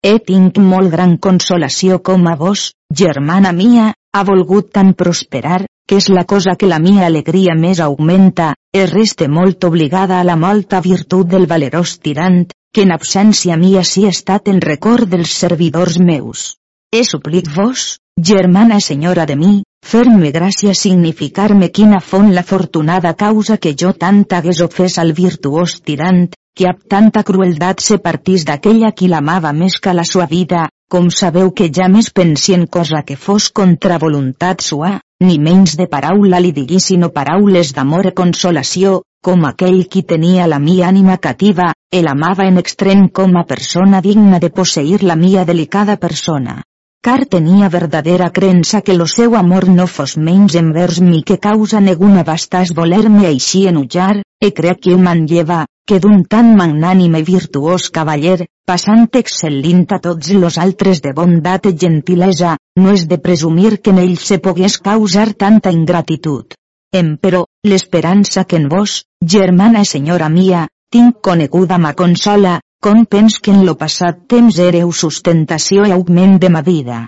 He 0.02 0.16
tinc 0.32 0.58
molt 0.72 0.90
gran 0.96 1.16
consolació 1.28 2.02
com 2.10 2.26
a 2.26 2.36
vos, 2.42 2.66
germana 3.04 3.54
mia, 3.62 3.94
ha 4.14 4.26
volgut 4.34 4.74
tan 4.80 4.94
prosperar, 5.04 5.62
que 5.88 6.02
és 6.02 6.10
la 6.10 6.26
cosa 6.26 6.58
que 6.58 6.74
la 6.74 6.82
mia 6.90 7.06
alegria 7.06 7.54
més 7.54 7.80
augmenta, 7.80 8.56
e 8.74 8.88
reste 8.90 9.30
molt 9.30 9.72
obligada 9.72 10.20
a 10.20 10.26
la 10.26 10.42
molta 10.48 10.82
virtut 10.82 11.30
del 11.36 11.46
valerós 11.46 12.00
tirant, 12.00 12.48
que 12.74 12.90
en 12.90 12.98
absència 12.98 13.62
mia 13.62 13.86
sí 13.86 14.10
estat 14.10 14.50
en 14.50 14.64
record 14.72 15.06
dels 15.14 15.38
servidors 15.46 16.02
meus. 16.02 16.56
He 16.96 17.04
suplic 17.04 17.50
vos, 17.54 17.82
germana 18.28 18.78
senyora 18.80 19.26
de 19.30 19.36
mi, 19.36 19.56
fer-me 19.86 20.30
gràcia 20.36 20.72
significar-me 20.82 21.68
quina 21.78 21.98
font 22.12 22.30
la 22.36 22.44
fortunada 22.52 23.12
causa 23.24 23.58
que 23.66 23.74
jo 23.82 23.90
tant 24.04 24.22
hagués 24.38 24.62
ofès 24.66 24.96
al 25.04 25.12
virtuós 25.18 25.74
tirant, 25.90 26.22
que 26.56 26.70
amb 26.70 26.86
tanta 26.94 27.24
crueldat 27.28 27.84
se 27.84 27.98
partís 28.06 28.46
d'aquella 28.48 28.94
qui 28.96 29.10
l'amava 29.12 29.52
més 29.58 29.76
que 29.84 29.96
la 29.98 30.06
sua 30.12 30.30
vida, 30.32 30.62
com 30.90 31.10
sabeu 31.12 31.52
que 31.52 31.68
ja 31.80 31.90
més 31.98 32.08
pensi 32.22 32.56
en 32.56 32.64
cosa 32.78 33.04
que 33.04 33.20
fos 33.26 33.50
contra 33.52 34.00
voluntat 34.06 34.64
sua, 34.64 34.94
ni 35.28 35.38
menys 35.50 35.76
de 35.76 35.90
paraula 35.92 36.40
li 36.40 36.54
digui 36.56 36.80
sinó 36.80 37.12
paraules 37.20 37.74
d'amor 37.76 38.14
i 38.14 38.16
consolació, 38.22 39.02
com 39.22 39.44
aquell 39.52 39.84
qui 39.92 40.06
tenia 40.14 40.48
la 40.48 40.64
mia 40.70 40.88
ànima 40.88 41.20
cativa, 41.20 41.74
el 41.92 42.08
amava 42.08 42.48
en 42.48 42.64
extrem 42.64 43.10
com 43.10 43.36
a 43.36 43.44
persona 43.44 44.00
digna 44.00 44.40
de 44.40 44.54
posseir 44.62 45.04
la 45.04 45.20
mia 45.20 45.44
delicada 45.44 46.00
persona 46.08 46.62
car 47.08 47.24
tenia 47.26 47.70
verdadera 47.70 48.32
crença 48.36 48.82
que 48.82 48.94
lo 48.94 49.06
seu 49.08 49.38
amor 49.40 49.70
no 49.70 49.86
fos 49.88 50.18
menys 50.18 50.58
envers 50.60 50.98
mi 51.00 51.22
que 51.28 51.38
causa 51.46 51.80
neguna 51.80 52.26
bastàs 52.30 52.74
voler-me 52.80 53.24
així 53.30 53.62
enujar, 53.72 54.18
e 54.44 54.50
crec 54.58 54.82
que 54.84 54.98
manlleva, 55.06 55.62
que 55.88 56.02
d'un 56.04 56.26
tan 56.34 56.52
magnànime 56.60 57.22
virtuós 57.30 57.88
cavaller, 57.96 58.50
passant 58.68 59.08
excel·lint 59.22 59.88
a 59.96 60.02
tots 60.04 60.34
los 60.36 60.60
altres 60.66 61.00
de 61.06 61.16
bondat 61.16 61.72
i 61.72 61.78
gentilesa, 61.86 62.58
no 62.76 62.92
és 62.92 63.08
de 63.08 63.22
presumir 63.30 63.78
que 63.80 63.96
en 63.96 64.04
ell 64.04 64.18
se 64.28 64.42
pogués 64.44 64.76
causar 64.92 65.30
tanta 65.32 65.72
ingratitud. 65.72 66.60
Emperò, 66.92 67.46
l'esperança 67.64 68.44
que 68.44 68.60
en 68.60 68.68
vos, 68.68 69.06
germana 69.24 69.88
i 69.88 69.94
senyora 69.96 70.28
mia, 70.28 70.68
tinc 70.92 71.24
coneguda 71.24 71.80
ma 71.80 71.96
consola, 71.96 72.60
com 72.88 73.04
pens 73.04 73.42
que 73.44 73.52
en 73.52 73.66
lo 73.68 73.74
passat 73.76 74.20
temps 74.32 74.58
éreu 74.64 74.94
sustentació 74.96 75.84
i 75.90 75.92
augment 75.92 76.38
de 76.40 76.50
ma 76.56 76.62
vida. 76.64 77.00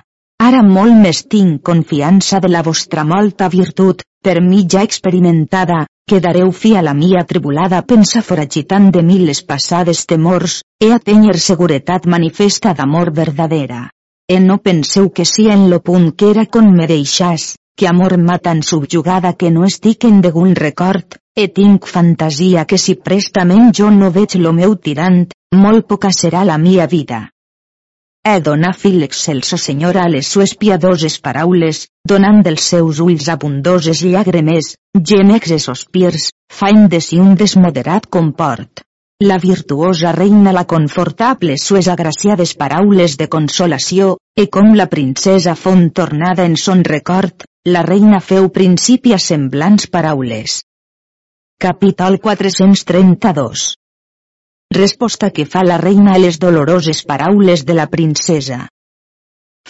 Ara 0.43 0.59
molt 0.69 0.97
més 1.03 1.21
tinc 1.33 1.61
confiança 1.69 2.41
de 2.43 2.49
la 2.51 2.63
vostra 2.67 3.05
molta 3.07 3.47
virtut, 3.53 4.03
per 4.21 4.41
mi 4.43 4.65
ja 4.73 4.81
experimentada, 4.83 5.85
que 6.09 6.19
dareu 6.25 6.51
fi 6.51 6.73
a 6.75 6.81
la 6.83 6.93
mia 6.97 7.23
tribulada 7.29 7.79
pensa 7.93 8.19
foragitant 8.31 8.89
de 8.91 9.05
mi 9.07 9.21
les 9.23 9.39
passades 9.53 10.03
temors, 10.09 10.57
e 10.83 10.91
a 10.91 10.99
tenyer 10.99 11.37
seguretat 11.39 12.11
manifesta 12.11 12.75
d'amor 12.75 13.13
verdadera. 13.21 13.85
E 14.27 14.43
no 14.43 14.59
penseu 14.59 15.07
que 15.15 15.23
si 15.23 15.47
en 15.47 15.69
lo 15.69 15.79
punt 15.79 16.11
que 16.11 16.33
era 16.35 16.45
con 16.45 16.73
me 16.75 16.91
deixàs, 16.91 17.53
que 17.79 17.87
amor 17.87 18.17
m'ha 18.19 18.35
tan 18.43 18.59
subjugada 18.61 19.31
que 19.39 19.49
no 19.55 19.63
estic 19.63 20.03
en 20.03 20.17
degun 20.19 20.51
record, 20.57 21.15
e 21.31 21.47
tinc 21.47 21.85
fantasia 21.87 22.65
que 22.67 22.77
si 22.85 22.95
prestament 23.09 23.69
jo 23.77 23.87
no 23.89 24.09
veig 24.11 24.35
lo 24.43 24.51
meu 24.57 24.75
tirant, 24.87 25.21
molt 25.55 25.87
poca 25.87 26.11
serà 26.11 26.41
la 26.43 26.57
mia 26.59 26.87
vida. 26.91 27.19
He 28.27 28.41
donat 28.43 28.75
fil 28.81 29.05
excelso 29.07 29.55
senyora 29.55 30.03
a 30.03 30.11
les 30.11 30.27
sues 30.27 30.57
piadoses 30.59 31.15
paraules, 31.23 31.85
donant 32.03 32.43
dels 32.43 32.67
seus 32.73 32.99
ulls 32.99 33.29
abundoses 33.31 34.03
llàgrimes, 34.03 34.73
gemecs 35.11 35.55
e 35.55 35.59
sospirs, 35.63 36.29
faint 36.51 36.89
de 36.91 36.99
si 36.99 37.23
un 37.23 37.37
desmoderat 37.39 38.09
comport. 38.11 38.83
La 39.23 39.37
virtuosa 39.39 40.11
reina 40.11 40.51
la 40.51 40.65
confortable 40.65 41.55
sues 41.57 41.87
agraciades 41.87 42.57
paraules 42.59 43.15
de 43.15 43.29
consolació, 43.31 44.17
e 44.35 44.49
com 44.51 44.75
la 44.75 44.91
princesa 44.91 45.55
font 45.55 45.89
tornada 45.95 46.43
en 46.43 46.59
son 46.59 46.83
record, 46.83 47.47
la 47.69 47.81
reina 47.85 48.19
feu 48.19 48.47
principi 48.49 49.11
a 49.13 49.19
semblants 49.21 49.85
paraules. 49.93 50.61
Capítol 51.61 52.17
432 52.23 53.65
Resposta 54.73 55.29
que 55.35 55.45
fa 55.45 55.61
la 55.67 55.77
reina 55.77 56.15
a 56.15 56.21
les 56.23 56.39
doloroses 56.39 57.03
paraules 57.11 57.65
de 57.67 57.75
la 57.79 57.85
princesa. 57.87 58.59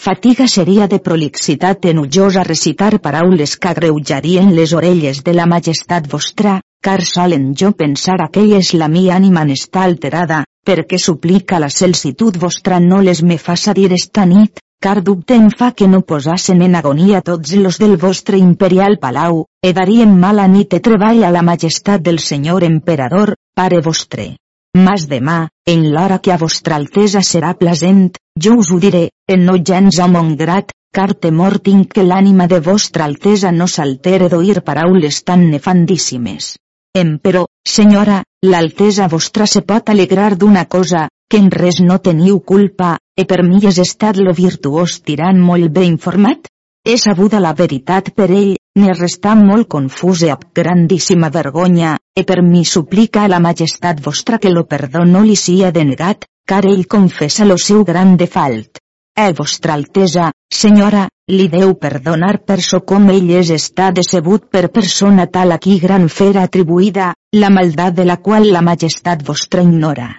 Fatiga 0.05 0.47
seria 0.47 0.87
de 0.87 0.99
prolixitat 1.07 1.89
enujosa 1.91 2.45
recitar 2.47 3.01
paraules 3.07 3.57
que 3.57 3.71
agreujarien 3.73 4.55
les 4.55 4.73
orelles 4.79 5.23
de 5.23 5.33
la 5.33 5.49
majestat 5.55 6.07
vostra, 6.07 6.59
car 6.81 7.03
solen 7.03 7.51
jo 7.63 7.73
pensar 7.83 8.19
aquella 8.21 8.63
és 8.63 8.71
la 8.79 8.87
mi 8.87 9.09
ànima 9.11 9.43
n'està 9.43 9.83
alterada, 9.89 10.45
perquè 10.63 11.01
suplica 11.09 11.59
la 11.59 11.73
celsitud 11.81 12.39
vostra 12.47 12.79
no 12.79 13.01
les 13.01 13.23
me 13.23 13.37
faça 13.37 13.73
dir 13.73 13.91
esta 13.91 14.25
nit, 14.25 14.63
car 14.79 15.03
dubte 15.03 15.35
em 15.35 15.49
fa 15.51 15.73
que 15.75 15.87
no 15.91 15.99
posassen 16.07 16.61
en 16.63 16.75
agonia 16.79 17.19
tots 17.21 17.51
los 17.59 17.79
del 17.79 17.97
vostre 17.97 18.37
imperial 18.39 18.97
palau, 18.99 19.43
e 19.61 19.73
darien 19.73 20.13
mala 20.19 20.47
nit 20.47 20.73
e 20.73 20.79
treball 20.79 21.23
a 21.27 21.31
la 21.35 21.43
majestat 21.43 22.01
del 22.01 22.19
senyor 22.19 22.63
emperador, 22.63 23.35
pare 23.53 23.81
vostre. 23.83 24.37
Mas 24.77 25.07
demà, 25.11 25.49
en 25.65 25.89
l'hora 25.91 26.19
que 26.23 26.31
a 26.31 26.37
vostra 26.37 26.77
altesa 26.79 27.21
serà 27.25 27.55
plasent, 27.59 28.15
jo 28.39 28.55
us 28.63 28.71
ho 28.71 28.79
diré, 28.79 29.09
en 29.27 29.45
no 29.45 29.57
gens 29.57 29.99
home 29.99 30.35
grat, 30.39 30.71
car 30.95 31.13
temor 31.13 31.59
tinc 31.59 31.91
que 31.93 32.05
l'ànima 32.05 32.47
de 32.47 32.61
vostra 32.63 33.05
altesa 33.05 33.51
no 33.51 33.67
s'altere 33.67 34.29
d'oir 34.29 34.63
paraules 34.63 35.23
tan 35.23 35.49
nefandíssimes. 35.51 36.55
Emperò, 36.95 37.45
senyora, 37.67 38.23
l'altesa 38.41 39.07
vostra 39.07 39.45
se 39.45 39.61
pot 39.61 39.89
alegrar 39.89 40.35
d'una 40.37 40.65
cosa, 40.65 41.07
que 41.29 41.37
en 41.37 41.51
res 41.53 41.77
no 41.85 41.99
teniu 42.01 42.39
culpa, 42.41 42.97
e 43.15 43.25
per 43.29 43.43
mi 43.45 43.61
és 43.69 43.77
estat 43.83 44.17
lo 44.17 44.33
virtuós 44.33 44.99
tirant 45.05 45.37
molt 45.49 45.69
bé 45.75 45.85
informat? 45.85 46.49
He 46.87 46.95
sabuda 46.97 47.41
la 47.43 47.53
veritat 47.53 48.09
per 48.17 48.29
ell, 48.31 48.55
ne 48.81 48.93
restà 48.95 49.35
molt 49.37 49.67
confuse 49.69 50.31
amb 50.33 50.47
grandíssima 50.55 51.29
vergonya, 51.29 51.97
e 52.17 52.23
per 52.23 52.41
mi 52.41 52.63
suplica 52.65 53.23
a 53.23 53.31
la 53.31 53.39
majestat 53.39 54.01
vostra 54.01 54.39
que 54.39 54.49
lo 54.49 54.65
perdó 54.65 55.03
no 55.05 55.21
li 55.21 55.35
sia 55.35 55.71
denegat, 55.75 56.25
car 56.49 56.65
ell 56.65 56.87
confessa 56.87 57.45
lo 57.45 57.57
seu 57.57 57.83
gran 57.85 58.15
defalt. 58.17 58.79
Eh 59.15 59.33
vostra 59.37 59.75
altesa, 59.75 60.31
senyora, 60.49 61.03
li 61.27 61.49
deu 61.51 61.75
perdonar 61.75 62.39
per 62.47 62.61
so 62.61 62.79
com 62.91 63.09
ell 63.13 63.29
és 63.41 63.51
està 63.51 63.91
decebut 63.91 64.47
per 64.49 64.71
persona 64.71 65.27
tal 65.27 65.51
a 65.51 65.59
qui 65.59 65.77
gran 65.83 66.07
fera 66.09 66.47
atribuïda, 66.47 67.11
la 67.35 67.53
maldat 67.53 67.99
de 67.99 68.07
la 68.09 68.17
qual 68.17 68.49
la 68.49 68.65
majestat 68.65 69.21
vostra 69.27 69.61
ignora. 69.61 70.09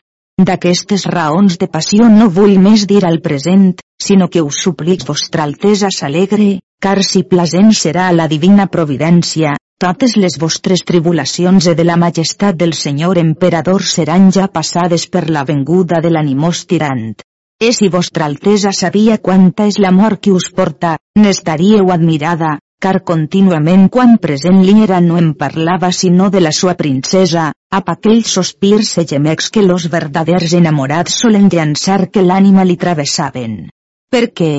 D'aquestes 0.41 1.03
raons 1.05 1.59
de 1.61 1.67
passió 1.69 2.07
no 2.09 2.31
vull 2.33 2.55
més 2.67 2.87
dir 2.89 3.01
al 3.05 3.19
present, 3.21 3.75
sinó 4.01 4.29
que 4.33 4.41
us 4.41 4.61
suplic 4.65 5.03
vostra 5.09 5.45
altesa 5.45 5.91
s'alegre, 5.93 6.47
car 6.81 7.03
si 7.05 7.27
plasent 7.29 7.75
serà 7.77 8.07
la 8.17 8.27
divina 8.31 8.67
providència, 8.77 9.53
totes 9.85 10.17
les 10.17 10.39
vostres 10.41 10.85
tribulacions 10.89 11.69
e 11.69 11.75
de 11.77 11.85
la 11.85 11.99
majestat 12.01 12.57
del 12.57 12.73
Senyor 12.79 13.21
emperador 13.21 13.85
seran 13.91 14.31
ja 14.33 14.49
passades 14.49 15.07
per 15.13 15.27
la 15.29 15.45
venguda 15.45 16.01
de 16.01 16.15
l'animós 16.15 16.65
tirant. 16.73 17.21
E 17.61 17.73
si 17.77 17.93
vostra 17.93 18.25
altesa 18.25 18.73
sabia 18.73 19.19
quanta 19.19 19.69
és 19.69 19.77
l'amor 19.77 20.17
que 20.25 20.33
us 20.33 20.49
porta, 20.57 20.97
n'estaríeu 21.21 21.93
admirada, 21.93 22.57
car 22.85 23.03
contínuament 23.05 23.89
quan 23.93 24.17
present 24.25 24.63
li 24.65 24.75
era 24.85 24.99
no 25.05 25.19
em 25.21 25.33
parlava 25.43 25.91
sinó 25.93 26.31
de 26.35 26.41
la 26.41 26.53
sua 26.59 26.75
princesa, 26.79 27.51
ap 27.79 27.91
aquells 27.93 28.33
sospirs 28.39 28.97
e 29.03 29.05
gemecs 29.13 29.51
que 29.55 29.63
los 29.67 29.87
verdaders 29.93 30.55
enamorats 30.59 31.21
solen 31.23 31.49
llançar 31.53 32.01
que 32.11 32.25
l'ànima 32.25 32.65
li 32.65 32.77
travessaven. 32.81 33.57
Perquè, 34.11 34.53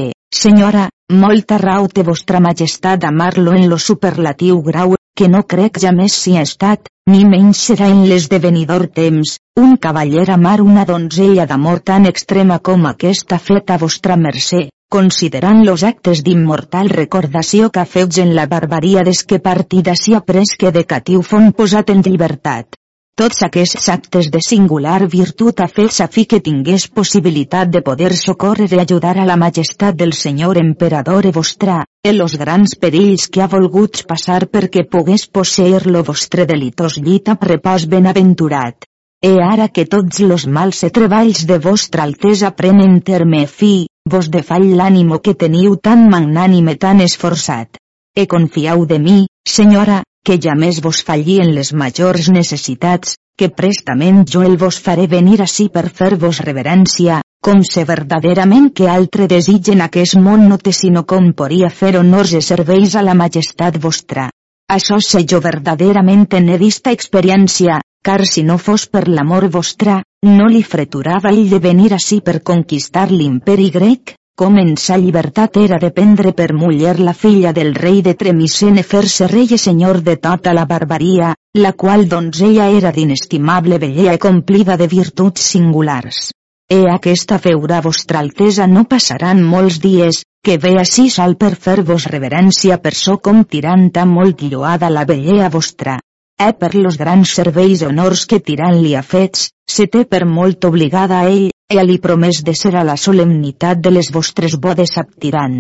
senyora, 0.43 0.87
molta 1.23 1.57
raó 1.57 1.89
té 1.91 2.05
vostra 2.07 2.39
majestat 2.39 3.03
amar-lo 3.09 3.57
en 3.57 3.67
lo 3.71 3.79
superlatiu 3.89 4.61
grau, 4.69 4.95
que 5.17 5.27
no 5.27 5.41
crec 5.53 5.81
ja 5.83 5.91
més 5.91 6.13
si 6.15 6.37
ha 6.37 6.45
estat, 6.47 6.87
ni 7.11 7.25
menys 7.25 7.63
serà 7.69 7.89
en 7.91 8.05
l'esdevenidor 8.07 8.85
temps, 9.01 9.39
un 9.59 9.75
cavaller 9.87 10.29
amar 10.37 10.59
una 10.61 10.85
donzella 10.85 11.49
d'amor 11.49 11.81
tan 11.91 12.05
extrema 12.13 12.59
com 12.59 12.85
aquesta 12.85 13.41
feta 13.49 13.81
vostra 13.81 14.15
mercè, 14.15 14.69
considerant 14.91 15.63
los 15.63 15.83
actes 15.87 16.19
d'immortal 16.25 16.89
recordació 16.91 17.69
que 17.71 17.83
feu 17.87 18.09
en 18.23 18.35
la 18.35 18.45
barbaria 18.53 19.03
des 19.07 19.23
que 19.23 19.39
partida 19.39 19.95
si 19.95 20.13
après 20.13 20.51
que 20.59 20.71
de 20.75 20.83
catiu 20.85 21.21
fon 21.23 21.51
posat 21.55 21.89
en 21.93 22.01
llibertat. 22.03 22.75
Tots 23.21 23.43
aquests 23.47 23.87
actes 23.93 24.27
de 24.33 24.39
singular 24.43 25.07
virtut 25.13 25.61
ha 25.63 25.67
fet 25.71 25.93
sa 25.95 26.07
fi 26.11 26.25
que 26.25 26.39
tingués 26.43 26.87
possibilitat 26.99 27.69
de 27.71 27.81
poder 27.87 28.11
socórrer 28.19 28.67
i 28.71 28.79
ajudar 28.83 29.13
a 29.19 29.25
la 29.29 29.37
majestat 29.37 29.95
del 29.95 30.11
senyor 30.11 30.59
emperador 30.59 31.27
e 31.29 31.31
vostra, 31.35 31.83
en 32.03 32.17
los 32.17 32.35
grans 32.41 32.75
perills 32.81 33.27
que 33.27 33.43
ha 33.43 33.51
volgut 33.51 34.03
passar 34.09 34.47
perquè 34.47 34.87
pogués 34.89 35.27
posseir 35.27 35.85
lo 35.87 36.03
vostre 36.03 36.47
delitós 36.49 36.97
llit 36.97 37.29
a 37.29 37.37
repòs 37.39 37.87
benaventurat. 37.87 38.83
E 39.21 39.37
ara 39.37 39.69
que 39.69 39.85
tots 39.85 40.19
los 40.25 40.47
mals 40.47 40.83
e 40.83 40.89
treballs 40.89 41.45
de 41.45 41.59
vostra 41.59 42.03
altesa 42.09 42.55
prenen 42.57 42.99
terme 43.05 43.45
fi, 43.45 43.90
vos 44.09 44.29
defall 44.29 44.67
l'ànimo 44.77 45.19
que 45.25 45.33
teniu 45.33 45.75
tan 45.77 46.09
magnànime 46.09 46.75
tan 46.75 47.01
esforçat. 47.01 47.77
e 48.13 48.27
confiau 48.27 48.85
de 48.85 48.99
mi, 48.99 49.27
senyora, 49.47 50.03
que 50.25 50.35
ja 50.43 50.53
més 50.53 50.81
vos 50.83 50.99
falli 51.07 51.37
en 51.39 51.53
les 51.55 51.71
majors 51.71 52.27
necessitats, 52.27 53.15
que 53.37 53.47
prestament 53.49 54.25
jo 54.27 54.41
el 54.43 54.57
vos 54.57 54.79
faré 54.85 55.07
venir 55.07 55.39
ací 55.41 55.69
per 55.69 55.87
fer-vos 55.87 56.41
reverència, 56.43 57.21
com 57.41 57.63
se 57.63 57.85
verdaderament 57.85 58.67
que 58.75 58.89
altre 58.89 59.29
desig 59.31 59.71
en 59.71 59.81
aquest 59.87 60.19
món 60.19 60.43
no 60.49 60.57
té 60.57 60.73
sinó 60.75 61.05
com 61.07 61.31
poria 61.31 61.69
fer 61.69 61.95
honors 62.01 62.33
i 62.33 62.41
serveis 62.41 62.95
a 62.99 63.01
la 63.01 63.15
majestat 63.15 63.79
vostra. 63.79 64.27
Això 64.69 64.99
sé 64.99 65.23
jo 65.23 65.39
verdaderament 65.39 66.27
en 66.35 66.51
dista 66.59 66.91
experiència, 66.91 67.79
car 68.03 68.25
si 68.25 68.43
no 68.43 68.57
fos 68.57 68.87
per 68.91 69.07
l'amor 69.07 69.47
vostra, 69.49 70.01
no 70.23 70.47
li 70.47 70.61
freturava 70.61 71.29
ell 71.33 71.49
de 71.49 71.59
venir 71.59 71.93
ací 71.95 72.19
per 72.21 72.41
conquistar 72.49 73.07
l'imperi 73.11 73.69
grec, 73.73 74.13
com 74.37 74.57
en 74.61 74.75
sa 74.77 74.97
llibertat 74.97 75.57
era 75.57 75.79
de 75.81 75.89
prendre 75.91 76.31
per 76.33 76.53
muller 76.53 76.99
la 76.99 77.13
filla 77.13 77.51
del 77.51 77.73
rei 77.75 78.01
de 78.05 78.13
Tremicene 78.13 78.83
fer-se 78.83 79.27
rei 79.31 79.49
i 79.49 79.57
senyor 79.57 80.01
de 80.01 80.15
tota 80.17 80.53
la 80.53 80.65
barbaria, 80.65 81.33
la 81.57 81.73
qual 81.73 82.07
donzella 82.09 82.69
era 82.69 82.91
d'inestimable 82.91 83.79
bellea 83.79 84.13
i 84.13 84.21
complida 84.21 84.77
de 84.77 84.87
virtuts 84.87 85.49
singulars. 85.53 86.29
E 86.69 86.85
aquesta 86.89 87.39
feura 87.39 87.81
vostra 87.81 88.19
altesa 88.19 88.67
no 88.67 88.85
passaran 88.85 89.43
molts 89.43 89.81
dies, 89.81 90.21
que 90.45 90.57
ve 90.57 90.77
així 90.79 91.09
sol 91.09 91.35
per 91.35 91.55
fer-vos 91.55 92.07
reverència 92.13 92.77
per 92.77 92.93
so 92.93 93.17
com 93.17 93.43
tiranta 93.43 94.05
molt 94.05 94.41
lloada 94.41 94.89
la 94.89 95.03
bellea 95.05 95.49
vostra. 95.49 95.97
E 96.41 96.53
per 96.57 96.73
los 96.73 96.95
grans 96.97 97.31
serveis 97.37 97.81
honors 97.85 98.21
que 98.29 98.39
tirant 98.45 98.77
li 98.81 98.95
ha 98.97 99.03
fets, 99.05 99.49
se 99.69 99.85
té 99.93 99.99
per 100.13 100.23
molt 100.25 100.65
obligada 100.69 101.19
a 101.21 101.27
ell, 101.29 101.51
e 101.69 101.83
li 101.85 101.97
promès 102.05 102.39
de 102.47 102.55
ser 102.57 102.71
a 102.79 102.85
la 102.87 102.95
solemnitat 102.97 103.83
de 103.85 103.91
les 103.93 104.09
vostres 104.15 104.55
bodes 104.63 104.95
aptirant. 105.01 105.59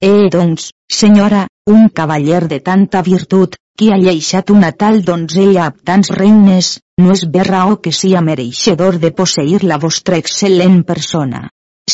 Eh 0.00 0.30
doncs, 0.32 0.70
senyora, 1.00 1.42
un 1.74 1.90
cavaller 1.98 2.40
de 2.52 2.60
tanta 2.68 3.02
virtut, 3.10 3.58
qui 3.76 3.90
ha 3.92 3.98
lleixat 4.00 4.54
una 4.54 4.70
tal 4.84 5.02
donzella 5.10 5.66
amb 5.66 5.84
tants 5.90 6.10
regnes, 6.16 6.70
no 7.02 7.12
és 7.16 7.26
bé 7.36 7.44
raó 7.50 7.76
que 7.84 7.92
sia 7.92 8.24
mereixedor 8.30 8.98
de 9.04 9.12
posseir 9.20 9.60
la 9.64 9.78
vostra 9.84 10.22
excel·lent 10.24 10.80
persona. 10.88 11.48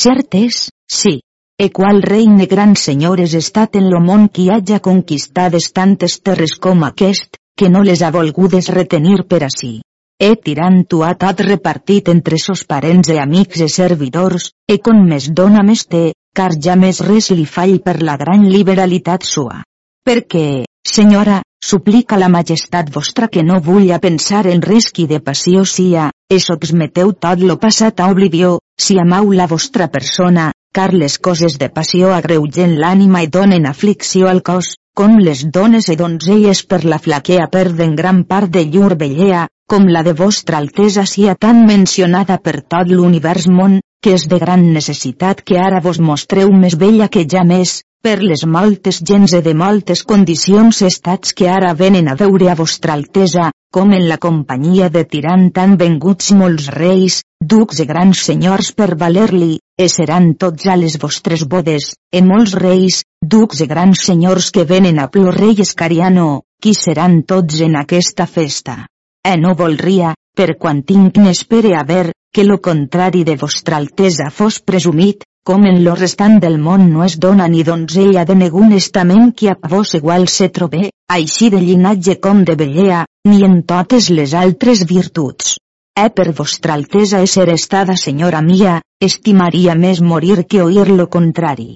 Cert 0.04 0.38
és, 0.44 0.68
sí. 1.00 1.16
E 1.60 1.68
qual 1.76 2.00
reine 2.06 2.46
gran 2.46 2.78
senyor 2.78 3.20
és 3.26 3.34
estat 3.42 3.74
en 3.76 3.90
lo 3.92 3.98
món 4.00 4.28
qui 4.28 4.48
haja 4.54 4.78
conquistades 4.86 5.72
tantes 5.76 6.20
terres 6.24 6.54
com 6.66 6.86
aquest, 6.86 7.39
que 7.60 7.68
no 7.76 7.84
les 7.84 8.00
ha 8.00 8.14
volgudes 8.16 8.72
retenir 8.80 9.20
per 9.28 9.44
ací 9.52 9.76
e 10.20 10.36
tirant-ho 10.36 11.00
a 11.02 11.14
tot 11.16 11.40
repartit 11.40 12.10
entre 12.12 12.36
sos 12.38 12.66
parents 12.68 13.08
e 13.08 13.16
amics 13.18 13.62
e 13.64 13.68
servidors, 13.72 14.50
e 14.68 14.76
con 14.84 15.00
més 15.08 15.30
dona 15.32 15.62
més 15.64 15.86
té, 15.88 16.10
car 16.36 16.52
ja 16.52 16.76
més 16.76 17.00
res 17.06 17.30
li 17.32 17.46
fall 17.48 17.78
per 17.80 18.02
la 18.04 18.18
gran 18.20 18.44
liberalitat 18.52 19.24
sua. 19.24 19.62
Perquè, 20.04 20.66
senyora, 20.84 21.40
suplica 21.64 22.18
la 22.20 22.28
majestat 22.28 22.92
vostra 22.92 23.30
que 23.32 23.42
no 23.42 23.62
vulla 23.64 23.98
pensar 23.98 24.44
en 24.52 24.60
res 24.60 24.90
qui 24.92 25.08
de 25.08 25.22
passió 25.24 25.64
sia, 25.64 26.10
e 26.28 26.36
soxmeteu 26.38 27.14
tot 27.16 27.40
lo 27.40 27.56
passat 27.56 28.04
a 28.04 28.10
oblivió, 28.12 28.58
si 28.76 29.00
amau 29.00 29.32
la 29.32 29.48
vostra 29.48 29.88
persona, 29.88 30.50
car 30.76 30.92
les 30.92 31.16
coses 31.18 31.56
de 31.56 31.70
passió 31.72 32.12
agreugen 32.12 32.76
l'ànima 32.76 33.24
i 33.24 33.32
donen 33.32 33.64
aflicció 33.66 34.28
al 34.28 34.44
cos, 34.44 34.76
com 35.00 35.18
les 35.18 35.42
dones 35.56 35.86
i 35.92 35.94
donzelles 35.96 36.60
per 36.70 36.80
la 36.92 36.98
flaquea 37.04 37.46
perden 37.52 37.94
gran 38.00 38.24
part 38.32 38.50
de 38.56 38.64
llur 38.72 38.96
bellea, 39.02 39.46
com 39.70 39.86
la 39.88 40.02
de 40.02 40.12
vostra 40.18 40.58
altesa 40.58 41.06
sia 41.06 41.36
tan 41.46 41.62
mencionada 41.66 42.36
per 42.36 42.60
tot 42.74 42.90
l'univers 42.90 43.46
món, 43.48 43.78
que 44.02 44.16
és 44.18 44.26
de 44.28 44.40
gran 44.42 44.66
necessitat 44.74 45.40
que 45.46 45.60
ara 45.60 45.80
vos 45.84 46.00
mostreu 46.00 46.52
més 46.52 46.76
bella 46.76 47.08
que 47.08 47.24
ja 47.24 47.44
més, 47.46 47.80
per 48.00 48.18
les 48.24 48.46
moltes 48.48 48.98
gens 49.04 49.32
i 49.36 49.42
de 49.44 49.52
moltes 49.52 50.02
condicions 50.08 50.78
estats 50.86 51.34
que 51.36 51.48
ara 51.52 51.74
venen 51.76 52.08
a 52.08 52.14
veure 52.16 52.48
a 52.48 52.54
vostra 52.56 52.94
altesa, 52.96 53.50
com 53.70 53.92
en 53.92 54.06
la 54.08 54.16
companyia 54.18 54.88
de 54.94 55.02
tirant 55.04 55.50
tan 55.54 55.76
venguts 55.80 56.30
molts 56.32 56.70
reis, 56.74 57.20
ducs 57.52 57.82
i 57.84 57.86
grans 57.90 58.22
senyors 58.30 58.72
per 58.72 58.94
valer-li, 59.02 59.58
e 59.76 59.88
seran 59.88 60.32
tots 60.40 60.66
a 60.66 60.78
les 60.80 60.96
vostres 61.02 61.44
bodes, 61.44 61.92
e 62.12 62.22
molts 62.24 62.56
reis, 62.56 63.02
ducs 63.20 63.60
i 63.60 63.68
grans 63.68 64.06
senyors 64.08 64.48
que 64.50 64.64
venen 64.64 64.98
a 64.98 65.10
plor 65.12 65.36
rei 65.36 65.60
Escariano, 65.60 66.42
qui 66.60 66.72
seran 66.74 67.20
tots 67.22 67.60
en 67.60 67.76
aquesta 67.82 68.26
festa. 68.26 68.86
E 69.20 69.36
no 69.36 69.52
volria, 69.54 70.14
per 70.36 70.56
quan 70.56 70.80
tinc 70.88 71.20
n'espere 71.20 71.76
haver, 71.76 72.14
que 72.32 72.44
lo 72.44 72.60
contrari 72.60 73.24
de 73.24 73.36
vostra 73.36 73.76
altesa 73.76 74.30
fos 74.30 74.60
presumit, 74.60 75.24
com 75.42 75.64
en 75.66 75.80
lo 75.84 75.94
restant 75.98 76.38
del 76.42 76.58
món 76.62 76.90
no 76.92 77.02
es 77.04 77.16
dona 77.18 77.48
ni 77.48 77.62
donzella 77.66 78.24
de 78.28 78.36
negun 78.36 78.72
estament 78.76 79.32
qui 79.32 79.48
a 79.48 79.56
vos 79.72 79.94
igual 79.98 80.28
se 80.28 80.48
trobe, 80.48 80.90
així 81.08 81.50
de 81.50 81.60
llinatge 81.64 82.20
com 82.20 82.44
de 82.44 82.54
bellea, 82.60 83.04
ni 83.26 83.42
en 83.48 83.62
totes 83.72 84.10
les 84.10 84.34
altres 84.34 84.84
virtuts. 84.86 85.56
E 85.98 86.06
per 86.14 86.30
vostra 86.32 86.76
altesa 86.78 87.24
ser 87.26 87.48
estada 87.50 87.96
senyora 87.96 88.40
mia, 88.40 88.80
estimaria 89.00 89.74
més 89.74 90.00
morir 90.00 90.44
que 90.46 90.62
oir 90.62 90.88
lo 90.88 91.08
contrari. 91.08 91.74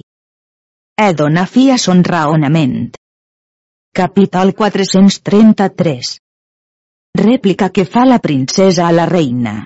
E 0.95 1.13
dona 1.13 1.45
fi 1.45 1.69
a 1.71 1.77
son 1.77 2.03
raonament. 2.03 2.95
Capital 3.95 4.53
433 4.55 6.15
Rèplica 7.19 7.69
que 7.71 7.85
fa 7.85 8.05
la 8.05 8.19
princesa 8.19 8.87
a 8.87 8.91
la 8.91 9.05
reina. 9.05 9.65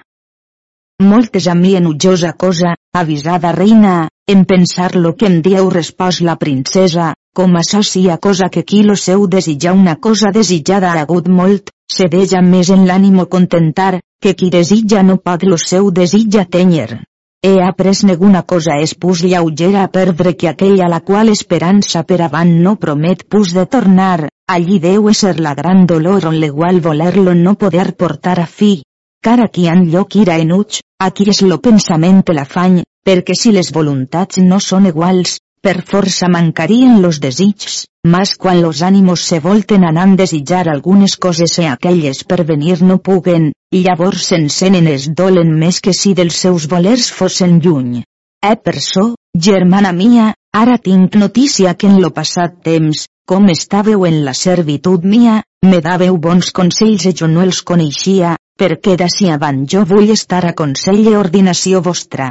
Moltes 1.00 1.48
a 1.48 1.54
mi 1.56 1.76
enutjosa 1.76 2.34
cosa, 2.34 2.74
avisada 2.94 3.54
reina, 3.54 4.10
en 4.28 4.44
pensar 4.44 4.98
lo 4.98 5.16
que 5.16 5.28
em 5.32 5.38
dieu 5.42 5.70
respòs 5.72 6.20
la 6.28 6.36
princesa, 6.36 7.14
com 7.34 7.56
associa 7.56 8.18
cosa 8.18 8.50
que 8.52 8.66
qui 8.68 8.82
lo 8.84 8.98
seu 9.00 9.24
desitja 9.28 9.72
una 9.72 9.96
cosa 9.96 10.32
desitjada 10.36 10.92
ha 10.92 11.06
hagut 11.06 11.30
molt, 11.30 11.72
se 11.88 12.10
deja 12.12 12.42
més 12.42 12.70
en 12.76 12.84
l'ànimo 12.90 13.28
contentar, 13.36 14.02
que 14.22 14.34
qui 14.36 14.50
desitja 14.50 15.02
no 15.04 15.16
pot 15.24 15.46
lo 15.48 15.58
seu 15.58 15.88
desitja 15.90 16.44
tenyer. 16.58 17.00
He 17.48 17.56
après 17.64 18.04
neguna 18.04 18.44
cosa 18.44 18.76
és 18.84 18.92
pus 18.94 19.24
lleugera 19.24 19.86
a 19.86 19.92
perdre 19.96 20.36
que 20.36 20.50
aquella 20.52 20.92
la 20.92 21.00
qual 21.00 21.32
esperança 21.32 22.04
per 22.04 22.20
avant 22.28 22.52
no 22.68 22.76
promet 22.76 23.24
pus 23.30 23.56
de 23.56 23.64
tornar, 23.66 24.28
allí 24.52 24.84
deu 24.84 25.08
ser 25.14 25.40
la 25.40 25.56
gran 25.56 25.88
dolor 25.88 26.28
on 26.28 26.36
l'igual 26.44 26.82
voler-lo 26.82 27.40
no 27.40 27.56
poder 27.56 27.96
portar 27.96 28.42
a 28.44 28.46
fi. 28.60 28.82
Car 29.22 29.42
aquí 29.44 29.68
han 29.68 29.82
lloc 29.92 30.16
ira 30.16 30.38
enuig, 30.40 30.80
aquí 31.06 31.26
és 31.32 31.42
lo 31.44 31.58
pensament 31.60 32.22
l'afany, 32.36 32.78
perquè 33.04 33.36
si 33.36 33.52
les 33.52 33.72
voluntats 33.76 34.40
no 34.40 34.60
són 34.64 34.88
iguals, 34.88 35.34
per 35.62 35.82
força 35.90 36.30
mancarien 36.32 37.02
los 37.02 37.20
desigs, 37.20 37.82
mas 38.08 38.38
quan 38.38 38.62
los 38.62 38.82
ànimos 38.82 39.26
se 39.32 39.42
volten 39.44 39.84
anant 39.84 40.16
desitjar 40.16 40.70
algunes 40.70 41.18
coses 41.18 41.58
e 41.60 41.68
aquelles 41.68 42.24
per 42.24 42.46
venir 42.46 42.80
no 42.82 42.98
puguen, 43.10 43.52
llavors 43.76 44.30
s'encenen 44.30 44.88
es 44.88 45.10
dolen 45.12 45.52
més 45.52 45.82
que 45.82 45.92
si 45.92 46.16
dels 46.16 46.40
seus 46.40 46.70
volers 46.72 47.12
fossin 47.12 47.60
lluny. 47.60 48.04
Eh 48.42 48.56
per 48.56 48.80
so, 48.80 49.16
germana 49.36 49.92
mia, 49.92 50.34
ara 50.56 50.78
tinc 50.78 51.20
notícia 51.20 51.76
que 51.76 51.92
en 51.92 52.00
lo 52.00 52.16
passat 52.16 52.62
temps, 52.64 53.08
com 53.28 53.52
estàveu 53.52 54.08
en 54.08 54.24
la 54.24 54.34
servitud 54.34 55.04
mia, 55.04 55.42
me 55.66 55.84
dàveu 55.84 56.16
bons 56.18 56.54
consells 56.56 57.04
i 57.12 57.12
jo 57.12 57.28
no 57.28 57.44
els 57.44 57.60
coneixia, 57.68 58.38
perquè 58.60 58.98
d'ací 59.00 59.30
avant 59.32 59.64
jo 59.74 59.86
vull 59.88 60.12
estar 60.16 60.44
a 60.46 60.54
consell 60.62 61.02
i 61.08 61.16
ordinació 61.16 61.82
vostra. 61.86 62.30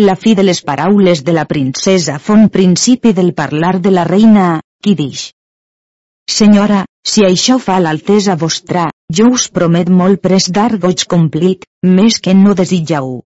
La 0.00 0.14
fi 0.22 0.34
de 0.38 0.44
les 0.44 0.60
paraules 0.62 1.22
de 1.24 1.32
la 1.32 1.46
princesa 1.50 2.18
fon 2.20 2.48
principi 2.56 3.12
del 3.16 3.32
parlar 3.34 3.78
de 3.80 3.90
la 3.90 4.04
reina, 4.04 4.60
qui 4.82 4.94
dix. 4.94 5.30
Senyora, 6.30 6.82
si 7.06 7.24
això 7.24 7.56
fa 7.62 7.78
l'altesa 7.80 8.34
vostra, 8.36 8.88
jo 9.18 9.30
us 9.36 9.46
promet 9.58 9.88
molt 10.00 10.20
pres 10.22 10.50
dar 10.50 10.72
goig 10.82 11.06
complit, 11.06 11.64
més 11.82 12.18
que 12.20 12.34
no 12.34 12.54
desitjau. 12.58 13.22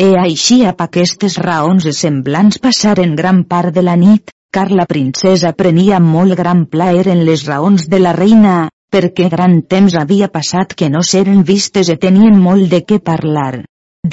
E 0.00 0.08
així 0.16 0.62
ap 0.64 0.80
aquestes 0.84 1.36
raons 1.44 1.86
semblants 1.98 2.58
passaren 2.64 3.14
gran 3.18 3.44
part 3.44 3.74
de 3.74 3.84
la 3.84 3.96
nit, 4.00 4.32
car 4.50 4.70
la 4.72 4.86
princesa 4.86 5.52
prenia 5.52 6.00
molt 6.00 6.34
gran 6.38 6.64
plaer 6.66 7.06
en 7.12 7.24
les 7.28 7.44
raons 7.46 7.86
de 7.92 8.00
la 8.00 8.14
reina, 8.16 8.56
perquè 8.92 9.28
gran 9.32 9.60
temps 9.62 9.94
havia 10.00 10.28
passat 10.32 10.74
que 10.74 10.88
no 10.92 11.02
seren 11.04 11.44
vistes 11.50 11.90
i 11.92 11.96
tenien 12.00 12.38
molt 12.40 12.70
de 12.72 12.82
què 12.88 12.98
parlar. 13.04 13.64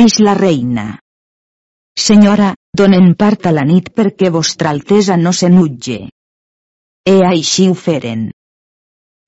Dix 0.01 0.19
la 0.19 0.35
reina. 0.37 0.85
Senyora, 1.95 2.53
donen 2.75 3.13
part 3.15 3.47
a 3.47 3.53
la 3.55 3.63
nit 3.63 3.91
perquè 3.95 4.31
vostra 4.31 4.71
altesa 4.75 5.15
no 5.15 5.31
s'enutge. 5.31 5.99
E 7.07 7.15
així 7.23 7.69
ho 7.71 7.75
feren. 7.87 8.31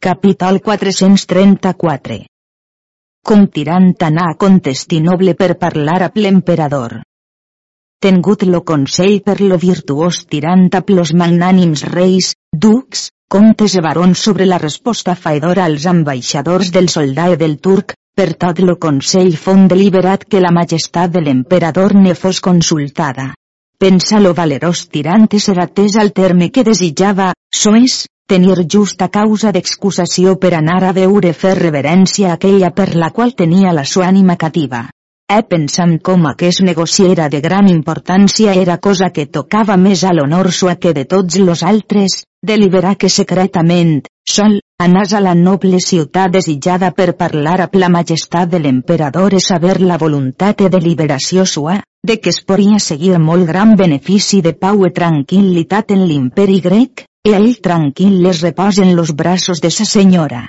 Capítol 0.03 0.59
434 0.65 2.17
Com 3.27 3.45
tirant 3.55 3.93
anà 4.07 4.25
a 4.31 4.35
Contestinoble 4.43 5.33
per 5.39 5.55
parlar 5.61 6.01
a 6.05 6.11
l'emperador. 6.15 6.99
Tengut 8.03 8.43
lo 8.45 8.61
consell 8.61 9.21
per 9.25 9.39
lo 9.41 9.57
virtuós 9.57 10.25
tirant 10.29 10.67
a 10.77 10.83
plos 10.85 11.13
magnànims 11.21 11.83
reis, 11.93 12.35
ducs, 12.53 13.07
comtes 13.27 13.73
i 13.75 13.81
barons 13.83 14.21
sobre 14.23 14.45
la 14.47 14.57
resposta 14.61 15.13
faedora 15.15 15.65
als 15.67 15.85
ambaixadors 15.85 16.71
del 16.71 16.87
soldat 16.89 17.35
del 17.39 17.57
turc, 17.59 17.93
per 18.15 18.33
tot 18.33 18.59
lo 18.63 18.77
Consell 18.79 19.35
fon 19.35 19.67
deliberat 19.67 20.23
que 20.25 20.39
la 20.41 20.53
majestat 20.55 21.11
de 21.11 21.21
l'emperador 21.21 21.93
ne 21.95 22.15
fos 22.15 22.39
consultada. 22.41 23.33
Pensa 23.77 24.19
lo 24.19 24.33
valerós 24.33 24.87
tirant 24.89 25.27
ser 25.37 25.59
atès 25.61 25.97
al 26.01 26.13
terme 26.13 26.49
que 26.49 26.63
desitjava, 26.63 27.33
so 27.53 27.75
és, 27.75 28.07
tenir 28.27 28.65
justa 28.65 29.09
causa 29.09 29.51
d'excusació 29.51 30.37
per 30.39 30.55
anar 30.55 30.83
a 30.83 30.93
veure 30.93 31.33
fer 31.33 31.53
reverència 31.59 32.33
aquella 32.33 32.71
per 32.71 32.95
la 32.95 33.11
qual 33.11 33.35
tenia 33.35 33.73
la 33.73 33.85
sua 33.85 34.07
ànima 34.07 34.35
cativa. 34.35 34.87
He 35.27 35.41
pensat 35.43 35.97
com 36.07 36.21
aquest 36.29 36.61
negoci 36.63 37.03
era 37.13 37.25
de 37.31 37.41
gran 37.43 37.65
importància 37.67 38.53
era 38.55 38.77
cosa 38.85 39.09
que 39.15 39.25
tocava 39.37 39.75
més 39.81 40.05
a 40.07 40.13
l'honor 40.15 40.47
sua 40.57 40.75
que 40.79 40.93
de 40.95 41.03
tots 41.03 41.35
los 41.41 41.63
altres, 41.71 42.21
deliberar 42.51 42.93
que 42.95 43.09
secretament, 43.11 43.91
sol, 44.23 44.55
anàs 44.79 45.11
a 45.11 45.19
la 45.25 45.33
noble 45.35 45.81
ciutat 45.83 46.31
desitjada 46.31 46.93
per 46.95 47.17
parlar 47.19 47.57
amb 47.65 47.75
la 47.75 47.91
majestat 47.97 48.55
de 48.55 48.63
l'emperador 48.63 49.35
i 49.35 49.43
saber 49.43 49.81
la 49.81 49.99
voluntat 49.99 50.63
i 50.63 50.71
deliberació 50.71 51.43
sua, 51.43 51.81
de 52.07 52.21
que 52.21 52.31
es 52.31 52.39
podia 52.47 52.79
seguir 52.79 53.17
molt 53.19 53.51
gran 53.51 53.75
benefici 53.75 54.39
de 54.41 54.55
pau 54.55 54.87
i 54.87 54.95
tranquil·litat 54.95 55.91
en 55.91 56.07
l'imperi 56.07 56.61
grec, 56.69 57.03
e 57.27 57.35
ell 57.35 57.57
tranquil 57.59 58.21
les 58.23 58.45
reposen 58.47 58.95
los 58.95 59.11
braços 59.11 59.59
de 59.59 59.75
sa 59.75 59.83
senyora. 59.83 60.45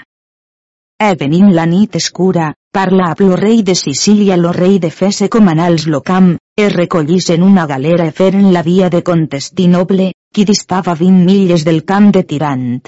E 1.00 1.14
venint 1.14 1.52
la 1.54 1.64
nit 1.64 1.94
escura, 1.94 2.48
parla 2.74 3.12
a 3.12 3.16
lo 3.20 3.36
rei 3.36 3.62
de 3.62 3.76
Sicília 3.76 4.36
lo 4.36 4.50
rei 4.50 4.80
de 4.80 4.90
Fese 4.90 5.28
comanals 5.28 5.86
lo 5.86 6.00
camp, 6.02 6.36
e 6.58 6.68
recollís 6.68 7.30
en 7.30 7.44
una 7.44 7.66
galera 7.66 8.04
e 8.04 8.10
feren 8.10 8.52
la 8.52 8.62
via 8.66 8.88
de 8.88 9.04
Contestinoble, 9.04 10.08
qui 10.34 10.44
distava 10.44 10.96
vint 10.98 11.20
milles 11.24 11.62
del 11.64 11.84
camp 11.84 12.10
de 12.10 12.24
Tirant. 12.24 12.82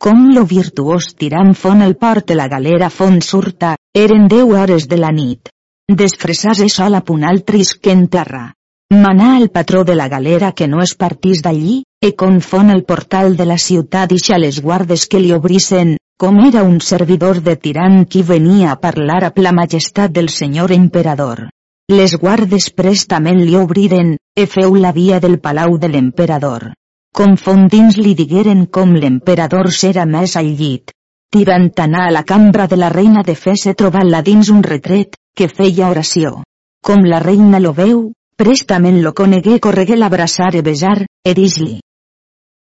Com 0.00 0.32
lo 0.32 0.46
virtuós 0.48 1.12
tirant 1.14 1.52
fon 1.52 1.82
el 1.82 1.96
port 1.96 2.26
de 2.32 2.34
la 2.34 2.48
galera 2.48 2.88
fon 2.88 3.20
surta, 3.20 3.76
eren 3.92 4.24
deu 4.26 4.56
hores 4.56 4.88
de 4.88 4.96
la 4.96 5.12
nit. 5.12 5.52
Desfresase 5.92 6.70
sol 6.72 6.96
a 6.96 7.04
punt 7.04 7.28
altris 7.28 7.74
que 7.76 7.92
en 7.92 8.08
terra. 8.08 8.54
Manà 8.92 9.36
el 9.38 9.50
patró 9.50 9.84
de 9.84 9.94
la 9.94 10.08
galera 10.08 10.52
que 10.52 10.66
no 10.66 10.80
es 10.80 10.96
partís 10.96 11.42
d'allí, 11.44 11.82
e 12.00 12.16
confon 12.16 12.70
el 12.70 12.84
portal 12.84 13.36
de 13.36 13.44
la 13.44 13.58
ciutat 13.58 14.12
i 14.12 14.18
les 14.40 14.62
guardes 14.62 15.06
que 15.06 15.20
li 15.20 15.32
obrissen, 15.32 15.98
com 16.22 16.36
era 16.46 16.62
un 16.62 16.76
servidor 16.80 17.40
de 17.42 17.56
tirant 17.56 18.04
qui 18.06 18.20
venia 18.22 18.70
a 18.70 18.76
parlar 18.78 19.24
a 19.26 19.32
la 19.42 19.50
majestat 19.50 20.12
del 20.12 20.28
senyor 20.28 20.70
emperador. 20.70 21.48
Les 21.90 22.14
guardes 22.14 22.68
prestament 22.70 23.40
li 23.42 23.56
obriren, 23.58 24.12
e 24.36 24.46
feu 24.46 24.76
la 24.76 24.92
via 24.92 25.18
del 25.18 25.40
palau 25.40 25.78
de 25.78 25.88
l'emperador. 25.88 26.68
Confondins 27.12 27.98
li 27.98 28.14
digueren 28.14 28.66
com 28.66 28.94
l'emperador 28.94 29.72
s'era 29.72 30.06
més 30.06 30.36
al 30.36 30.54
llit. 30.62 30.94
Tirant 31.34 31.72
a 31.82 32.10
la 32.12 32.22
cambra 32.22 32.68
de 32.68 32.76
la 32.76 32.88
reina 32.88 33.24
de 33.26 33.34
Fese 33.34 33.74
trobar-la 33.74 34.22
dins 34.22 34.48
un 34.48 34.62
retret, 34.62 35.16
que 35.34 35.48
feia 35.48 35.90
oració. 35.90 36.44
Com 36.86 37.02
la 37.02 37.18
reina 37.18 37.58
lo 37.58 37.72
veu, 37.72 38.12
Prestament 38.36 39.02
lo 39.02 39.12
conegué 39.12 39.58
corregué 39.60 39.96
l'abraçar 39.96 40.54
e 40.56 40.62
besar, 40.62 41.04
e 41.24 41.34
dis-li. 41.34 41.80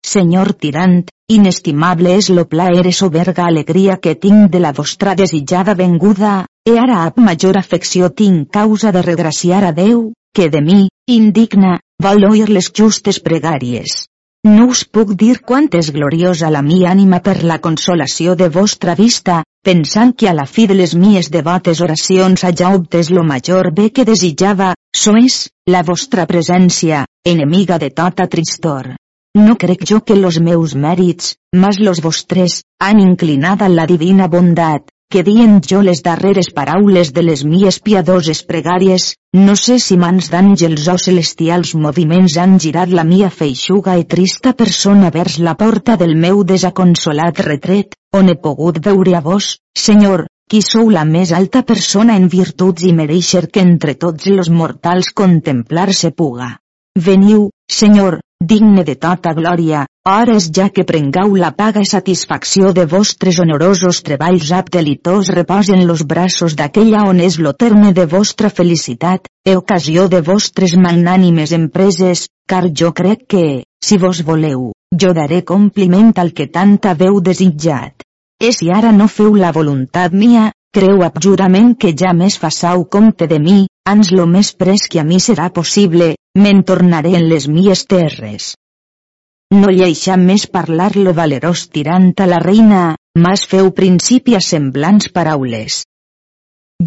Senyor 0.06 0.52
tirant, 0.52 1.02
inestimable 1.28 2.14
és 2.16 2.30
lo 2.32 2.46
plaer 2.48 2.86
e 2.88 2.92
soberga 2.92 3.44
alegria 3.46 3.98
que 4.00 4.14
tinc 4.16 4.50
de 4.52 4.60
la 4.64 4.72
vostra 4.72 5.14
desitjada 5.14 5.74
venguda, 5.74 6.46
e 6.64 6.78
ara 6.80 7.02
amb 7.04 7.18
major 7.20 7.58
afecció 7.60 8.08
tinc 8.08 8.48
causa 8.50 8.92
de 8.92 9.02
regraciar 9.02 9.64
a 9.64 9.72
Déu, 9.72 10.12
que 10.34 10.48
de 10.48 10.62
mi, 10.64 10.88
indigna, 11.06 11.78
vol 12.02 12.24
oir 12.30 12.48
les 12.48 12.70
justes 12.72 13.20
pregàries. 13.20 14.06
No 14.46 14.68
us 14.72 14.84
puc 14.84 15.12
dir 15.20 15.40
quant 15.42 15.68
és 15.74 15.90
gloriosa 15.92 16.48
la 16.54 16.62
mi 16.62 16.84
ànima 16.86 17.18
per 17.20 17.42
la 17.42 17.58
consolació 17.58 18.36
de 18.38 18.48
vostra 18.48 18.94
vista, 18.94 19.42
pensant 19.66 20.14
que 20.14 20.28
a 20.30 20.34
la 20.36 20.46
fi 20.46 20.68
de 20.70 20.76
les 20.78 20.94
mies 20.94 21.28
devotes 21.34 21.82
oracions 21.84 22.44
haja 22.44 22.70
obtes 22.76 23.10
lo 23.10 23.24
major 23.24 23.72
bé 23.74 23.90
que 23.90 24.06
desitjava, 24.08 24.70
so 24.96 25.16
és, 25.18 25.48
la 25.66 25.82
vostra 25.82 26.24
presència, 26.30 27.04
enemiga 27.34 27.76
de 27.82 27.90
tota 27.90 28.28
tristor. 28.30 28.94
No 29.38 29.54
crec 29.62 29.84
jo 29.88 29.98
que 30.02 30.16
los 30.18 30.40
meus 30.40 30.72
mèrits, 30.74 31.34
mas 31.54 31.78
los 31.78 32.00
vostres, 32.02 32.62
han 32.82 32.98
inclinada 33.00 33.68
la 33.68 33.84
divina 33.86 34.26
bondat, 34.26 34.88
que 35.12 35.22
dient 35.22 35.60
jo 35.64 35.78
les 35.80 36.02
darreres 36.06 36.48
paraules 36.56 37.12
de 37.16 37.22
les 37.22 37.44
mies 37.50 37.78
piadoses 37.86 38.42
pregàries, 38.48 39.06
no 39.46 39.54
sé 39.60 39.78
si 39.84 39.96
mans 40.02 40.28
d'àngels 40.32 40.88
o 40.92 40.96
celestials 41.04 41.76
moviments 41.84 42.36
han 42.42 42.58
girat 42.64 42.90
la 42.98 43.06
mia 43.12 43.30
feixuga 43.30 43.94
i 44.02 44.04
trista 44.16 44.56
persona 44.58 45.14
vers 45.14 45.38
la 45.38 45.54
porta 45.62 45.96
del 46.02 46.16
meu 46.26 46.42
desaconsolat 46.52 47.40
retret, 47.46 47.96
on 48.12 48.28
he 48.28 48.36
pogut 48.48 48.82
veure 48.90 49.16
a 49.16 49.24
vos, 49.30 49.54
Senyor, 49.86 50.26
qui 50.50 50.64
sou 50.66 50.90
la 50.90 51.04
més 51.08 51.32
alta 51.42 51.62
persona 51.72 52.18
en 52.18 52.26
virtuts 52.28 52.84
i 52.84 52.94
mereixer 53.02 53.46
que 53.52 53.64
entre 53.64 53.94
tots 53.94 54.26
los 54.26 54.50
mortals 54.50 55.12
contemplar-se 55.14 56.10
puga. 56.10 56.56
Veniu, 57.08 57.50
Senyor, 57.70 58.18
digne 58.48 58.84
de 58.84 58.94
tota 58.96 59.34
glòria, 59.34 59.84
hores 60.08 60.46
ja 60.56 60.68
que 60.70 60.84
prengau 60.88 61.34
la 61.36 61.50
paga 61.58 61.82
i 61.84 61.88
satisfacció 61.90 62.70
de 62.72 62.86
vostres 62.88 63.40
honorosos 63.42 64.00
treballs 64.06 64.52
abdelitos 64.56 65.28
reposen 65.34 65.84
los 65.86 66.04
braços 66.12 66.54
d'aquella 66.56 67.02
on 67.10 67.20
és 67.20 67.38
lo 67.44 67.52
terme 67.52 67.92
de 67.92 68.06
vostra 68.06 68.48
felicitat, 68.48 69.28
e 69.44 69.56
ocasió 69.56 70.08
de 70.08 70.22
vostres 70.22 70.76
magnànimes 70.76 71.52
empreses, 71.52 72.28
car 72.48 72.64
jo 72.72 72.92
crec 72.92 73.26
que, 73.28 73.46
si 73.84 73.98
vos 73.98 74.22
voleu, 74.24 74.70
jo 74.94 75.12
daré 75.12 75.42
compliment 75.44 76.14
al 76.16 76.32
que 76.32 76.46
tant 76.46 76.78
haveu 76.84 77.20
desitjat. 77.20 78.06
E 78.40 78.52
si 78.52 78.70
ara 78.70 78.92
no 78.92 79.08
feu 79.08 79.34
la 79.34 79.52
voluntat 79.52 80.14
mia, 80.14 80.52
creu 80.72 81.02
abjurament 81.02 81.74
que 81.74 81.92
ja 81.92 82.14
més 82.14 82.38
façau 82.38 82.86
compte 82.86 83.26
de 83.26 83.42
mi, 83.42 83.66
ans 83.84 84.12
lo 84.12 84.26
més 84.30 84.54
pres 84.54 84.86
que 84.88 85.00
a 85.00 85.04
mi 85.04 85.18
serà 85.20 85.50
possible, 85.50 86.14
me'n 86.44 86.62
tornaré 86.70 87.16
en 87.18 87.28
les 87.32 87.48
mies 87.48 87.84
terres. 87.90 88.54
No 89.54 89.70
lleixa 89.72 90.16
més 90.20 90.46
parlar 90.54 90.90
lo 90.96 91.14
valerós 91.16 91.68
tirant 91.74 92.10
a 92.20 92.26
la 92.30 92.40
reina, 92.44 92.82
mas 93.24 93.46
feu 93.50 93.70
principi 93.78 94.36
a 94.36 94.40
semblants 94.44 95.08
paraules. 95.14 95.82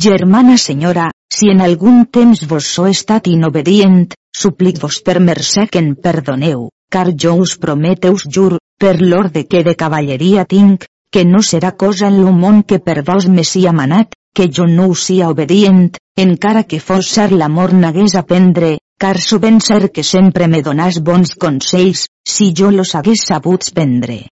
Germana 0.06 0.58
senyora, 0.58 1.10
si 1.38 1.50
en 1.52 1.62
algun 1.66 2.06
temps 2.18 2.46
vos 2.48 2.68
so 2.76 2.86
estat 2.88 3.28
inobedient, 3.28 4.14
suplic-vos 4.44 5.02
per 5.08 5.20
mercè 5.20 5.66
que 5.72 5.82
en 5.84 5.96
perdoneu, 6.06 6.70
car 6.94 7.10
jo 7.24 7.34
us 7.46 7.58
promete 7.58 8.12
us 8.14 8.24
jur, 8.38 8.60
per 8.80 8.96
l'orde 9.02 9.44
que 9.48 9.64
de 9.68 9.76
cavalleria 9.76 10.46
tinc, 10.46 10.86
que 11.12 11.26
no 11.26 11.42
serà 11.44 11.74
cosa 11.84 12.08
en 12.08 12.22
lo 12.24 12.32
món 12.32 12.64
que 12.64 12.80
per 12.80 13.02
vos 13.10 13.28
me 13.28 13.44
sia 13.44 13.74
manat, 13.74 14.16
que 14.34 14.48
jo 14.48 14.66
no 14.68 14.88
us 14.94 15.04
sia 15.10 15.30
obedient, 15.34 15.90
encara 16.16 16.64
que 16.64 16.80
fos 16.80 17.10
ser 17.16 17.32
l'amor 17.32 17.74
n'hagués 17.74 18.16
aprendre, 18.16 18.78
car 19.02 19.18
ben 19.42 19.60
ser 19.60 19.90
que 19.92 20.04
sempre 20.04 20.48
me 20.48 20.62
donàs 20.62 21.00
bons 21.02 21.34
consells, 21.34 22.06
si 22.24 22.54
jo 22.54 22.70
los 22.70 22.94
hagués 22.94 23.24
sabuts 23.26 23.72
prendre. 23.74 24.28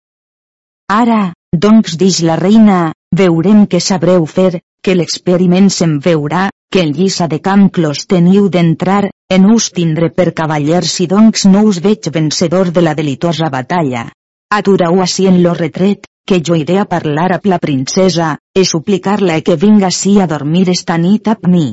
Ara, 0.90 1.34
doncs 1.54 1.98
dix 2.02 2.24
la 2.26 2.36
reina, 2.36 2.94
veurem 3.14 3.68
què 3.68 3.80
sabreu 3.80 4.26
fer, 4.26 4.62
que 4.82 4.96
l'experiment 4.96 5.70
se'n 5.70 6.00
veurà, 6.00 6.50
que 6.72 6.82
en 6.82 6.96
lliça 6.98 7.28
de 7.28 7.40
camp 7.46 7.70
clos 7.70 8.08
teniu 8.10 8.50
d'entrar, 8.50 9.12
en 9.30 9.46
us 9.54 9.70
tindre 9.70 10.10
per 10.10 10.34
cavaller 10.34 10.84
si 10.84 11.06
doncs 11.06 11.46
no 11.46 11.62
us 11.70 11.80
veig 11.86 12.10
vencedor 12.18 12.74
de 12.74 12.82
la 12.82 12.98
delitosa 12.98 13.52
batalla. 13.54 14.10
Aturau 14.50 15.02
així 15.02 15.30
en 15.30 15.42
lo 15.46 15.54
retret, 15.54 16.10
que 16.26 16.42
jo 16.42 16.58
iré 16.58 16.80
a 16.82 16.90
parlar 16.90 17.32
amb 17.38 17.46
la 17.54 17.62
princesa, 17.62 18.36
e 18.54 18.66
suplicar-la 18.66 19.42
que 19.42 19.62
vinga 19.62 19.92
així 19.94 20.20
a 20.20 20.26
dormir 20.26 20.70
esta 20.74 20.98
nit 20.98 21.28
amb 21.30 21.52
mi. 21.54 21.68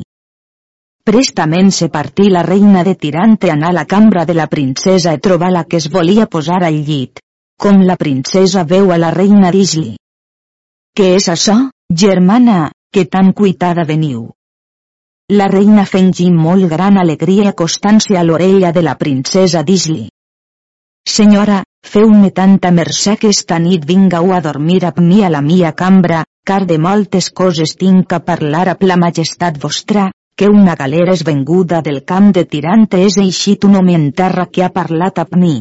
Prestament 1.04 1.72
se 1.74 1.88
partí 1.88 2.28
la 2.30 2.44
reina 2.46 2.84
de 2.84 2.94
Tirante 2.94 3.50
anar 3.50 3.70
a 3.70 3.76
la 3.76 3.86
cambra 3.86 4.24
de 4.24 4.34
la 4.38 4.46
princesa 4.46 5.14
i 5.16 5.18
trobar 5.18 5.48
la 5.50 5.64
que 5.64 5.80
es 5.82 5.88
volia 5.90 6.28
posar 6.30 6.60
al 6.62 6.78
llit. 6.86 7.18
Com 7.58 7.80
la 7.88 7.96
princesa 7.96 8.62
veu 8.62 8.92
a 8.92 8.98
la 9.02 9.10
reina 9.10 9.50
d'Isli. 9.50 9.96
Què 10.94 11.08
és 11.16 11.26
això, 11.32 11.56
germana, 12.04 12.70
que 12.94 13.04
tan 13.16 13.32
cuitada 13.32 13.82
veniu? 13.88 14.28
La 15.34 15.50
reina 15.50 15.88
fengí 15.90 16.28
molt 16.30 16.70
gran 16.70 17.02
alegria 17.02 17.50
acostant-se 17.50 18.16
a 18.16 18.22
l'orella 18.22 18.70
de 18.70 18.86
la 18.86 18.94
princesa 19.02 19.64
d'Isli. 19.66 20.06
Senyora, 21.02 21.64
feu-me 21.82 22.30
tanta 22.30 22.70
mercè 22.70 23.16
que 23.18 23.34
esta 23.34 23.58
nit 23.58 23.90
vingau 23.90 24.30
a 24.30 24.40
dormir 24.40 24.84
amb 24.86 25.02
mi 25.02 25.24
a 25.24 25.34
la 25.34 25.42
mia 25.42 25.74
cambra, 25.74 26.22
car 26.46 26.62
de 26.64 26.78
moltes 26.78 27.32
coses 27.34 27.74
tinc 27.74 28.12
a 28.12 28.22
parlar 28.22 28.68
amb 28.76 28.86
la 28.86 28.96
majestat 28.96 29.58
vostra, 29.58 30.12
que 30.42 30.48
una 30.50 30.74
galera 30.74 31.12
és 31.14 31.20
venguda 31.22 31.78
del 31.86 32.00
camp 32.02 32.32
de 32.34 32.42
Tirante 32.50 32.98
és 33.06 33.14
eixit 33.22 33.62
un 33.68 33.76
home 33.78 33.92
en 33.94 34.08
terra 34.20 34.48
que 34.50 34.64
ha 34.66 34.72
parlat 34.74 35.20
amb 35.22 35.36
mi. 35.38 35.52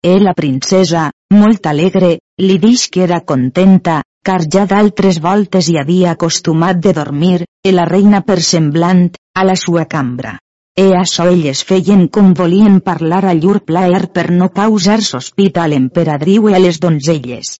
E 0.00 0.12
la 0.22 0.32
princesa, 0.32 1.02
molt 1.36 1.66
alegre, 1.68 2.14
li 2.40 2.56
dix 2.62 2.86
que 2.94 3.02
era 3.04 3.18
contenta, 3.32 3.98
car 4.24 4.38
ja 4.54 4.62
d'altres 4.70 5.18
voltes 5.26 5.68
hi 5.68 5.76
havia 5.76 6.14
acostumat 6.14 6.80
de 6.80 6.94
dormir, 6.96 7.44
e 7.44 7.72
la 7.76 7.84
reina 7.90 8.22
per 8.24 8.38
semblant, 8.40 9.10
a 9.36 9.44
la 9.44 9.56
sua 9.64 9.84
cambra. 9.84 10.38
E 10.72 10.86
això 10.96 11.26
elles 11.34 11.60
feien 11.68 12.06
com 12.08 12.32
volien 12.32 12.78
parlar 12.86 13.20
a 13.28 13.34
llur 13.36 13.58
plaer 13.68 14.06
per 14.14 14.30
no 14.30 14.48
causar 14.48 15.02
sospita 15.04 15.60
a 15.60 15.68
l'emperadriu 15.68 16.48
i 16.48 16.56
a 16.56 16.62
les 16.62 16.80
donzelles. 16.80 17.58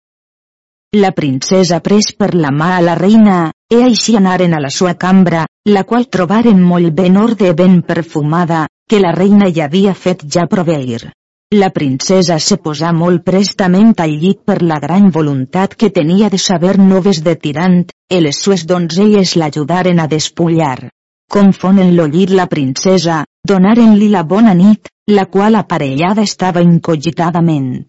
La 0.97 1.13
princesa 1.13 1.83
pres 1.85 2.15
per 2.17 2.33
la 2.33 2.55
mà 2.55 2.79
a 2.79 2.81
la 2.81 2.97
reina, 2.97 3.51
e 3.75 3.83
així 3.83 4.15
anaren 4.17 4.55
a 4.55 4.61
la 4.63 4.71
sua 4.71 4.95
cambra, 4.95 5.45
la 5.67 5.83
qual 5.89 6.07
trobaren 6.17 6.61
molt 6.63 6.93
ben 6.95 7.17
orde 7.17 7.53
ben 7.59 7.81
perfumada, 7.83 8.67
que 8.89 9.01
la 9.01 9.13
reina 9.17 9.49
hi 9.51 9.61
havia 9.65 9.95
fet 9.95 10.25
ja 10.37 10.47
proveir. 10.51 11.11
La 11.55 11.71
princesa 11.71 12.39
se 12.43 12.57
posà 12.63 12.91
molt 12.93 13.23
prestament 13.25 13.93
al 14.05 14.15
llit 14.23 14.41
per 14.47 14.61
la 14.63 14.79
gran 14.83 15.11
voluntat 15.17 15.77
que 15.81 15.91
tenia 15.91 16.31
de 16.31 16.39
saber 16.39 16.79
noves 16.79 17.23
de 17.27 17.35
Tirant, 17.37 17.85
i 18.11 18.21
les 18.21 18.41
sues 18.47 18.67
donzelles 18.67 19.37
l'ajudaren 19.41 20.03
a 20.03 20.09
despullar. 20.11 20.89
Confonen 21.31 21.95
lo 21.97 22.07
llit 22.07 22.31
la 22.31 22.47
princesa, 22.47 23.23
donaren-li 23.49 24.11
la 24.11 24.23
bona 24.23 24.55
nit, 24.55 24.91
la 25.11 25.27
qual 25.27 25.55
aparellada 25.61 26.23
estava 26.23 26.63
incogitadament. 26.63 27.85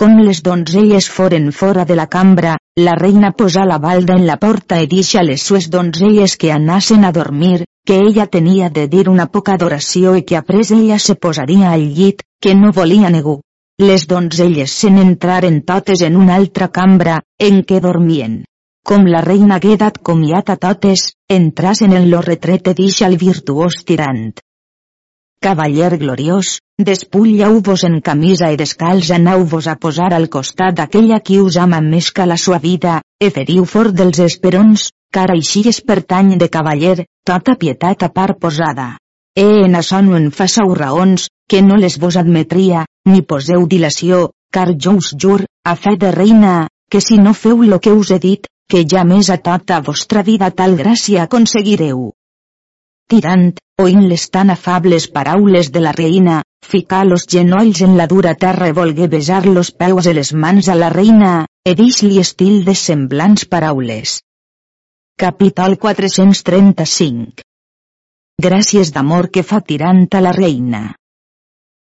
Com 0.00 0.16
les 0.24 0.40
donzelles 0.42 1.06
foren 1.14 1.50
fora 1.52 1.84
de 1.88 1.94
la 1.94 2.06
cambra, 2.12 2.56
la 2.86 2.94
reina 2.98 3.30
posà 3.40 3.62
la 3.68 3.76
balda 3.78 4.16
en 4.18 4.24
la 4.26 4.38
porta 4.44 4.80
i 4.82 4.88
deixa 4.90 5.22
les 5.22 5.44
sues 5.48 5.68
donzelles 5.70 6.36
que 6.40 6.50
anassen 6.50 7.04
a 7.04 7.12
dormir, 7.12 7.66
que 7.86 7.98
ella 8.08 8.26
tenia 8.26 8.70
de 8.70 8.86
dir 8.88 9.08
una 9.12 9.26
poca 9.26 9.54
adoració 9.58 10.14
i 10.16 10.24
que 10.28 10.38
après 10.40 10.72
ella 10.78 10.98
se 10.98 11.14
posaria 11.14 11.70
al 11.72 11.84
llit, 11.98 12.24
que 12.40 12.54
no 12.54 12.72
volia 12.72 13.10
ningú. 13.10 13.40
Les 13.78 14.06
donzelles 14.08 14.72
se 14.82 14.90
n'entraren 14.90 15.60
totes 15.62 16.02
en 16.08 16.16
una 16.16 16.36
altra 16.40 16.68
cambra, 16.68 17.20
en 17.38 17.62
què 17.62 17.80
dormien. 17.80 18.40
Com 18.82 19.06
la 19.06 19.20
reina 19.22 19.60
hagué 19.60 19.76
dat 19.76 20.00
comiat 20.02 20.50
a 20.50 20.56
totes, 20.56 21.12
entrasen 21.28 21.92
en 21.98 22.08
lo 22.10 22.22
retret 22.26 22.72
i 22.72 22.78
deixa 22.80 23.06
el 23.06 23.20
virtuós 23.20 23.84
tirant. 23.86 24.40
Cavaller 25.42 25.98
gloriós, 25.98 26.60
despulla-vos 26.88 27.82
en 27.88 27.96
camisa 28.08 28.50
i 28.54 28.58
descalç 28.60 29.08
anau-vos 29.16 29.66
a 29.72 29.72
posar 29.84 30.12
al 30.14 30.28
costat 30.34 30.76
d'aquella 30.78 31.18
qui 31.28 31.40
us 31.42 31.56
ama 31.58 31.80
més 31.86 32.10
que 32.18 32.26
la 32.30 32.36
sua 32.42 32.60
vida, 32.62 33.00
e 33.18 33.30
feriu 33.38 33.64
fort 33.72 33.96
dels 34.00 34.20
esperons, 34.26 34.84
car 35.16 35.26
així 35.34 35.64
es 35.72 35.82
pertany 35.88 36.30
de 36.44 36.48
cavaller, 36.58 37.08
tota 37.26 37.56
pietat 37.64 38.06
a 38.06 38.10
part 38.20 38.38
posada. 38.46 38.86
E 39.34 39.48
en 39.64 39.74
açò 39.82 39.98
no 40.06 40.14
en 40.20 40.30
façau 40.38 40.76
raons, 40.78 41.26
que 41.50 41.66
no 41.66 41.80
les 41.82 41.98
vos 41.98 42.20
admetria, 42.22 42.86
ni 43.10 43.26
poseu 43.34 43.66
dilació, 43.74 44.22
car 44.54 44.68
jo 44.78 44.94
us 45.02 45.10
jur, 45.26 45.40
a 45.66 45.74
fe 45.74 45.98
de 45.98 46.14
reina, 46.20 46.56
que 46.88 47.02
si 47.02 47.18
no 47.18 47.34
feu 47.34 47.66
lo 47.66 47.82
que 47.82 47.98
us 47.98 48.14
he 48.14 48.22
dit, 48.30 48.46
que 48.70 48.86
ja 48.86 49.02
més 49.02 49.34
a 49.34 49.42
tota 49.42 49.82
vostra 49.82 50.22
vida 50.22 50.54
tal 50.54 50.78
gràcia 50.78 51.26
aconseguireu 51.26 52.12
tirant, 53.12 53.52
oint 53.82 54.04
les 54.08 54.24
tan 54.32 54.50
afables 54.54 55.06
paraules 55.12 55.70
de 55.74 55.80
la 55.84 55.92
reina, 55.92 56.40
ficà 56.72 57.02
los 57.04 57.26
genolls 57.28 57.82
en 57.86 57.96
la 57.98 58.06
dura 58.12 58.32
terra 58.44 58.68
i 58.70 58.76
volgué 58.78 59.08
besar 59.14 59.44
los 59.46 59.70
peus 59.82 60.08
i 60.08 60.14
les 60.16 60.32
mans 60.44 60.68
a 60.72 60.76
la 60.78 60.88
reina, 60.94 61.32
e 61.68 61.74
dix-li 61.78 62.20
estil 62.22 62.62
de 62.68 62.74
semblants 62.74 63.44
paraules. 63.54 64.20
Capítol 65.20 65.76
435 65.82 67.44
Gràcies 68.42 68.90
d'amor 68.94 69.28
que 69.34 69.44
fa 69.50 69.60
tirant 69.60 70.06
a 70.16 70.22
la 70.24 70.32
reina. 70.32 70.82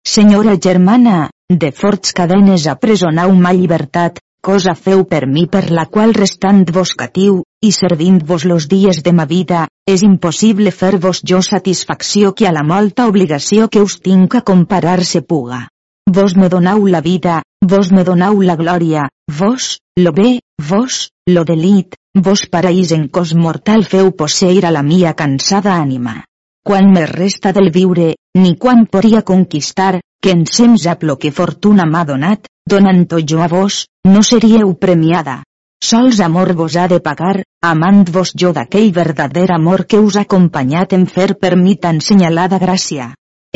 Senyora 0.04 0.58
germana, 0.68 1.30
de 1.48 1.70
forts 1.72 2.12
cadenes 2.12 2.66
apresonau 2.70 3.32
ma 3.34 3.54
llibertat, 3.56 4.20
cosa 4.44 4.74
feu 4.76 5.06
per 5.08 5.24
mi 5.26 5.46
per 5.48 5.70
la 5.72 5.86
qual 5.86 6.12
restant 6.12 6.66
vos 6.76 6.92
catiu, 7.00 7.40
i 7.64 7.72
servint-vos 7.72 8.44
los 8.44 8.68
dies 8.68 9.00
de 9.02 9.12
ma 9.16 9.24
vida, 9.24 9.64
és 9.86 10.02
impossible 10.02 10.70
fer-vos 10.72 11.20
jo 11.30 11.40
satisfacció 11.44 12.32
que 12.32 12.48
a 12.48 12.52
la 12.56 12.64
molta 12.64 13.06
obligació 13.10 13.68
que 13.68 13.82
us 13.84 13.98
tinc 14.00 14.34
a 14.34 14.40
comparar-se 14.40 15.20
puga. 15.22 15.68
Vos 16.10 16.36
me 16.36 16.48
donau 16.48 16.86
la 16.86 17.00
vida, 17.00 17.42
vos 17.64 17.92
me 17.92 18.04
donau 18.04 18.40
la 18.42 18.56
glòria, 18.56 19.08
vos, 19.38 19.78
lo 19.96 20.12
bé, 20.12 20.40
vos, 20.70 21.10
lo 21.28 21.44
delit, 21.44 21.96
vos 22.14 22.46
paraís 22.46 22.92
en 22.92 23.08
cos 23.08 23.34
mortal 23.34 23.84
feu 23.84 24.12
posseir 24.16 24.64
a 24.66 24.72
la 24.72 24.82
mia 24.82 25.14
cansada 25.14 25.76
ànima. 25.76 26.24
Quan 26.64 26.90
me 26.90 27.06
resta 27.06 27.52
del 27.52 27.70
viure, 27.70 28.14
ni 28.36 28.56
quan 28.56 28.86
podria 28.86 29.22
conquistar, 29.22 30.00
que 30.22 30.32
ensems 30.32 30.86
a 30.86 30.96
lo 31.02 31.18
que 31.18 31.32
fortuna 31.32 31.84
m'ha 31.84 32.04
donat, 32.04 32.46
donant-ho 32.68 33.20
jo 33.20 33.42
a 33.42 33.48
vos, 33.48 33.86
no 34.08 34.22
seríeu 34.22 34.72
premiada, 34.80 35.42
Sols 35.84 36.20
amor 36.24 36.54
vos 36.58 36.76
ha 36.80 36.86
de 36.88 36.98
pagar, 37.06 37.42
amant-vos 37.70 38.30
jo 38.42 38.52
d'aquell 38.56 38.92
verdader 38.98 39.48
amor 39.56 39.82
que 39.90 39.98
us 40.00 40.16
ha 40.16 40.22
acompanyat 40.26 40.94
en 40.96 41.04
fer 41.16 41.34
per 41.42 41.50
mi 41.62 41.74
tan 41.86 41.98
senyalada 42.06 42.60
gràcia. 42.62 43.08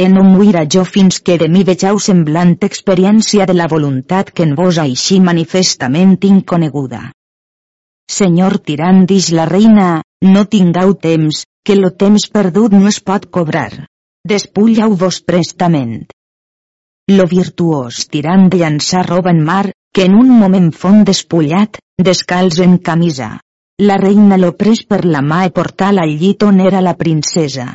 En 0.04 0.12
no 0.16 0.24
muira 0.26 0.64
jo 0.74 0.82
fins 0.88 1.20
que 1.28 1.38
de 1.42 1.48
mi 1.54 1.62
vegeu 1.68 2.00
semblant 2.08 2.52
experiència 2.68 3.46
de 3.50 3.56
la 3.60 3.68
voluntat 3.72 4.34
que 4.34 4.44
en 4.48 4.52
vos 4.60 4.82
així 4.82 5.20
manifestament 5.30 6.18
inconeguda. 6.32 7.00
Senyor 8.18 8.58
tirant 8.68 9.02
dix 9.14 9.32
la 9.38 9.48
reina, 9.54 9.88
no 10.34 10.44
tingueu 10.56 10.94
temps, 11.08 11.42
que 11.64 11.80
lo 11.80 11.94
temps 12.04 12.28
perdut 12.36 12.76
no 12.76 12.92
es 12.92 13.00
pot 13.00 13.26
cobrar. 13.38 13.72
Despullau-vos 14.28 15.24
prestament. 15.32 15.98
Lo 17.08 17.24
virtuós 17.26 18.04
tirant 18.12 18.50
de 18.52 18.58
llançar 18.60 19.06
roba 19.06 19.30
en 19.32 19.38
mar, 19.44 19.70
que 19.94 20.04
en 20.04 20.14
un 20.14 20.28
moment 20.28 20.68
fon 20.76 21.04
despullat, 21.08 21.78
descalç 22.08 22.58
en 22.60 22.76
camisa. 22.88 23.28
La 23.80 23.96
reina 23.96 24.36
lo 24.36 24.50
pres 24.60 24.82
per 24.84 25.04
la 25.06 25.22
mà 25.24 25.38
i 25.48 25.52
portal 25.58 26.02
al 26.02 26.12
llit 26.20 26.44
on 26.44 26.60
era 26.60 26.82
la 26.84 26.92
princesa. 27.00 27.68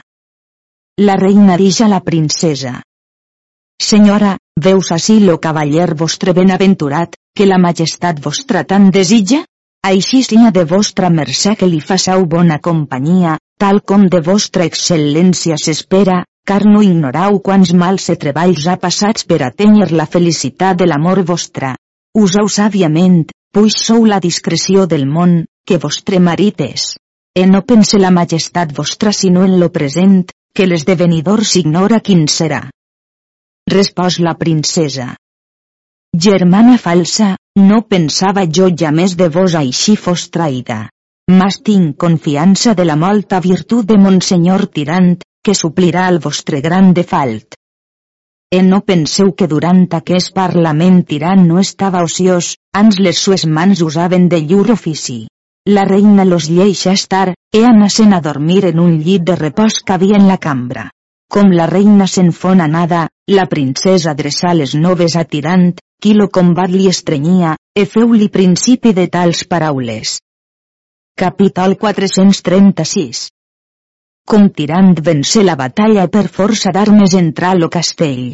La 1.01 1.15
reina 1.17 1.57
dix 1.57 1.79
a 1.81 1.88
la 1.89 2.01
princesa. 2.05 2.75
Senyora, 3.81 4.36
veus 4.67 4.91
així 4.93 5.15
lo 5.23 5.39
cavaller 5.41 5.88
vostre 6.03 6.36
benaventurat, 6.38 7.17
que 7.36 7.47
la 7.49 7.57
majestat 7.57 8.21
vostra 8.21 8.61
tan 8.69 8.91
desitja? 8.91 9.41
Així 9.84 10.21
sia 10.23 10.51
de 10.55 10.67
vostra 10.69 11.09
mercè 11.09 11.55
que 11.57 11.67
li 11.67 11.81
façau 11.81 12.27
bona 12.29 12.59
companyia, 12.61 13.39
tal 13.57 13.81
com 13.81 14.05
de 14.13 14.21
vostra 14.21 14.69
excel·lència 14.69 15.57
s'espera, 15.57 16.21
car 16.49 16.65
no 16.67 16.81
ignorau 16.83 17.39
quants 17.47 17.71
mals 17.81 18.09
i 18.11 18.17
treballs 18.19 18.67
ha 18.67 18.75
passats 18.81 19.25
per 19.29 19.39
atènyer 19.45 19.89
la 19.91 20.05
felicitat 20.15 20.79
de 20.81 20.87
l'amor 20.89 21.23
vostra. 21.29 21.73
Usau 22.19 22.49
sàviament, 22.55 23.23
puix 23.55 23.79
sou 23.87 24.05
la 24.05 24.19
discreció 24.19 24.85
del 24.85 25.07
món, 25.07 25.43
que 25.65 25.79
vostre 25.85 26.19
marit 26.19 26.61
és. 26.61 26.93
E 27.33 27.47
no 27.49 27.63
pense 27.65 27.97
la 27.97 28.11
majestat 28.11 28.75
vostra 28.77 29.13
sinó 29.13 29.45
en 29.47 29.59
lo 29.59 29.71
present, 29.77 30.29
que 30.53 30.67
l'esdevenidor 30.67 31.45
s'ignora 31.49 31.99
quin 31.99 32.27
serà. 32.27 32.61
Respòs 33.71 34.19
la 34.19 34.35
princesa. 34.37 35.13
Germana 36.25 36.77
falsa, 36.77 37.33
no 37.57 37.81
pensava 37.89 38.43
jo 38.45 38.67
ja 38.81 38.91
més 38.91 39.15
de 39.17 39.29
vos 39.33 39.55
així 39.57 39.95
fos 39.95 40.27
traïda. 40.29 40.89
Mas 41.31 41.61
tinc 41.65 41.95
confiança 41.97 42.75
de 42.77 42.85
la 42.85 42.97
molta 42.99 43.39
virtut 43.39 43.87
de 43.89 43.97
Monsenyor 43.97 44.67
Tirant, 44.75 45.15
que 45.43 45.53
suplirà 45.53 46.07
el 46.07 46.19
vostre 46.23 46.61
gran 46.61 46.93
defalt. 46.93 47.57
E 48.53 48.61
no 48.63 48.79
penseu 48.85 49.33
que 49.33 49.47
durant 49.51 49.83
aquest 49.97 50.31
parlament 50.37 51.01
tirant 51.09 51.43
no 51.49 51.59
estava 51.59 52.03
ociós, 52.07 52.53
ans 52.81 52.99
les 53.05 53.19
sues 53.25 53.45
mans 53.57 53.81
usaven 53.81 54.29
de 54.29 54.39
llur 54.39 54.71
ofici. 54.77 55.23
La 55.67 55.85
reina 55.89 56.25
los 56.25 56.49
lleixa 56.51 56.93
estar, 56.93 57.33
e 57.51 57.63
anasen 57.65 58.13
a 58.13 58.21
dormir 58.21 58.63
en 58.69 58.79
un 58.85 58.99
llit 59.01 59.25
de 59.29 59.35
repòs 59.39 59.81
que 59.81 59.97
havia 59.97 60.19
en 60.21 60.27
la 60.29 60.37
cambra. 60.37 60.87
Com 61.33 61.51
la 61.57 61.67
reina 61.71 62.07
se'n 62.07 62.31
fon 62.31 62.61
anada, 62.61 63.07
la 63.27 63.47
princesa 63.49 64.11
adreçà 64.13 64.53
les 64.53 64.75
noves 64.75 65.17
a 65.17 65.25
Tirant, 65.25 65.71
qui 65.99 66.13
lo 66.13 66.29
combat 66.29 66.69
li 66.69 66.87
estrenyia, 66.91 67.57
e 67.73 67.87
feu-li 67.89 68.29
principi 68.29 68.93
de 68.93 69.07
tals 69.09 69.47
paraules. 69.49 70.19
Capítol 71.17 71.79
436 71.79 73.32
Com 74.32 74.47
Tirant 74.55 74.93
vence 75.05 75.43
la 75.43 75.57
batalla 75.59 76.07
per 76.07 76.28
força 76.38 76.71
d'armes 76.71 77.13
entrar 77.19 77.57
lo 77.59 77.69
castell. 77.69 78.34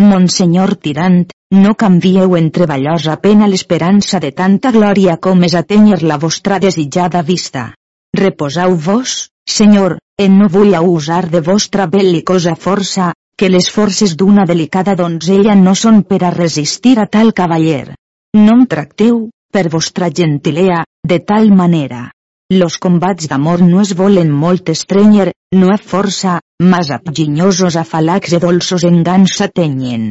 Monsenyor 0.00 0.76
tirant, 0.76 1.20
no 1.50 1.74
canvieu 1.74 2.36
entre 2.38 2.66
ballosa 2.70 3.16
pena 3.20 3.48
l'esperança 3.50 4.20
de 4.24 4.32
tanta 4.32 4.72
glòria 4.72 5.16
com 5.26 5.44
és 5.44 5.54
atènyer 5.60 6.00
la 6.02 6.18
vostra 6.24 6.58
desitjada 6.64 7.22
vista. 7.22 7.72
Reposau-vos, 8.16 9.30
senyor, 9.58 9.98
en 10.18 10.38
no 10.38 10.48
vull 10.48 10.76
usar 10.80 11.28
de 11.30 11.40
vostra 11.40 11.86
bel·licosa 11.86 12.54
força, 12.56 13.12
que 13.38 13.48
les 13.48 13.70
forces 13.70 14.16
d'una 14.16 14.44
delicada 14.44 14.94
donzella 14.94 15.54
no 15.54 15.74
són 15.74 16.02
per 16.02 16.24
a 16.24 16.34
resistir 16.34 16.98
a 16.98 17.06
tal 17.06 17.32
cavaller. 17.32 17.94
No 18.34 18.60
em 18.60 18.66
tracteu, 18.66 19.28
per 19.52 19.68
vostra 19.68 20.10
gentilea, 20.10 20.84
de 21.04 21.18
tal 21.20 21.50
manera. 21.50 22.08
Los 22.50 22.78
combats 22.80 23.28
d'amor 23.28 23.60
no 23.60 23.82
es 23.82 23.90
volen 23.96 24.30
molt 24.32 24.70
estrenyer, 24.72 25.32
no 25.54 25.68
a 25.68 25.74
força, 25.76 26.38
mas 26.64 26.88
apginyosos 26.90 27.74
afalacs 27.76 28.32
e 28.32 28.38
dolços 28.40 28.86
engans 28.88 29.34
s'atenyen. 29.36 30.06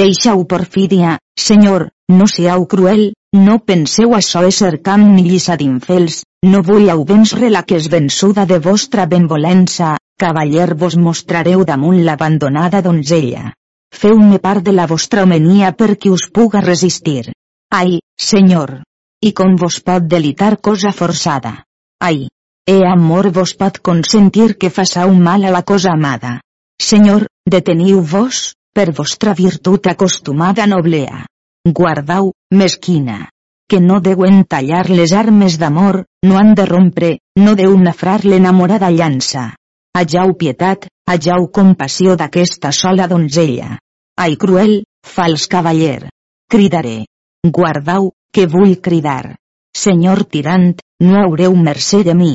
Deixau 0.00 0.42
porfídia, 0.44 1.18
senyor, 1.38 1.84
no 2.10 2.26
siau 2.26 2.66
cruel, 2.66 3.12
no 3.32 3.60
penseu 3.60 4.16
açò 4.18 4.42
ser 4.50 4.80
camp 4.82 5.04
ni 5.12 5.22
lliça 5.28 5.54
d'infels, 5.60 6.24
no 6.50 6.64
vulleu 6.66 7.04
vensre 7.04 7.48
la 7.48 7.62
que 7.62 7.78
és 7.78 7.86
vençuda 7.86 8.44
de 8.44 8.58
vostra 8.58 9.06
benvolença, 9.06 9.92
cavaller 10.18 10.74
vos 10.74 10.96
mostrareu 10.96 11.62
damunt 11.64 12.02
l'abandonada 12.02 12.82
donzella. 12.82 13.52
Feu-me 13.94 14.42
part 14.42 14.66
de 14.66 14.74
la 14.74 14.88
vostra 14.90 15.22
homenia 15.22 15.70
perquè 15.70 16.10
us 16.10 16.26
puga 16.26 16.60
resistir. 16.60 17.30
Ai, 17.70 18.00
senyor! 18.18 18.80
I 19.22 19.30
com 19.30 19.54
vos 19.54 19.78
pot 19.78 20.02
delitar 20.10 20.56
cosa 20.58 20.90
forçada? 20.90 21.67
Ai! 22.00 22.28
E 22.68 22.84
amor 22.84 23.30
vos 23.32 23.54
pot 23.56 23.80
consentir 23.80 24.56
que 24.60 24.70
façau 24.70 25.14
mal 25.14 25.44
a 25.44 25.50
la 25.50 25.62
cosa 25.62 25.94
amada. 25.96 26.40
Senyor, 26.78 27.24
deteniu-vos, 27.48 28.54
per 28.76 28.92
vostra 28.92 29.32
virtut 29.34 29.88
acostumada 29.90 30.66
noblea. 30.66 31.24
Guardau, 31.66 32.32
mesquina. 32.52 33.30
Que 33.68 33.80
no 33.80 34.00
deuen 34.00 34.44
tallar 34.44 34.84
les 34.90 35.12
armes 35.12 35.58
d'amor, 35.58 36.04
no 36.24 36.38
han 36.38 36.54
de 36.54 36.66
rompre, 36.68 37.10
no 37.36 37.56
deu 37.56 37.74
nafrar 37.76 38.20
l'enamorada 38.24 38.90
llança. 38.90 39.48
Ajau 39.96 40.36
pietat, 40.38 40.86
ajau 41.08 41.48
compassió 41.50 42.14
d'aquesta 42.16 42.70
sola 42.72 43.08
donzella. 43.08 43.78
Ai 44.16 44.36
cruel, 44.36 44.84
fals 45.04 45.48
cavaller. 45.48 46.08
Cridaré. 46.48 47.04
Guardau, 47.44 48.12
que 48.32 48.46
vull 48.46 48.78
cridar. 48.80 49.36
Senyor 49.76 50.24
tirant, 50.24 50.76
no 51.04 51.18
haureu 51.22 51.54
mercè 51.56 52.02
de 52.04 52.14
mi. 52.14 52.34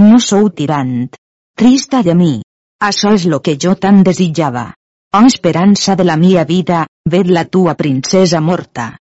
No 0.00 0.18
sou 0.18 0.50
tirant. 0.50 1.10
Trista 1.58 2.02
de 2.02 2.14
mi. 2.14 2.34
Això 2.82 3.14
és 3.14 3.26
lo 3.30 3.40
que 3.40 3.56
jo 3.60 3.74
tan 3.74 4.02
desitjava. 4.02 4.72
Oh 5.14 5.26
esperança 5.26 5.94
de 5.94 6.04
la 6.04 6.16
mia 6.16 6.44
vida, 6.44 6.86
ved 7.10 7.28
la 7.30 7.44
tua 7.44 7.74
princesa 7.74 8.40
morta. 8.40 8.96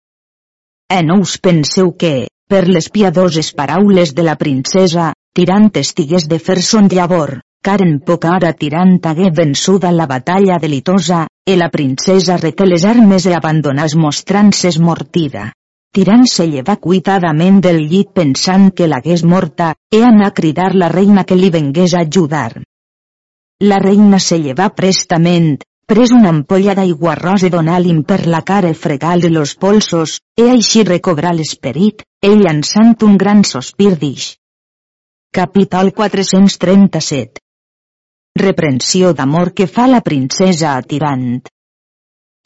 E 0.90 1.02
no 1.06 1.20
us 1.22 1.36
penseu 1.38 1.92
que, 1.94 2.26
per 2.50 2.66
les 2.66 2.88
piadoses 2.90 3.52
paraules 3.54 4.14
de 4.14 4.24
la 4.26 4.34
princesa, 4.34 5.12
tirant 5.38 5.70
estigués 5.78 6.26
de 6.26 6.40
fer 6.42 6.58
son 6.66 6.88
llavor, 6.90 7.38
car 7.62 7.78
en 7.84 8.00
poca 8.00 8.32
hora 8.34 8.50
tirant 8.52 8.98
hagué 9.06 9.30
vençuda 9.30 9.92
la 9.94 10.08
batalla 10.10 10.58
delitosa, 10.58 11.28
e 11.46 11.56
la 11.56 11.70
princesa 11.70 12.36
reté 12.42 12.66
les 12.66 12.84
armes 12.84 13.26
e 13.30 13.36
abandonàs 13.38 13.94
mostrant-se 13.94 14.68
esmortida. 14.74 15.52
Tirant 15.96 16.28
se 16.30 16.44
lleva 16.46 16.76
cuitadament 16.78 17.56
del 17.66 17.80
llit 17.92 18.12
pensant 18.14 18.68
que 18.78 18.86
l'hagués 18.90 19.24
morta, 19.30 19.72
e 19.90 20.02
anà 20.06 20.28
a 20.30 20.34
cridar 20.36 20.68
la 20.82 20.88
reina 20.92 21.24
que 21.26 21.38
li 21.38 21.50
vengués 21.50 21.94
a 21.94 22.04
ajudar. 22.06 22.62
La 23.70 23.80
reina 23.82 24.20
se 24.22 24.38
lleva 24.38 24.68
prestament, 24.82 25.58
pres 25.90 26.14
una 26.14 26.30
ampolla 26.30 26.76
d'aigua 26.78 27.16
rosa 27.18 27.50
donant-li 27.50 27.96
per 28.12 28.20
la 28.30 28.42
cara 28.52 28.70
fregal 28.84 29.26
de 29.26 29.32
los 29.34 29.56
polsos, 29.64 30.20
e 30.38 30.46
així 30.54 30.86
recobrar 30.86 31.34
l'esperit, 31.34 32.06
ell 32.22 32.38
llançant 32.46 32.94
un 33.10 33.18
gran 33.18 33.42
sospir 33.42 33.96
d'ix. 33.98 34.36
Capítol 35.34 35.90
437 35.92 37.42
Reprensió 38.38 39.10
d'amor 39.12 39.50
que 39.58 39.66
fa 39.66 39.90
la 39.90 40.00
princesa 40.06 40.76
a 40.76 40.82
Tirant. 40.82 41.50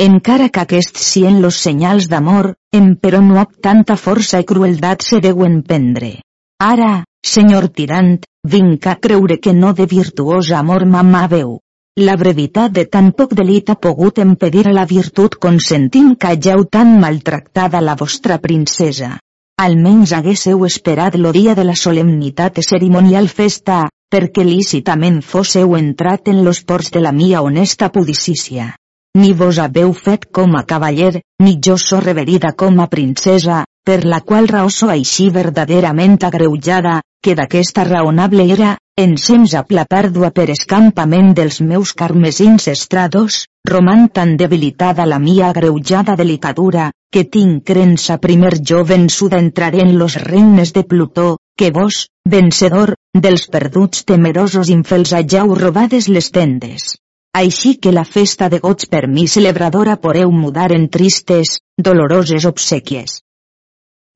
Encara 0.02 0.48
que 0.50 0.58
aquests 0.64 1.02
sien 1.06 1.36
los 1.42 1.58
senyals 1.62 2.08
d'amor, 2.10 2.54
però 3.02 3.20
no 3.22 3.36
amb 3.38 3.60
tanta 3.62 3.94
força 3.94 4.40
i 4.42 4.46
crueldat 4.48 5.04
se 5.06 5.20
deuen 5.22 5.60
prendre. 5.62 6.16
Ara, 6.58 7.04
senyor 7.34 7.68
Tirant, 7.68 8.16
vinc 8.54 8.88
a 8.90 8.96
creure 8.96 9.38
que 9.38 9.54
no 9.54 9.72
de 9.72 9.86
virtuós 9.86 10.50
amor 10.50 10.84
m'amàveu. 10.84 11.60
La 12.02 12.16
brevitat 12.16 12.74
de 12.74 12.86
tan 12.90 13.12
poc 13.12 13.38
delit 13.38 13.70
ha 13.70 13.78
pogut 13.78 14.18
impedir 14.18 14.66
a 14.66 14.74
la 14.74 14.84
virtut 14.84 15.38
consentint 15.38 16.16
que 16.18 16.34
hageu 16.34 16.64
tan 16.66 16.98
maltractada 16.98 17.80
la 17.80 17.94
vostra 17.94 18.38
princesa. 18.42 19.20
Almenys 19.62 20.12
haguésseu 20.12 20.64
esperat 20.66 21.14
lo 21.14 21.30
dia 21.30 21.54
de 21.54 21.62
la 21.62 21.78
solemnitat 21.78 22.58
cerimonial 22.66 23.28
festa, 23.28 23.84
perquè 24.10 24.42
lícitament 24.42 25.22
fósseu 25.22 25.76
entrat 25.78 26.26
en 26.34 26.42
los 26.42 26.64
ports 26.64 26.90
de 26.90 27.00
la 27.00 27.12
mia 27.12 27.42
honesta 27.42 27.92
pudicícia. 27.92 28.74
Ni 29.14 29.32
vos 29.32 29.58
haveu 29.62 29.92
fet 29.94 30.24
com 30.36 30.56
a 30.58 30.64
cavaller, 30.70 31.20
ni 31.38 31.58
jo 31.64 31.76
so 31.78 32.00
reverida 32.00 32.50
com 32.52 32.80
a 32.82 32.88
princesa, 32.94 33.60
per 33.86 34.00
la 34.04 34.18
qual 34.20 34.48
raó 34.50 34.70
so 34.76 34.88
així 34.90 35.28
verdaderament 35.30 36.16
agreujada, 36.28 36.94
que 37.22 37.36
d'aquesta 37.38 37.84
raonable 37.86 38.46
era, 38.54 38.72
ensems 38.98 39.54
a 39.54 39.62
la 39.76 39.84
pèrdua 39.94 40.32
per 40.38 40.48
escampament 40.54 41.30
dels 41.38 41.60
meus 41.60 41.92
carmesins 42.00 42.66
estrados, 42.72 43.44
roman 43.70 44.08
tan 44.08 44.36
debilitada 44.36 45.06
la 45.06 45.18
mia 45.18 45.48
agreujada 45.48 46.16
delicadura, 46.16 46.90
que 47.12 47.24
tinc 47.24 47.62
crença 47.70 48.18
primer 48.18 48.56
jo 48.72 48.82
vençuda 48.84 49.38
entraré 49.38 49.86
en 49.86 49.96
los 49.98 50.18
regnes 50.26 50.72
de 50.72 50.82
Plutó, 50.82 51.38
que 51.56 51.70
vos, 51.70 52.08
vencedor, 52.26 52.96
dels 53.14 53.46
perduts 53.46 54.04
temerosos 54.04 54.74
infels 54.74 55.14
hageu 55.14 55.54
robades 55.54 56.08
les 56.08 56.32
tendes. 56.34 56.96
Així 57.34 57.74
que 57.82 57.90
la 57.92 58.04
festa 58.06 58.48
de 58.48 58.60
goig 58.62 58.86
per 58.90 59.08
mi 59.10 59.26
celebradora 59.26 59.96
poreu 60.02 60.30
mudar 60.30 60.70
en 60.72 60.88
tristes, 60.96 61.56
doloroses 61.88 62.44
obsequies. 62.50 63.16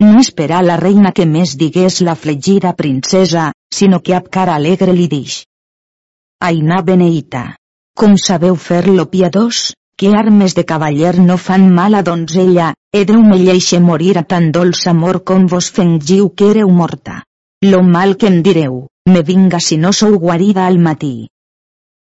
No 0.04 0.20
esperà 0.22 0.60
la 0.62 0.76
reina 0.78 1.10
que 1.10 1.24
més 1.26 1.56
digués 1.58 1.96
la 2.08 2.14
flegida 2.14 2.70
princesa, 2.80 3.48
sinó 3.74 3.98
que 3.98 4.14
ab 4.14 4.28
cara 4.36 4.54
alegre 4.54 4.94
li 4.94 5.08
dix. 5.10 5.40
Aina 6.48 6.78
beneïta. 6.86 7.42
Com 7.98 8.14
sabeu 8.24 8.54
fer-lo 8.54 9.08
piadós, 9.14 9.72
que 9.98 10.12
armes 10.14 10.54
de 10.54 10.62
cavaller 10.64 11.16
no 11.18 11.36
fan 11.46 11.64
mal 11.74 11.98
a 11.98 12.02
donzella, 12.06 12.68
e 12.94 13.00
Déu 13.04 13.24
me 13.30 13.38
lleixe 13.40 13.80
morir 13.80 14.14
a 14.20 14.22
tan 14.22 14.52
dolç 14.54 14.84
amor 14.92 15.24
com 15.24 15.48
vos 15.54 15.72
fengiu 15.78 16.30
que 16.30 16.52
éreu 16.52 16.70
morta. 16.70 17.24
Lo 17.66 17.82
mal 17.82 18.14
que 18.16 18.30
em 18.30 18.38
direu, 18.46 18.86
me 19.10 19.24
vinga 19.32 19.58
si 19.58 19.76
no 19.76 19.92
sou 19.92 20.14
guarida 20.26 20.68
al 20.68 20.78
matí. 20.78 21.26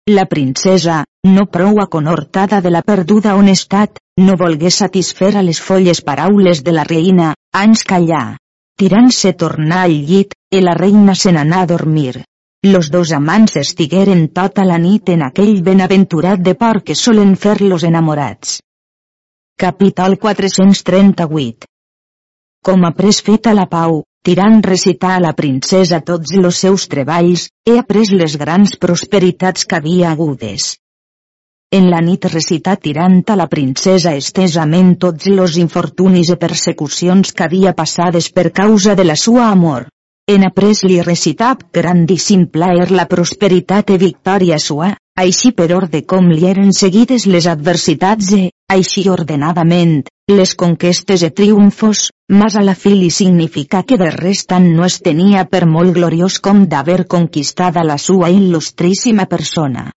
La 0.10 0.26
princesa, 0.26 1.04
no 1.24 1.46
prou 1.46 1.80
aconhortada 1.80 2.60
de 2.60 2.72
la 2.72 2.82
perduda 2.82 3.36
honestat, 3.38 4.00
no 4.18 4.34
volgué 4.36 4.72
satisfer 4.72 5.36
a 5.38 5.44
les 5.46 5.60
folles 5.62 6.02
paraules 6.02 6.64
de 6.64 6.74
la 6.74 6.84
reina, 6.84 7.36
ans 7.54 7.84
callar. 7.84 8.38
Tirant-se 8.82 9.34
tornar 9.38 9.84
al 9.86 9.94
llit, 9.94 10.34
i 10.50 10.62
la 10.66 10.74
reina 10.74 11.14
se 11.14 11.32
n'anà 11.32 11.62
a 11.62 11.70
dormir. 11.70 12.24
Los 12.66 12.90
dos 12.90 13.12
amants 13.14 13.56
estigueren 13.62 14.28
tota 14.34 14.66
la 14.66 14.80
nit 14.82 15.10
en 15.10 15.22
aquell 15.22 15.62
benaventurat 15.62 16.42
de 16.42 16.56
por 16.56 16.82
que 16.82 16.96
solen 16.96 17.36
fer 17.36 17.62
los 17.62 17.84
enamorats. 17.84 18.58
Capítol 19.56 20.18
438 20.18 21.70
Com 22.66 22.86
a 22.90 22.92
pres 22.98 23.22
feta 23.22 23.54
la 23.54 23.68
pau, 23.70 24.02
tirant 24.24 24.62
recitar 24.64 25.16
a 25.16 25.22
la 25.24 25.34
princesa 25.34 26.00
tots 26.06 26.36
los 26.38 26.60
seus 26.64 26.88
treballs, 26.92 27.48
he 27.66 27.78
après 27.80 28.14
les 28.22 28.38
grans 28.38 28.76
prosperitats 28.78 29.66
que 29.66 29.80
havia 29.80 30.12
agudes. 30.12 30.76
En 31.72 31.88
la 31.90 32.02
nit 32.04 32.26
recitar 32.28 32.76
tirant 32.84 33.22
a 33.32 33.38
la 33.40 33.48
princesa 33.48 34.12
estesament 34.20 34.98
tots 35.00 35.30
los 35.32 35.58
infortunis 35.62 36.30
i 36.34 36.38
persecucions 36.42 37.32
que 37.32 37.46
havia 37.48 37.74
passades 37.74 38.28
per 38.30 38.52
causa 38.52 38.96
de 39.00 39.06
la 39.08 39.16
sua 39.16 39.48
amor. 39.50 39.88
En 40.28 40.44
après 40.46 40.84
li 40.84 41.00
recitab 41.02 41.64
grandíssim 41.74 42.46
plaer 42.52 42.92
la 42.92 43.08
prosperitat 43.14 43.90
i 43.96 43.98
victòria 44.04 44.60
sua, 44.60 44.92
així 45.22 45.52
per 45.58 45.70
ordre 45.76 46.02
com 46.14 46.30
li 46.32 46.48
eren 46.50 46.72
seguides 46.78 47.28
les 47.30 47.48
adversitats 47.52 48.32
e, 48.38 48.50
així 48.76 49.08
ordenadament, 49.14 50.02
les 50.32 50.56
conquestes 50.56 51.24
e 51.28 51.30
triomfos, 51.38 52.10
mas 52.42 52.56
a 52.56 52.64
la 52.64 52.76
fi 52.76 52.94
li 52.96 53.10
significa 53.12 53.84
que 53.84 53.98
de 54.02 54.10
restant 54.16 54.68
no 54.76 54.86
es 54.88 55.00
tenia 55.08 55.46
per 55.54 55.66
molt 55.68 55.94
gloriós 55.98 56.40
com 56.40 56.66
d'haver 56.74 57.06
conquistada 57.16 57.84
la 57.84 57.98
sua 57.98 58.32
il·lustríssima 58.32 59.28
persona. 59.34 59.90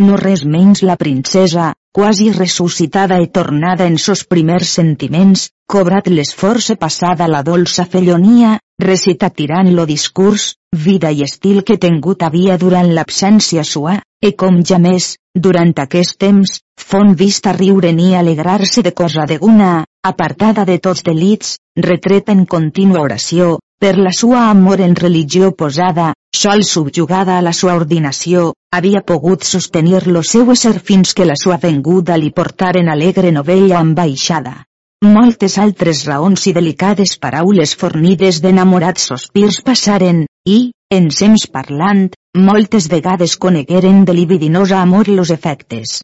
No 0.00 0.16
res 0.16 0.44
menys 0.44 0.84
la 0.88 0.96
princesa, 1.00 1.72
quasi 1.92 2.30
ressuscitada 2.32 3.18
i 3.20 3.28
tornada 3.28 3.88
en 3.90 3.98
sos 3.98 4.22
primers 4.24 4.70
sentiments, 4.78 5.48
cobrat 5.66 6.08
l'esforç 6.08 6.70
passada 6.80 7.28
la 7.28 7.42
dolça 7.42 7.84
fellonia, 7.84 8.58
recita 8.80 9.28
tirant 9.30 9.74
lo 9.74 9.84
discurs, 9.86 10.54
vida 10.72 11.10
i 11.10 11.22
estil 11.22 11.62
que 11.66 11.76
tengut 11.76 12.22
havia 12.22 12.56
durant 12.58 12.90
l'absència 12.94 13.64
sua, 13.64 13.98
e 14.22 14.32
com 14.42 14.60
ja 14.62 14.78
més, 14.78 15.16
durant 15.34 15.72
aquest 15.82 16.16
temps, 16.18 16.60
fon 16.78 17.14
vista 17.14 17.52
riure 17.52 17.92
ni 17.92 18.14
alegrar-se 18.14 18.82
de 18.82 18.92
cosa 18.92 19.26
deguna, 19.26 19.84
apartada 20.02 20.64
de 20.64 20.78
tots 20.78 21.02
delits, 21.02 21.58
retreta 21.76 22.32
en 22.32 22.46
contínua 22.46 23.02
oració, 23.02 23.58
per 23.80 23.96
la 23.96 24.12
sua 24.12 24.48
amor 24.50 24.80
en 24.80 24.94
religió 24.94 25.52
posada, 25.52 26.12
sol 26.36 26.64
subjugada 26.64 27.38
a 27.38 27.42
la 27.42 27.52
sua 27.52 27.74
ordinació, 27.74 28.52
havia 28.72 29.02
pogut 29.02 29.42
sostenir 29.42 30.06
lo 30.06 30.22
seu 30.22 30.52
ésser 30.52 30.78
fins 30.78 31.14
que 31.14 31.26
la 31.26 31.36
sua 31.36 31.56
venguda 31.58 32.16
li 32.16 32.30
portaren 32.30 32.88
alegre 32.88 33.32
novella 33.32 33.80
ambaixada. 33.80 34.60
Moltes 35.02 35.56
altres 35.56 36.04
raons 36.04 36.42
i 36.46 36.52
delicades 36.52 37.16
paraules 37.16 37.72
fornides 37.82 38.42
d'enamorats 38.44 39.06
sospirs 39.08 39.62
passaren, 39.64 40.26
i, 40.46 40.72
ensems 40.90 41.46
parlant, 41.52 42.08
moltes 42.36 42.88
vegades 42.88 43.36
conegueren 43.36 44.04
de 44.04 44.14
libidinosa 44.14 44.80
amor 44.80 45.08
los 45.08 45.30
efectes. 45.30 46.00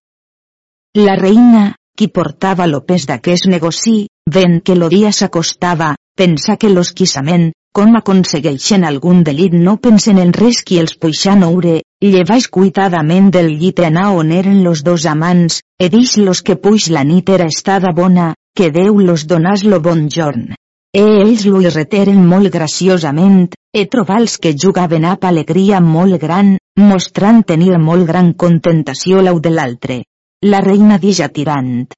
La 0.94 1.16
reina, 1.16 1.74
qui 1.96 2.08
portava 2.08 2.66
lo 2.66 2.82
pes 2.84 3.06
d'aquest 3.08 3.48
negoci, 3.52 4.06
ven 4.30 4.60
que 4.60 4.76
lo 4.76 4.88
dia 4.88 5.12
s'acostava, 5.12 5.94
pensa 6.16 6.56
que 6.56 6.68
l'osquissament, 6.72 7.50
com 7.76 7.96
aconsegueixen 7.98 8.84
algun 8.88 9.22
delit 9.24 9.52
no 9.52 9.76
pensen 9.76 10.18
en 10.18 10.32
res 10.32 10.62
qui 10.64 10.78
els 10.80 10.96
puixan 10.96 11.44
oure, 11.44 11.82
llevaix 12.00 12.48
cuitadament 12.48 13.28
del 13.34 13.50
llit 13.60 13.82
en 13.84 13.98
on 14.04 14.32
eren 14.32 14.62
los 14.64 14.82
dos 14.82 15.04
amants, 15.04 15.60
e 15.78 15.88
dix 15.92 16.16
los 16.16 16.40
que 16.42 16.56
puix 16.56 16.88
la 16.88 17.04
nit 17.04 17.28
era 17.28 17.48
estada 17.52 17.92
bona, 17.92 18.34
que 18.56 18.70
Déu 18.72 18.98
los 19.00 19.26
donàs 19.28 19.64
lo 19.64 19.82
bon 19.84 20.08
jorn. 20.08 20.54
E 20.96 21.04
ells 21.04 21.44
lo 21.44 21.60
irreteren 21.60 22.24
molt 22.24 22.48
graciosament, 22.48 23.52
e 23.76 23.84
trobals 23.92 24.38
que 24.40 24.54
jugaven 24.56 25.04
ap 25.04 25.24
alegria 25.28 25.82
molt 25.84 26.16
gran, 26.20 26.54
mostrant 26.80 27.42
tenir 27.50 27.74
molt 27.88 28.06
gran 28.08 28.32
contentació 28.32 29.20
l'au 29.26 29.40
de 29.46 29.52
l'altre. 29.52 30.02
la 30.52 30.60
reina 30.60 30.96
dija 31.02 31.26
tirant. 31.36 31.88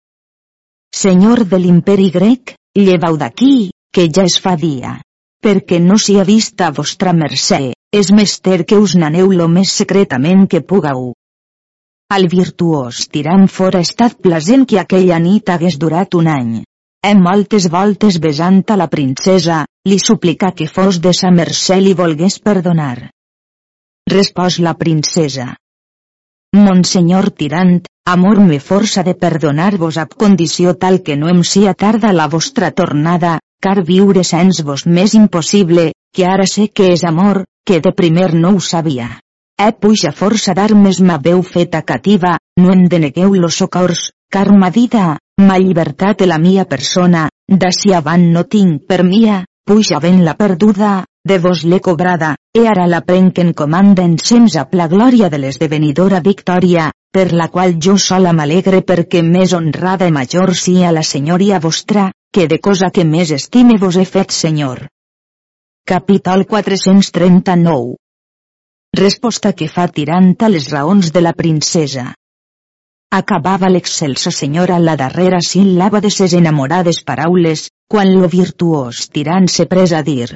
Senyor 0.95 1.45
de 1.51 1.59
l'imperi 1.59 2.09
grec, 2.11 2.55
llevau 2.75 3.17
d'aquí, 3.21 3.71
que 3.93 4.07
ja 4.15 4.25
es 4.31 4.39
fa 4.41 4.55
dia. 4.57 4.93
Perquè 5.45 5.81
no 5.83 5.99
s'hi 5.99 6.17
ha 6.19 6.25
vist 6.25 6.63
a 6.67 6.71
vostra 6.79 7.13
mercè, 7.13 7.61
és 8.01 8.11
mester 8.21 8.65
que 8.65 8.79
us 8.79 8.95
n'aneu 8.97 9.31
lo 9.41 9.49
més 9.49 9.75
secretament 9.83 10.47
que 10.47 10.63
pugau. 10.63 11.13
Al 12.15 12.27
virtuós 12.33 13.05
tirant 13.13 13.47
fora 13.59 13.83
estat 13.87 14.17
plasent 14.25 14.67
que 14.67 14.81
aquella 14.81 15.19
nit 15.19 15.51
hagués 15.51 15.79
durat 15.79 16.15
un 16.15 16.31
any. 16.35 16.55
En 17.05 17.21
moltes 17.23 17.69
voltes 17.71 18.19
besant 18.19 18.65
a 18.73 18.77
la 18.81 18.89
princesa, 18.89 19.65
li 19.89 19.99
suplicà 20.03 20.53
que 20.59 20.69
fos 20.69 21.01
de 21.05 21.15
sa 21.17 21.31
mercè 21.35 21.79
li 21.81 21.95
volgués 22.01 22.39
perdonar. 22.45 23.11
Respòs 24.13 24.59
la 24.65 24.75
princesa. 24.83 25.55
Monsenyor 26.57 27.29
tirant, 27.41 27.75
amor 28.09 28.41
me 28.41 28.59
força 28.69 29.05
de 29.05 29.15
perdonar-vos 29.15 29.99
a 30.01 30.07
condició 30.09 30.75
tal 30.83 31.03
que 31.05 31.17
no 31.17 31.29
em 31.29 31.43
sia 31.45 31.75
tarda 31.75 32.13
la 32.13 32.29
vostra 32.35 32.71
tornada, 32.73 33.39
car 33.61 33.83
viure 33.85 34.25
sens 34.25 34.63
vos 34.65 34.87
més 34.87 35.15
impossible, 35.19 35.91
que 36.15 36.25
ara 36.25 36.47
sé 36.47 36.69
que 36.69 36.93
és 36.95 37.05
amor, 37.05 37.45
que 37.67 37.81
de 37.85 37.93
primer 37.93 38.33
no 38.35 38.55
ho 38.57 38.61
sabia. 38.65 39.09
He 39.59 39.73
puja 39.73 40.13
força 40.15 40.55
d'armes 40.55 41.01
m'haveu 41.03 41.43
feta 41.43 41.83
cativa, 41.83 42.37
no 42.63 42.73
em 42.73 42.87
denegueu 42.89 43.35
los 43.35 43.59
socors, 43.61 44.11
car 44.33 44.49
ma 44.55 44.71
vida, 44.71 45.19
ma 45.43 45.59
llibertat 45.59 46.23
i 46.23 46.29
la 46.31 46.39
mia 46.39 46.65
persona, 46.65 47.29
d'ací 47.49 47.93
avant 47.97 48.25
no 48.33 48.45
tinc 48.45 48.87
per 48.89 49.03
mia, 49.03 49.43
puja 49.69 49.99
ben 50.01 50.25
la 50.25 50.33
perduda, 50.35 51.05
de 51.29 51.37
vos 51.45 51.63
l'he 51.69 51.79
cobrada, 51.85 52.31
e 52.57 52.63
ara 52.73 52.87
la 52.89 53.03
prenc 53.05 53.39
en 53.43 53.51
comanda 53.53 54.03
en 54.09 54.15
sens 54.17 54.57
a 54.57 54.65
la 54.81 54.87
glòria 54.89 55.29
de 55.29 55.39
l'esdevenidora 55.43 56.21
victòria, 56.25 56.87
per 57.13 57.35
la 57.41 57.49
qual 57.53 57.77
jo 57.77 57.99
sola 57.99 58.33
m'alegre 58.33 58.81
perquè 58.81 59.21
més 59.23 59.53
honrada 59.53 60.09
i 60.09 60.15
major 60.19 60.55
sia 60.57 60.91
la 60.91 61.03
senyoria 61.03 61.61
vostra, 61.61 62.09
que 62.33 62.49
de 62.49 62.59
cosa 62.59 62.89
que 62.91 63.05
més 63.05 63.31
estime 63.31 63.77
vos 63.77 63.97
he 64.01 64.07
fet 64.09 64.33
senyor. 64.33 64.87
Capítol 65.85 66.47
439 66.47 67.97
Resposta 68.97 69.53
que 69.53 69.69
fa 69.69 69.89
tirant 69.89 70.35
a 70.41 70.49
les 70.49 70.71
raons 70.73 71.13
de 71.13 71.21
la 71.21 71.35
princesa. 71.37 72.15
Acabava 73.13 73.69
l'excelsa 73.69 74.33
senyora 74.33 74.79
la 74.81 74.97
darrera 74.97 75.45
síl·laba 75.45 76.01
de 76.01 76.09
ses 76.11 76.33
enamorades 76.33 77.05
paraules, 77.05 77.69
quan 77.89 78.13
lo 78.21 78.29
virtuós 78.29 79.09
tirant 79.09 79.49
se 79.49 79.65
pres 79.67 79.97
a 79.97 80.03
dir 80.05 80.29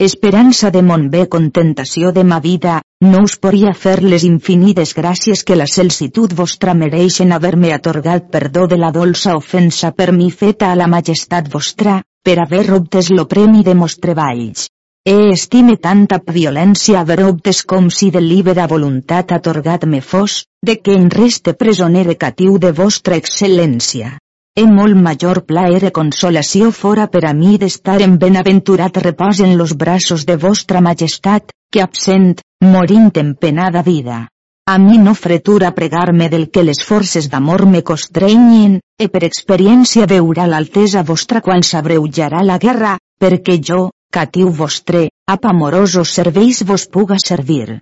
esperança 0.00 0.70
de 0.74 0.80
mon 0.82 1.02
bé 1.12 1.26
contentació 1.28 2.10
de 2.16 2.22
ma 2.24 2.38
vida, 2.40 2.80
no 3.04 3.18
us 3.26 3.34
podria 3.36 3.72
fer 3.76 3.98
les 4.02 4.24
infinides 4.24 4.94
gràcies 4.96 5.42
que 5.44 5.58
la 5.60 5.66
celsitud 5.68 6.32
vostra 6.38 6.72
mereixen 6.82 7.34
haver-me 7.36 7.74
atorgat 7.74 8.30
perdó 8.32 8.64
de 8.66 8.78
la 8.80 8.90
dolça 8.96 9.34
ofensa 9.36 9.90
per 9.92 10.08
mi 10.16 10.30
feta 10.30 10.70
a 10.72 10.78
la 10.80 10.88
majestat 10.88 11.50
vostra, 11.52 11.98
per 12.24 12.38
haver 12.40 12.64
obtes 12.78 13.10
lo 13.12 13.26
premi 13.28 13.60
de 13.62 13.74
mos 13.74 13.98
treballs. 14.06 14.70
He 15.04 15.18
estime 15.34 15.76
tanta 15.76 16.20
violència 16.40 17.00
haver 17.00 17.20
obtes 17.26 17.62
com 17.74 17.92
si 17.98 18.10
de 18.10 18.24
libera 18.24 18.66
voluntat 18.72 19.36
atorgat 19.36 19.84
me 19.84 20.00
fos, 20.00 20.46
de 20.64 20.80
que 20.80 20.96
en 20.96 21.10
reste 21.10 21.52
presonere 21.52 22.16
catiu 22.16 22.56
de 22.58 22.72
vostra 22.72 23.20
excel·lència. 23.20 24.16
E 24.58 24.64
molt 24.66 24.96
major 24.98 25.44
plaer 25.46 25.84
e 25.86 25.90
consolació 25.94 26.72
fora 26.74 27.06
per 27.06 27.22
a 27.28 27.32
mi 27.32 27.54
d'estar 27.62 28.00
en 28.02 28.16
benaventurat 28.18 28.96
repòs 29.04 29.40
en 29.46 29.56
los 29.60 29.76
braços 29.82 30.26
de 30.26 30.36
vostra 30.36 30.80
majestat, 30.80 31.54
que 31.70 31.82
absent, 31.82 32.40
morint 32.64 33.12
en 33.22 33.36
penada 33.36 33.82
vida. 33.86 34.26
A 34.66 34.76
mi 34.78 34.98
no 34.98 35.14
fretura 35.14 35.70
pregar-me 35.78 36.28
del 36.28 36.50
que 36.50 36.66
les 36.66 36.82
forces 36.88 37.30
d'amor 37.30 37.64
me 37.66 37.82
costrenyen, 37.82 38.80
e 38.98 39.08
per 39.08 39.22
experiència 39.28 40.10
veurà 40.10 40.46
l'altesa 40.50 41.02
vostra 41.06 41.40
quan 41.40 41.62
s'abreujarà 41.62 42.42
la 42.42 42.58
guerra, 42.58 42.98
perquè 43.22 43.58
jo, 43.70 43.80
catiu 44.10 44.50
vostre, 44.50 45.08
ap 45.26 45.46
amorosos 45.46 46.12
serveis 46.18 46.64
vos 46.66 46.86
puga 46.86 47.22
servir. 47.22 47.80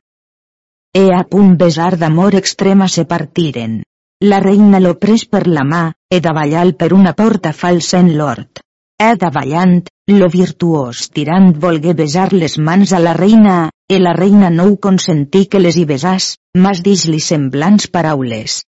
E 0.92 1.04
a 1.16 1.24
punt 1.24 1.56
besar 1.56 1.96
d'amor 1.96 2.36
extrema 2.36 2.88
se 2.88 3.04
partiren. 3.04 3.82
La 4.24 4.40
reina 4.40 4.80
lo 4.82 4.96
pres 4.98 5.24
per 5.30 5.46
la 5.46 5.62
mà, 5.62 5.92
e 6.10 6.18
davallant 6.18 6.72
per 6.74 6.92
una 6.92 7.12
porta 7.14 7.52
falsa 7.52 8.00
en 8.02 8.16
l'hort. 8.18 8.58
E 8.98 9.12
davallant, 9.14 9.84
lo 10.10 10.26
virtuós 10.32 11.04
tirant 11.14 11.52
volgué 11.64 11.94
besar 11.94 12.32
les 12.32 12.56
mans 12.58 12.92
a 12.92 12.98
la 12.98 13.12
reina, 13.14 13.70
e 13.86 14.00
la 14.00 14.16
reina 14.16 14.50
no 14.50 14.66
ho 14.66 14.74
consentí 14.86 15.44
que 15.46 15.60
les 15.62 15.78
hi 15.78 15.84
besàs, 15.86 16.32
mas 16.58 16.82
dix-li 16.82 17.20
semblants 17.22 17.86
paraules. 17.94 18.64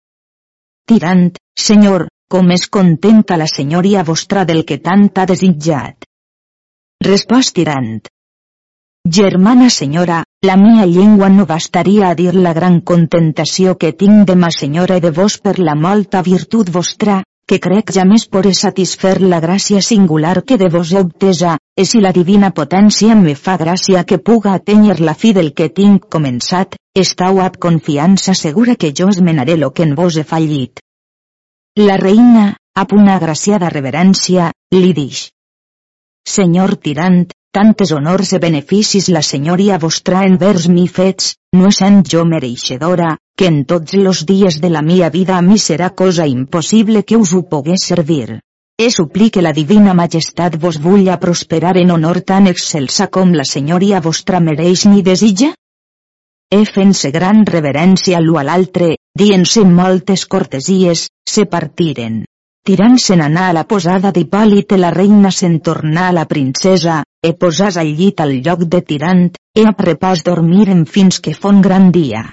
Tirant, 0.89 1.29
senyor, 1.53 2.07
com 2.27 2.49
és 2.49 2.65
contenta 2.65 3.37
la 3.37 3.45
senyoria 3.45 4.01
vostra 4.03 4.47
del 4.49 4.65
que 4.65 4.79
tant 4.81 5.11
ha 5.13 5.29
desitjat. 5.29 6.09
Respòs 7.05 7.53
tirant. 7.53 8.09
Germana 9.07 9.69
senyora, 9.69 10.23
la 10.41 10.57
mia 10.57 10.85
llengua 10.87 11.29
no 11.29 11.45
bastaria 11.45 12.09
a 12.09 12.15
dir 12.15 12.33
la 12.33 12.53
gran 12.57 12.79
contentació 12.81 13.75
que 13.77 13.91
tinc 13.93 14.25
de 14.25 14.35
ma 14.35 14.49
senyora 14.49 14.97
i 14.97 15.03
de 15.03 15.11
vos 15.13 15.35
per 15.37 15.59
la 15.59 15.75
molta 15.75 16.23
virtut 16.25 16.71
vostra, 16.73 17.19
que 17.45 17.59
crec 17.61 17.93
ja 17.93 18.05
més 18.09 18.25
por 18.25 18.49
satisfer 18.59 19.19
la 19.21 19.39
gràcia 19.43 19.83
singular 19.85 20.41
que 20.41 20.57
de 20.57 20.71
vos 20.73 20.91
he 20.91 21.03
obtesa, 21.05 21.59
e 21.77 21.85
si 21.85 22.01
la 22.01 22.11
divina 22.17 22.49
potència 22.49 23.13
me 23.13 23.35
fa 23.35 23.59
gràcia 23.61 24.03
que 24.09 24.17
puga 24.17 24.55
atenyer 24.57 24.97
la 24.99 25.13
fi 25.13 25.33
del 25.37 25.53
que 25.53 25.69
tinc 25.69 26.09
començat, 26.09 26.73
estau 26.97 27.39
ab 27.45 27.61
confiança 27.61 28.33
segura 28.33 28.73
que 28.75 28.91
jo 28.91 29.09
esmenaré 29.13 29.55
lo 29.55 29.69
que 29.69 29.83
en 29.83 29.93
vos 29.93 30.17
he 30.17 30.23
fallit. 30.23 30.81
La 31.77 32.01
reina, 32.01 32.55
ap 32.73 32.97
una 32.97 33.21
agraciada 33.21 33.69
reverència, 33.69 34.49
li 34.73 34.93
dix. 34.97 35.27
Senyor 36.25 36.79
tirant, 36.81 37.27
tantes 37.55 37.91
honors 37.95 38.33
e 38.35 38.39
beneficis 38.43 39.05
la 39.15 39.21
senyoria 39.23 39.77
vostra 39.79 40.25
envers 40.27 40.65
mi 40.67 40.89
fets, 40.91 41.35
no 41.55 41.69
sent 41.71 42.01
jo 42.11 42.25
mereixedora, 42.27 43.13
que 43.39 43.47
en 43.47 43.61
tots 43.69 43.95
los 43.95 44.25
dies 44.27 44.59
de 44.59 44.69
la 44.73 44.81
mia 44.81 45.09
vida 45.09 45.37
a 45.37 45.45
mi 45.45 45.55
serà 45.65 45.93
cosa 46.01 46.27
impossible 46.27 47.05
que 47.07 47.15
us 47.15 47.31
ho 47.31 47.45
pogués 47.53 47.87
servir. 47.91 48.41
He 48.75 48.89
suplique 48.91 49.41
la 49.41 49.53
divina 49.55 49.93
majestat 49.95 50.59
vos 50.59 50.81
vulla 50.83 51.15
prosperar 51.19 51.77
en 51.79 51.95
honor 51.95 52.19
tan 52.33 52.51
excelsa 52.51 53.07
com 53.07 53.31
la 53.31 53.47
senyoria 53.47 54.03
vostra 54.03 54.43
mereix 54.43 54.83
ni 54.91 55.01
desitja? 55.01 55.53
He 56.51 56.63
fent-se 56.67 57.15
gran 57.15 57.45
reverència 57.47 58.19
l'u 58.19 58.35
a 58.35 58.43
l'altre, 58.43 58.97
dient-se 59.15 59.63
moltes 59.63 60.27
cortesies, 60.27 61.07
se 61.23 61.47
partiren. 61.47 62.25
Tirant-se'n 62.65 63.21
anar 63.21 63.41
a 63.47 63.53
la 63.53 63.61
posada 63.69 64.09
d'Hipòlit 64.13 64.73
la 64.81 64.89
reina 64.93 65.29
se'n 65.39 65.59
tornà 65.65 66.07
a 66.09 66.13
la 66.17 66.23
princesa, 66.25 66.95
e 67.21 67.33
posàs 67.43 67.75
al 67.77 67.91
llit 67.99 68.23
al 68.23 68.33
lloc 68.47 68.63
de 68.75 68.79
tirant, 68.81 69.27
e 69.53 69.65
a 69.69 69.73
prepòs 69.81 70.23
dormiren 70.25 70.81
fins 70.95 71.21
que 71.21 71.35
fon 71.43 71.61
gran 71.61 71.91
dia. 71.93 72.23